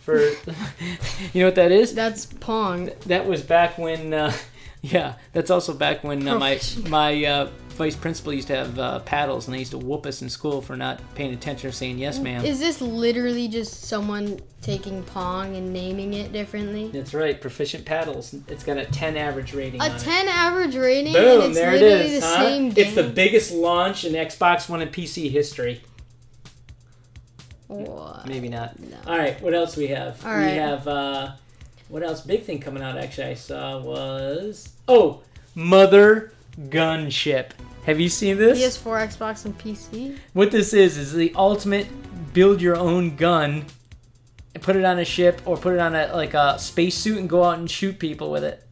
For 0.00 0.18
you 1.32 1.40
know 1.40 1.46
what 1.46 1.54
that 1.54 1.70
is? 1.70 1.94
That's 1.94 2.26
Pong. 2.26 2.90
That 3.06 3.26
was 3.26 3.42
back 3.42 3.78
when. 3.78 4.12
Uh, 4.12 4.32
yeah, 4.82 5.14
that's 5.32 5.50
also 5.50 5.72
back 5.74 6.02
when 6.02 6.26
uh, 6.26 6.38
my 6.38 6.58
my 6.88 7.24
uh, 7.24 7.48
vice 7.72 7.96
principal 7.96 8.32
used 8.32 8.48
to 8.48 8.56
have 8.56 8.78
uh, 8.78 8.98
paddles, 9.00 9.46
and 9.46 9.54
they 9.54 9.60
used 9.60 9.72
to 9.72 9.78
whoop 9.78 10.06
us 10.06 10.22
in 10.22 10.28
school 10.28 10.62
for 10.62 10.76
not 10.76 11.00
paying 11.14 11.32
attention 11.34 11.68
or 11.68 11.72
saying 11.72 11.98
yes, 11.98 12.18
ma'am. 12.18 12.44
Is 12.44 12.58
this 12.60 12.80
literally 12.80 13.48
just 13.48 13.84
someone 13.84 14.40
taking 14.60 15.02
Pong 15.02 15.56
and 15.56 15.72
naming 15.72 16.14
it 16.14 16.32
differently? 16.32 16.88
That's 16.88 17.14
right, 17.14 17.40
proficient 17.40 17.84
paddles. 17.84 18.34
It's 18.48 18.64
got 18.64 18.78
a 18.78 18.84
10 18.86 19.16
average 19.16 19.54
rating. 19.54 19.80
A 19.80 19.84
on 19.84 19.96
it. 19.96 19.98
10 19.98 20.28
average 20.28 20.76
rating, 20.76 21.12
Boom, 21.12 21.42
it's 21.42 21.54
there 21.58 21.74
it 21.74 21.82
is. 21.82 22.20
the 22.20 22.26
huh? 22.26 22.36
same 22.36 22.70
game. 22.70 22.86
It's 22.86 22.94
the 22.94 23.08
biggest 23.08 23.52
launch 23.52 24.04
in 24.04 24.12
Xbox 24.12 24.68
One 24.68 24.82
and 24.82 24.92
PC 24.92 25.30
history. 25.30 25.82
What? 27.68 28.26
Maybe 28.26 28.48
not. 28.48 28.78
No. 28.78 28.96
All 29.06 29.18
right, 29.18 29.40
what 29.40 29.54
else 29.54 29.76
we 29.76 29.88
have? 29.88 30.24
All 30.24 30.32
we 30.32 30.44
right. 30.44 30.48
have 30.50 30.86
uh 30.86 31.32
what 31.88 32.02
else? 32.02 32.22
Big 32.22 32.44
thing 32.44 32.58
coming 32.58 32.82
out 32.82 32.96
actually 32.96 33.28
I 33.28 33.34
saw 33.34 33.78
was 33.78 34.70
oh, 34.88 35.22
Mother 35.54 36.32
Gunship. 36.68 37.50
Have 37.84 37.98
you 37.98 38.08
seen 38.08 38.38
this? 38.38 38.78
PS4, 38.78 39.08
Xbox, 39.08 39.44
and 39.44 39.58
PC. 39.58 40.18
What 40.34 40.50
this 40.50 40.72
is 40.72 40.96
is 40.96 41.12
the 41.12 41.32
ultimate 41.34 41.88
build 42.32 42.60
your 42.62 42.76
own 42.76 43.16
gun, 43.16 43.64
and 44.54 44.62
put 44.62 44.76
it 44.76 44.84
on 44.84 44.98
a 44.98 45.04
ship 45.04 45.42
or 45.44 45.56
put 45.56 45.74
it 45.74 45.80
on 45.80 45.94
a 45.94 46.14
like 46.14 46.34
a 46.34 46.58
spacesuit 46.58 47.18
and 47.18 47.28
go 47.28 47.44
out 47.44 47.58
and 47.58 47.70
shoot 47.70 47.98
people 47.98 48.30
with 48.30 48.44
it. 48.44 48.64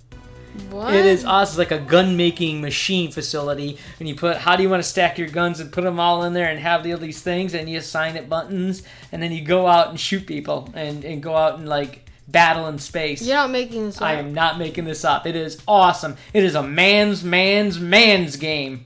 What? 0.70 0.94
It 0.94 1.06
is 1.06 1.24
awesome. 1.24 1.60
It's 1.60 1.70
like 1.70 1.80
a 1.80 1.84
gun 1.84 2.16
making 2.16 2.60
machine 2.60 3.10
facility, 3.10 3.78
and 3.98 4.08
you 4.08 4.14
put 4.14 4.36
how 4.36 4.56
do 4.56 4.62
you 4.62 4.70
want 4.70 4.82
to 4.82 4.88
stack 4.88 5.18
your 5.18 5.28
guns 5.28 5.60
and 5.60 5.72
put 5.72 5.84
them 5.84 6.00
all 6.00 6.24
in 6.24 6.32
there 6.32 6.48
and 6.48 6.58
have 6.60 6.86
all 6.86 6.96
these 6.96 7.22
things, 7.22 7.54
and 7.54 7.68
you 7.68 7.78
assign 7.78 8.16
it 8.16 8.28
buttons, 8.28 8.82
and 9.12 9.22
then 9.22 9.32
you 9.32 9.42
go 9.42 9.66
out 9.66 9.88
and 9.88 9.98
shoot 9.98 10.26
people 10.26 10.70
and, 10.74 11.04
and 11.04 11.22
go 11.22 11.36
out 11.36 11.58
and 11.58 11.68
like 11.68 12.09
battle 12.30 12.66
in 12.68 12.78
space. 12.78 13.22
You're 13.22 13.36
not 13.36 13.50
making 13.50 13.86
this 13.86 13.96
up. 13.96 14.02
I 14.02 14.14
am 14.14 14.32
not 14.34 14.58
making 14.58 14.84
this 14.84 15.04
up. 15.04 15.26
It 15.26 15.36
is 15.36 15.60
awesome. 15.66 16.16
It 16.32 16.44
is 16.44 16.54
a 16.54 16.62
man's 16.62 17.24
man's 17.24 17.78
man's 17.80 18.36
game, 18.36 18.84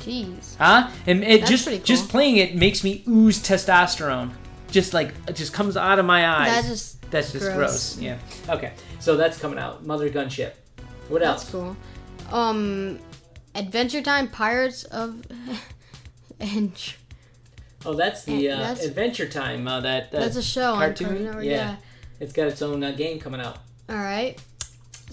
Jeez. 0.00 0.56
huh? 0.56 0.90
And 1.06 1.22
it 1.24 1.40
That's 1.40 1.50
just 1.50 1.66
cool. 1.68 1.78
just 1.78 2.08
playing 2.08 2.36
it 2.36 2.54
makes 2.56 2.82
me 2.84 3.02
ooze 3.08 3.38
testosterone. 3.42 4.30
Just 4.70 4.94
like 4.94 5.14
it 5.28 5.36
just 5.36 5.52
comes 5.52 5.76
out 5.76 5.98
of 5.98 6.04
my 6.04 6.26
eyes. 6.28 6.48
That 6.48 6.64
just 6.64 7.10
that's 7.10 7.32
just 7.32 7.44
gross. 7.44 7.94
gross. 7.94 7.98
Yeah. 7.98 8.18
Okay. 8.48 8.72
So 8.98 9.16
that's 9.16 9.38
coming 9.38 9.58
out. 9.58 9.84
Mother 9.86 10.10
Gunship. 10.10 10.52
What 11.08 11.22
else? 11.22 11.42
That's 11.42 11.52
cool. 11.52 11.76
Um, 12.32 12.98
Adventure 13.54 14.02
Time 14.02 14.28
Pirates 14.28 14.82
of 14.84 15.22
and 16.40 16.72
Oh, 17.84 17.94
that's 17.94 18.24
the 18.24 18.50
uh, 18.50 18.56
That's- 18.56 18.84
Adventure 18.84 19.28
Time. 19.28 19.68
Uh, 19.68 19.80
that, 19.82 20.10
that 20.10 20.20
that's 20.20 20.34
a 20.36 20.42
show 20.42 20.72
on 20.72 20.78
cartoon. 20.80 21.06
Cartoon 21.06 21.24
Network. 21.26 21.44
yeah. 21.44 21.52
Yeah. 21.52 21.76
It's 22.20 22.32
got 22.32 22.48
its 22.48 22.62
own 22.62 22.82
uh, 22.82 22.92
game 22.92 23.18
coming 23.18 23.40
out. 23.40 23.58
All 23.88 23.96
right. 23.96 24.40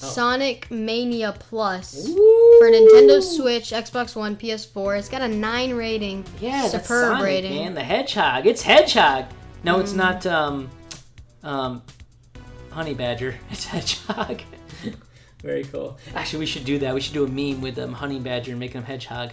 Oh. 0.01 0.07
Sonic 0.07 0.69
Mania 0.71 1.35
Plus 1.37 2.07
Woo! 2.07 2.57
for 2.59 2.67
Nintendo 2.67 3.21
Switch, 3.21 3.71
Xbox 3.71 4.15
One, 4.15 4.35
PS4. 4.35 4.97
It's 4.97 5.09
got 5.09 5.21
a 5.21 5.27
nine 5.27 5.73
rating. 5.73 6.25
Yeah, 6.41 6.67
superb 6.67 6.85
Sonic, 6.85 7.23
rating. 7.23 7.53
Mm. 7.53 7.63
man. 7.63 7.73
The 7.75 7.83
Hedgehog. 7.83 8.47
It's 8.47 8.61
Hedgehog. 8.61 9.25
No, 9.63 9.79
it's 9.79 9.93
not. 9.93 10.25
Um, 10.25 10.69
um, 11.43 11.81
Honey 12.71 12.93
Badger. 12.93 13.35
It's 13.51 13.65
Hedgehog. 13.65 14.41
Very 15.43 15.63
cool. 15.65 15.99
Actually, 16.15 16.39
we 16.39 16.45
should 16.45 16.65
do 16.65 16.79
that. 16.79 16.93
We 16.93 17.01
should 17.01 17.13
do 17.13 17.25
a 17.25 17.27
meme 17.27 17.61
with 17.61 17.77
um, 17.77 17.93
Honey 17.93 18.19
Badger 18.19 18.51
and 18.51 18.59
make 18.59 18.73
him 18.73 18.83
Hedgehog. 18.83 19.31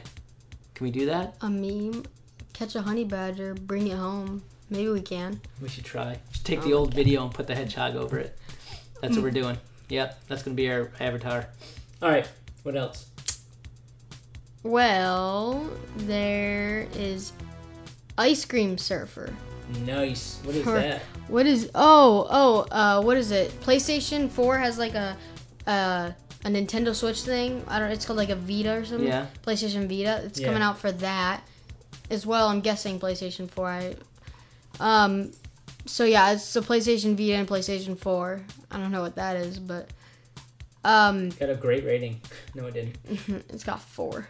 Can 0.74 0.84
we 0.84 0.90
do 0.90 1.06
that? 1.06 1.36
A 1.40 1.48
meme. 1.48 2.04
Catch 2.60 2.74
a 2.74 2.82
honey 2.82 3.04
badger, 3.04 3.54
bring 3.54 3.86
it 3.86 3.96
home. 3.96 4.42
Maybe 4.70 4.88
we 4.88 5.00
can. 5.00 5.40
We 5.60 5.68
should 5.68 5.84
try. 5.84 6.18
Just 6.32 6.46
take 6.46 6.60
Oh 6.60 6.62
the 6.62 6.72
old 6.74 6.90
God. 6.90 6.94
video 6.96 7.24
and 7.24 7.34
put 7.34 7.46
the 7.46 7.54
hedgehog 7.54 7.96
over 7.96 8.18
it. 8.18 8.38
That's 9.02 9.16
what 9.16 9.24
we're 9.24 9.30
doing. 9.30 9.58
Yep, 9.88 10.20
that's 10.28 10.42
gonna 10.42 10.54
be 10.54 10.70
our 10.70 10.92
avatar. 11.00 11.46
All 12.00 12.08
right. 12.10 12.28
What 12.62 12.76
else? 12.76 13.06
Well, 14.62 15.68
there 15.96 16.86
is 16.94 17.32
Ice 18.18 18.44
Cream 18.44 18.76
Surfer. 18.78 19.32
Nice. 19.86 20.38
What 20.44 20.54
is 20.54 20.64
For- 20.64 20.72
that? 20.74 21.02
What 21.28 21.46
is? 21.46 21.70
Oh, 21.74 22.26
oh. 22.30 22.60
Uh, 22.70 23.02
what 23.02 23.16
is 23.16 23.30
it? 23.30 23.50
PlayStation 23.62 24.28
Four 24.28 24.58
has 24.58 24.78
like 24.78 24.94
a, 24.94 25.16
uh, 25.66 26.12
a 26.44 26.48
Nintendo 26.48 26.94
Switch 26.94 27.22
thing. 27.22 27.64
I 27.68 27.78
don't. 27.78 27.90
It's 27.90 28.04
called 28.04 28.18
like 28.18 28.30
a 28.30 28.36
Vita 28.36 28.76
or 28.76 28.84
something. 28.84 29.06
Yeah. 29.06 29.26
PlayStation 29.46 29.88
Vita. 29.88 30.24
It's 30.26 30.38
Yeah. 30.40 30.48
coming 30.48 30.62
out 30.62 30.78
for 30.78 30.92
that, 30.92 31.42
as 32.10 32.26
well. 32.26 32.48
I'm 32.48 32.60
guessing 32.60 33.00
PlayStation 33.00 33.48
Four. 33.50 33.68
I, 33.68 33.94
um, 34.78 35.32
so 35.86 36.04
yeah, 36.04 36.32
it's 36.32 36.54
a 36.56 36.60
PlayStation 36.60 37.16
Vita 37.16 37.34
and 37.34 37.48
PlayStation 37.48 37.98
Four. 37.98 38.42
I 38.70 38.76
don't 38.76 38.92
know 38.92 39.02
what 39.02 39.16
that 39.16 39.36
is, 39.36 39.58
but, 39.58 39.90
um, 40.84 41.30
Got 41.30 41.50
a 41.50 41.54
great 41.54 41.84
rating. 41.84 42.20
No, 42.54 42.66
it 42.66 42.74
didn't. 42.74 42.96
it's 43.48 43.64
got 43.64 43.80
four. 43.80 44.28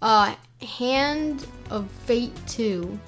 Uh, 0.00 0.34
Hand 0.60 1.46
of 1.70 1.90
Fate 2.06 2.32
Two. 2.46 2.98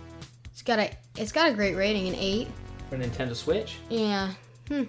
It's 0.53 0.62
got 0.62 0.79
a. 0.79 0.90
It's 1.16 1.33
got 1.33 1.50
a 1.50 1.55
great 1.55 1.77
rating, 1.77 2.09
an 2.09 2.14
eight. 2.14 2.48
For 2.90 2.96
Nintendo 2.96 3.35
Switch. 3.35 3.77
Yeah. 3.88 4.33
Hmm. 4.68 4.85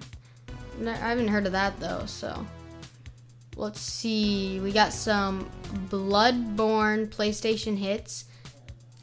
No, 0.79 0.91
I 0.91 0.95
haven't 0.95 1.29
heard 1.29 1.45
of 1.45 1.53
that 1.53 1.79
though, 1.79 2.05
so. 2.05 2.45
Let's 3.55 3.79
see. 3.79 4.59
We 4.59 4.71
got 4.73 4.91
some 4.91 5.49
Bloodborne 5.89 7.07
PlayStation 7.07 7.77
hits. 7.77 8.25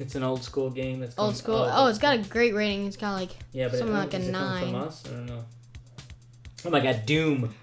It's 0.02 0.14
an 0.14 0.22
old 0.22 0.42
school 0.42 0.68
game. 0.70 1.00
That's 1.00 1.18
Old 1.18 1.36
school. 1.36 1.68
Oh, 1.72 1.86
it's 1.86 1.98
got 1.98 2.16
a 2.16 2.18
great 2.22 2.54
rating. 2.54 2.86
It's 2.86 2.96
got 2.96 3.12
like 3.12 3.30
yeah, 3.52 3.68
but 3.68 3.78
something 3.78 3.96
it, 3.96 3.98
like 3.98 4.08
a 4.14 4.16
come 4.18 4.22
from 4.24 4.32
nine. 4.32 4.74
us? 4.74 5.02
I 5.06 5.10
don't 5.10 5.26
know. 5.26 5.44
Oh 6.64 6.70
my 6.70 6.80
God, 6.80 7.06
Doom. 7.06 7.54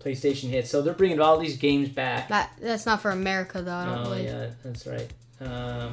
PlayStation 0.00 0.48
hit. 0.50 0.66
So 0.66 0.82
they're 0.82 0.94
bringing 0.94 1.20
all 1.20 1.38
these 1.38 1.56
games 1.56 1.88
back. 1.88 2.28
that. 2.28 2.50
That's 2.60 2.86
not 2.86 3.00
for 3.00 3.10
America 3.12 3.62
though. 3.62 3.72
I 3.72 3.84
don't 3.84 3.98
Oh 3.98 4.04
believe. 4.04 4.24
yeah, 4.24 4.50
that's 4.64 4.86
right. 4.86 5.08
Um, 5.40 5.90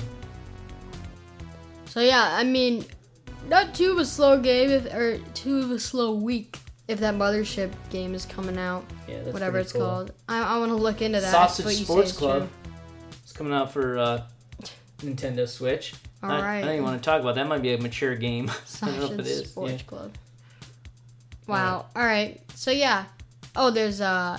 So 1.86 2.02
yeah, 2.02 2.30
I 2.36 2.43
mean, 2.43 2.86
not 3.48 3.74
too 3.76 3.91
of 3.91 3.98
a 4.00 4.06
slow 4.06 4.39
game 4.39 4.69
if, 4.72 4.86
or 4.93 5.19
too 5.34 5.60
of 5.60 5.72
a 5.72 5.80
slow 5.80 6.13
week 6.15 6.58
if 6.88 7.00
that 7.02 7.13
Mothership 7.15 7.72
game 7.91 8.15
is 8.15 8.26
coming 8.26 8.58
out. 8.58 8.84
yeah, 9.08 9.22
that's 9.22 9.34
whatever 9.34 9.60
it's 9.60 9.72
cool. 9.74 9.82
called. 9.82 10.12
I, 10.28 10.56
I 10.56 10.60
want 10.60 10.72
to 10.72 10.76
look 10.76 11.02
into 11.04 11.19
that. 11.22 11.32
Sausage 11.32 11.65
what 11.65 11.72
you 11.74 11.80
say 11.80 11.84
Sports 11.86 12.12
Club. 12.13 12.50
It's 13.24 13.32
coming 13.34 13.54
out 13.54 13.72
for 13.72 13.98
uh, 13.98 14.22
Nintendo 15.00 15.48
Switch. 15.48 15.94
All 16.22 16.32
I, 16.32 16.42
right. 16.42 16.58
I 16.58 16.62
don't 16.62 16.74
even 16.74 16.84
want 16.84 17.02
to 17.02 17.06
talk 17.10 17.22
about 17.22 17.36
that. 17.36 17.48
Might 17.48 17.62
be 17.62 17.74
a 17.74 17.78
mature 17.78 18.16
game. 18.16 18.52
I 18.82 18.86
don't 18.88 19.00
know 19.00 19.06
if 19.06 19.20
it 19.20 19.28
is. 19.28 19.50
Sports 19.50 19.72
Yeah. 19.74 19.80
Club. 19.88 20.12
Wow. 21.48 21.86
All 21.96 22.04
right. 22.04 22.42
So 22.56 22.72
yeah. 22.72 23.06
Oh, 23.56 23.72
there's 23.72 24.02
uh, 24.02 24.38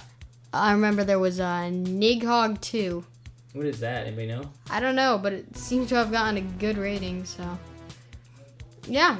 I 0.53 0.73
remember 0.73 1.05
there 1.05 1.19
was 1.19 1.41
a 1.41 1.45
uh, 1.45 1.71
Nidhogg 1.71 2.61
2. 2.61 3.05
What 3.55 3.67
is 3.67 3.81
that? 3.81 4.07
Anybody 4.07 4.29
know? 4.29 4.43
I 4.71 4.79
don't 4.79 4.95
know, 4.95 5.19
but 5.21 5.33
it 5.33 5.57
seems 5.57 5.89
to 5.89 5.97
have 5.97 6.13
gotten 6.13 6.37
a 6.37 6.41
good 6.41 6.79
rating. 6.79 7.25
So 7.25 7.59
yeah. 8.87 9.17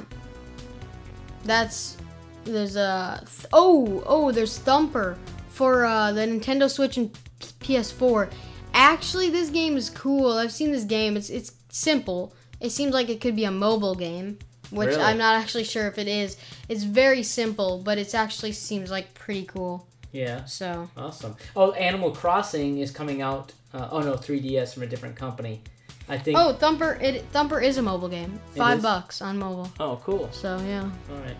That's 1.43 1.97
there's 2.43 2.75
a 2.75 3.19
th- 3.25 3.47
oh 3.53 4.03
oh 4.05 4.31
there's 4.31 4.57
Thumper 4.57 5.17
for 5.49 5.85
uh, 5.85 6.11
the 6.11 6.21
Nintendo 6.21 6.69
Switch 6.69 6.97
and 6.97 7.11
PS4. 7.59 8.31
Actually, 8.73 9.29
this 9.29 9.49
game 9.49 9.77
is 9.77 9.89
cool. 9.89 10.33
I've 10.33 10.51
seen 10.51 10.71
this 10.71 10.83
game. 10.83 11.17
It's 11.17 11.29
it's 11.29 11.53
simple. 11.69 12.33
It 12.59 12.71
seems 12.71 12.93
like 12.93 13.09
it 13.09 13.21
could 13.21 13.35
be 13.35 13.45
a 13.45 13.51
mobile 13.51 13.95
game, 13.95 14.37
which 14.69 14.89
Really? 14.89 15.01
I'm 15.01 15.17
not 15.17 15.35
actually 15.35 15.63
sure 15.63 15.87
if 15.87 15.97
it 15.97 16.07
is. 16.07 16.37
It's 16.69 16.83
very 16.83 17.23
simple, 17.23 17.81
but 17.83 17.97
it 17.97 18.13
actually 18.13 18.51
seems 18.51 18.91
like 18.91 19.13
pretty 19.13 19.45
cool. 19.45 19.87
Yeah. 20.11 20.45
So 20.45 20.89
Awesome. 20.95 21.35
Oh, 21.55 21.71
Animal 21.73 22.11
Crossing 22.11 22.79
is 22.79 22.91
coming 22.91 23.21
out. 23.21 23.53
Uh, 23.73 23.87
oh 23.91 24.01
no, 24.01 24.13
3DS 24.13 24.73
from 24.73 24.83
a 24.83 24.87
different 24.87 25.15
company. 25.15 25.61
I 26.09 26.17
think. 26.17 26.37
oh 26.37 26.53
Thumper 26.53 26.99
it 27.01 27.25
Thumper 27.31 27.61
is 27.61 27.77
a 27.77 27.81
mobile 27.81 28.09
game. 28.09 28.39
Five 28.55 28.81
bucks 28.81 29.21
on 29.21 29.37
mobile. 29.37 29.71
Oh, 29.79 30.01
cool. 30.03 30.29
So 30.31 30.59
yeah. 30.65 30.89
All 31.09 31.17
right. 31.21 31.37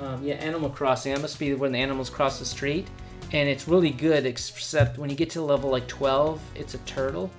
Um, 0.00 0.22
yeah, 0.22 0.34
Animal 0.34 0.70
Crossing. 0.70 1.14
That 1.14 1.20
must 1.22 1.38
be 1.38 1.54
when 1.54 1.72
the 1.72 1.78
animals 1.78 2.10
cross 2.10 2.38
the 2.38 2.44
street, 2.44 2.86
and 3.32 3.48
it's 3.48 3.66
really 3.68 3.90
good. 3.90 4.26
Except 4.26 4.98
when 4.98 5.10
you 5.10 5.16
get 5.16 5.30
to 5.30 5.42
level 5.42 5.70
like 5.70 5.86
12, 5.88 6.40
it's 6.54 6.74
a 6.74 6.78
turtle. 6.78 7.30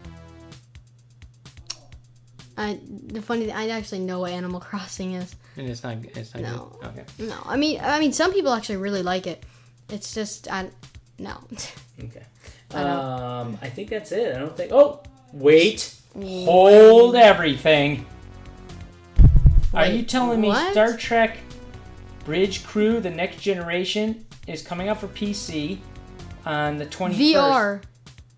I 2.57 2.79
the 3.07 3.21
funny 3.21 3.45
thing, 3.45 3.55
I 3.55 3.69
actually 3.69 3.99
know 3.99 4.21
what 4.21 4.31
Animal 4.31 4.59
Crossing 4.69 5.13
is. 5.13 5.35
And 5.57 5.69
it's 5.69 5.83
not. 5.83 5.97
It's 6.15 6.33
not 6.33 6.43
No. 6.43 6.77
good. 6.81 6.87
Okay. 6.89 7.03
No, 7.19 7.37
I 7.45 7.55
mean 7.57 7.79
I 7.81 7.99
mean 7.99 8.13
some 8.13 8.33
people 8.33 8.51
actually 8.53 8.77
really 8.77 9.03
like 9.03 9.27
it. 9.27 9.43
It's 9.89 10.13
just 10.13 10.51
I 10.51 10.69
no. 11.19 11.37
Okay. 12.03 12.21
I 12.75 12.83
know. 12.83 12.99
Um, 13.01 13.57
I 13.61 13.69
think 13.69 13.89
that's 13.89 14.11
it. 14.11 14.35
I 14.35 14.39
don't 14.39 14.55
think. 14.55 14.71
Oh, 14.71 15.01
wait. 15.33 15.95
Hold 16.13 17.15
everything. 17.15 18.05
Are 19.73 19.87
you 19.87 20.03
telling 20.03 20.41
me 20.41 20.49
what? 20.49 20.73
Star 20.73 20.95
Trek 20.95 21.37
Bridge 22.23 22.63
Crew: 22.63 22.99
The 22.99 23.09
Next 23.09 23.41
Generation 23.41 24.26
is 24.47 24.61
coming 24.61 24.89
out 24.89 24.99
for 24.99 25.07
PC 25.07 25.77
on 26.45 26.77
the 26.77 26.85
21st 26.85 27.33
VR. 27.33 27.81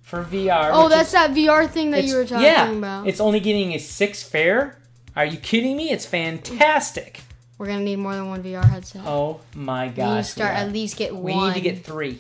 for 0.02 0.24
VR? 0.24 0.69
Oh, 0.74 0.89
that's 0.89 1.10
is- 1.10 1.13
that 1.13 1.32
VR 1.32 1.69
thing 1.69 1.91
that 1.91 2.04
you 2.04 2.15
were 2.15 2.26
talking 2.26 2.45
yeah, 2.45 2.69
about. 2.69 3.08
It's 3.08 3.19
only 3.19 3.39
getting 3.39 3.74
a 3.74 3.78
six 3.80 4.24
fare. 4.24 4.78
Are 5.15 5.26
you 5.26 5.38
kidding 5.38 5.78
me? 5.78 5.91
It's 5.91 6.06
fantastic. 6.06 7.22
We're 7.58 7.67
gonna 7.67 7.82
need 7.82 7.98
more 7.98 8.15
than 8.15 8.30
one 8.30 8.41
VR 8.41 8.63
headset. 8.63 9.06
Oh 9.06 9.41
my 9.54 9.89
gosh. 9.89 9.98
we 9.98 10.12
need 10.15 10.17
to 10.17 10.24
start 10.24 10.54
we, 10.54 10.58
are. 10.58 10.65
at 10.65 10.72
least 10.72 10.98
get 10.98 11.13
We 11.15 11.34
one. 11.34 11.48
need 11.50 11.54
to 11.56 11.62
get 11.62 11.84
three, 11.84 12.19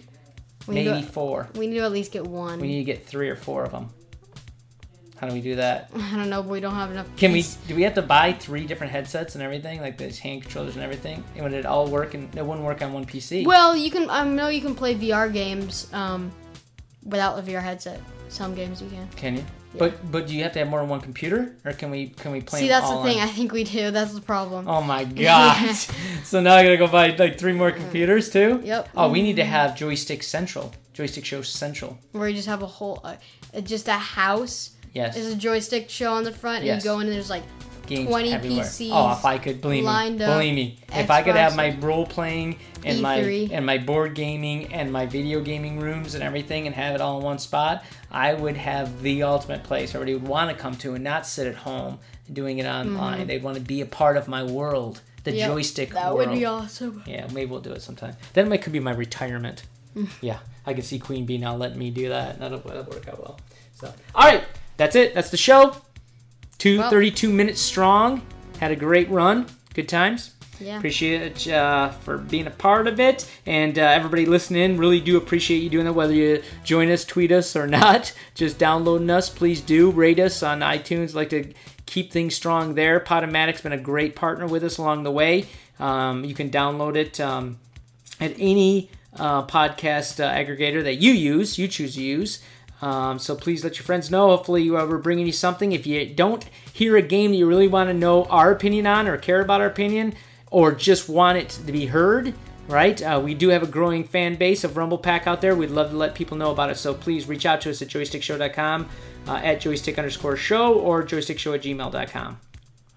we 0.67 0.75
maybe 0.75 1.01
to, 1.01 1.07
four. 1.07 1.47
we 1.55 1.67
need 1.67 1.75
to 1.77 1.85
at 1.85 1.91
least 1.93 2.11
get 2.11 2.25
one. 2.27 2.59
We 2.59 2.67
need 2.67 2.79
to 2.79 2.83
get 2.83 3.05
three 3.05 3.29
or 3.29 3.37
four 3.37 3.63
of 3.63 3.71
them. 3.71 3.89
How 5.19 5.27
do 5.27 5.33
we 5.33 5.41
do 5.41 5.55
that? 5.55 5.89
I 5.95 6.15
don't 6.15 6.29
know, 6.29 6.41
but 6.41 6.49
we 6.51 6.59
don't 6.61 6.75
have 6.75 6.91
enough. 6.91 7.07
Can 7.17 7.31
we? 7.33 7.43
Do 7.67 7.75
we 7.75 7.83
have 7.83 7.93
to 7.95 8.01
buy 8.01 8.31
three 8.33 8.65
different 8.65 8.91
headsets 8.93 9.35
and 9.35 9.43
everything, 9.43 9.81
like 9.81 9.97
these 9.97 10.17
hand 10.17 10.43
controllers 10.43 10.75
and 10.75 10.83
everything? 10.83 11.23
And 11.35 11.43
would 11.43 11.53
it 11.53 11.65
all 11.65 11.87
work? 11.87 12.13
And 12.13 12.33
it 12.37 12.45
wouldn't 12.45 12.65
work 12.65 12.81
on 12.81 12.93
one 12.93 13.05
PC. 13.05 13.45
Well, 13.45 13.75
you 13.75 13.91
can. 13.91 14.09
I 14.09 14.23
know 14.23 14.47
you 14.47 14.61
can 14.61 14.75
play 14.75 14.95
VR 14.95 15.31
games 15.31 15.91
um, 15.93 16.31
without 17.03 17.37
a 17.37 17.41
VR 17.41 17.61
headset. 17.61 18.01
Some 18.29 18.55
games 18.55 18.81
you 18.81 18.89
can. 18.89 19.07
Can 19.15 19.37
you? 19.37 19.45
But 19.77 20.11
but 20.11 20.25
do 20.25 20.35
you 20.35 20.43
have 20.43 20.53
to 20.53 20.59
have 20.59 20.67
more 20.67 20.79
than 20.79 20.89
one 20.89 21.01
computer, 21.01 21.55
or 21.65 21.73
can 21.73 21.91
we 21.91 22.07
can 22.09 22.31
we 22.31 22.41
play? 22.41 22.61
See, 22.61 22.67
that's 22.67 22.89
the 22.89 23.03
thing. 23.03 23.19
on- 23.19 23.27
I 23.27 23.31
think 23.31 23.51
we 23.51 23.63
do. 23.65 23.91
That's 23.91 24.13
the 24.13 24.21
problem. 24.21 24.67
Oh 24.67 24.81
my 24.81 25.03
god! 25.25 25.75
so 26.23 26.39
now 26.41 26.55
I 26.55 26.63
gotta 26.63 26.77
go 26.77 26.87
buy 26.87 27.09
like 27.15 27.37
three 27.37 27.53
more 27.53 27.71
computers 27.81 28.29
too. 28.31 28.61
Yep. 28.63 28.89
Oh, 28.95 29.11
we 29.11 29.21
need 29.21 29.35
to 29.35 29.45
have 29.45 29.75
Joystick 29.75 30.23
Central, 30.23 30.71
Joystick 30.93 31.25
Show 31.25 31.41
Central. 31.43 31.99
Where 32.13 32.27
you 32.29 32.35
just 32.35 32.47
have 32.47 32.63
a 32.63 32.67
whole, 32.67 33.01
uh, 33.03 33.15
just 33.61 33.87
a 33.87 33.93
house. 33.93 34.71
Yes. 34.93 35.15
There's 35.15 35.27
a 35.27 35.35
joystick 35.35 35.89
show 35.89 36.13
on 36.13 36.23
the 36.23 36.31
front, 36.31 36.63
Yes. 36.63 36.75
and 36.75 36.83
you 36.83 36.89
go 36.91 36.99
in 36.99 37.07
and 37.07 37.15
there's 37.15 37.29
like 37.29 37.43
games 37.85 38.07
20 38.09 38.33
everywhere. 38.33 38.63
PCs 38.65 38.89
Oh, 38.93 39.11
if 39.17 39.25
I 39.25 39.37
could 39.37 39.61
believe 39.61 39.83
me, 39.83 40.17
believe 40.17 40.53
me, 40.55 40.79
if 40.93 41.09
I 41.09 41.23
could 41.23 41.35
have 41.35 41.55
my 41.55 41.75
role 41.79 42.05
playing 42.05 42.57
and 42.85 43.01
my 43.01 43.19
E3. 43.19 43.49
and 43.51 43.65
my 43.65 43.77
board 43.79 44.13
gaming 44.15 44.71
and 44.73 44.91
my 44.91 45.05
video 45.07 45.41
gaming 45.41 45.79
rooms 45.79 46.13
and 46.15 46.23
everything 46.23 46.67
and 46.67 46.75
have 46.75 46.93
it 46.95 47.01
all 47.01 47.17
in 47.17 47.23
one 47.23 47.39
spot, 47.39 47.83
I 48.11 48.33
would 48.33 48.57
have 48.57 49.01
the 49.01 49.23
ultimate 49.23 49.63
place 49.63 49.95
everybody 49.95 50.13
would 50.15 50.27
want 50.27 50.49
to 50.55 50.55
come 50.55 50.75
to 50.77 50.93
and 50.93 51.03
not 51.03 51.25
sit 51.25 51.47
at 51.47 51.55
home 51.55 51.99
doing 52.31 52.59
it 52.59 52.65
online. 52.67 53.25
They'd 53.27 53.41
want 53.43 53.57
to 53.57 53.63
be 53.63 53.81
a 53.81 53.85
part 53.87 54.17
of 54.17 54.27
my 54.27 54.43
world, 54.43 55.01
the 55.23 55.31
Mm-hmm. 55.31 55.39
Yep, 55.39 55.49
joystick 55.49 55.89
that 55.93 56.13
world. 56.15 56.29
would 56.29 56.37
be 56.37 56.45
awesome. 56.45 57.03
Yeah, 57.07 57.27
maybe 57.33 57.49
we'll 57.49 57.59
do 57.59 57.71
it 57.73 57.81
sometime. 57.81 58.15
Then 58.33 58.51
it 58.51 58.61
could 58.61 58.73
be 58.73 58.79
my 58.79 58.93
retirement. 58.93 59.63
yeah, 60.21 60.37
I 60.65 60.73
can 60.73 60.83
see 60.83 60.99
Queen 60.99 61.25
Bee 61.25 61.37
now 61.39 61.55
letting 61.55 61.79
me 61.79 61.89
do 61.89 62.09
that. 62.09 62.39
That'll, 62.39 62.59
that'll 62.59 62.83
work 62.83 63.07
out 63.07 63.19
well. 63.19 63.39
So, 63.73 63.91
all 64.13 64.27
right, 64.27 64.43
that's 64.79 64.95
it. 64.95 65.13
That's 65.13 65.29
the 65.29 65.37
show. 65.37 65.75
Two 66.57 66.79
Well- 66.79 66.89
32 66.89 67.29
minutes 67.29 67.61
strong. 67.61 68.21
Had 68.59 68.71
a 68.71 68.75
great 68.75 69.09
run. 69.09 69.45
Good 69.73 69.87
times. 69.87 70.31
Yeah. 70.59 70.77
Appreciate 70.77 71.45
you 71.45 71.53
uh, 71.53 71.91
for 71.91 72.17
being 72.17 72.47
a 72.47 72.51
part 72.51 72.87
of 72.87 72.99
it, 72.99 73.29
and 73.45 73.79
uh, 73.79 73.81
everybody 73.81 74.25
listening. 74.25 74.77
Really 74.77 74.99
do 74.99 75.15
appreciate 75.15 75.59
you 75.59 75.69
doing 75.69 75.85
that. 75.85 75.93
Whether 75.93 76.13
you 76.13 76.43
join 76.65 76.89
us, 76.91 77.05
tweet 77.05 77.31
us, 77.31 77.55
or 77.55 77.65
not, 77.79 78.13
just 78.35 78.57
downloading 78.57 79.09
us. 79.09 79.29
Please 79.29 79.61
do 79.61 79.91
rate 79.91 80.19
us 80.19 80.43
on 80.43 80.59
iTunes. 80.59 81.13
Like 81.13 81.29
to 81.29 81.53
keep 81.85 82.11
things 82.11 82.35
strong 82.35 82.75
there. 82.75 82.99
Podomatic's 82.99 83.61
been 83.61 83.71
a 83.71 83.77
great 83.77 84.15
partner 84.17 84.47
with 84.47 84.63
us 84.63 84.77
along 84.77 85.03
the 85.03 85.11
way. 85.11 85.45
Um, 85.79 86.25
you 86.25 86.33
can 86.33 86.49
download 86.49 86.97
it 86.97 87.21
um, 87.21 87.57
at 88.19 88.33
any 88.37 88.89
uh, 89.15 89.45
podcast 89.47 90.21
uh, 90.21 90.29
aggregator 90.29 90.83
that 90.83 90.95
you 90.95 91.13
use, 91.13 91.57
you 91.57 91.67
choose 91.69 91.95
to 91.95 92.03
use. 92.03 92.43
Um, 92.81 93.19
so 93.19 93.35
please 93.35 93.63
let 93.63 93.77
your 93.77 93.83
friends 93.83 94.09
know. 94.09 94.29
Hopefully, 94.29 94.69
uh, 94.69 94.85
we're 94.85 94.97
bringing 94.97 95.25
you 95.25 95.33
something. 95.33 95.73
If 95.73 95.85
you 95.85 96.05
don't 96.05 96.43
hear 96.73 96.95
a 96.95 97.01
game 97.01 97.31
that 97.31 97.37
you 97.37 97.47
really 97.47 97.67
want 97.67 97.89
to 97.89 97.93
know 97.93 98.23
our 98.25 98.51
opinion 98.51 98.87
on, 98.87 99.07
or 99.07 99.17
care 99.17 99.41
about 99.41 99.61
our 99.61 99.67
opinion, 99.67 100.13
or 100.49 100.71
just 100.73 101.09
want 101.09 101.37
it 101.37 101.49
to 101.49 101.71
be 101.71 101.85
heard, 101.85 102.33
right? 102.67 103.01
Uh, 103.01 103.19
we 103.23 103.33
do 103.33 103.49
have 103.49 103.63
a 103.63 103.67
growing 103.67 104.03
fan 104.03 104.35
base 104.35 104.63
of 104.63 104.77
Rumble 104.77 104.97
Pack 104.97 105.27
out 105.27 105.41
there. 105.41 105.55
We'd 105.55 105.71
love 105.71 105.91
to 105.91 105.97
let 105.97 106.15
people 106.15 106.37
know 106.37 106.51
about 106.51 106.69
it. 106.69 106.77
So 106.77 106.93
please 106.93 107.27
reach 107.27 107.45
out 107.45 107.61
to 107.61 107.69
us 107.69 107.81
at 107.81 107.89
joystickshow.com, 107.89 108.89
uh, 109.27 109.35
at 109.43 109.59
joystick 109.59 109.97
underscore 109.97 110.37
show, 110.37 110.73
or 110.75 111.03
joystickshow 111.03 111.55
at 111.55 111.63
gmail.com. 111.63 112.39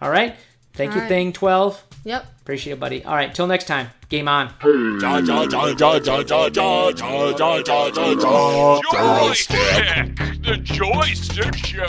All 0.01 0.11
right? 0.11 0.37
Thank 0.75 0.93
All 0.93 0.97
you, 0.97 1.03
right. 1.03 1.09
Thing 1.09 1.33
12. 1.33 1.85
Yep. 2.05 2.27
Appreciate 2.43 2.73
it, 2.75 2.81
buddy. 2.81 3.05
All 3.05 3.15
right, 3.15 3.35
till 3.35 3.47
next 3.47 3.67
time. 3.67 3.89
Game 4.09 4.29
on. 4.29 4.51
Joystick, 8.93 10.17
the 10.43 10.57
joystick 10.63 11.57
show. 11.57 11.87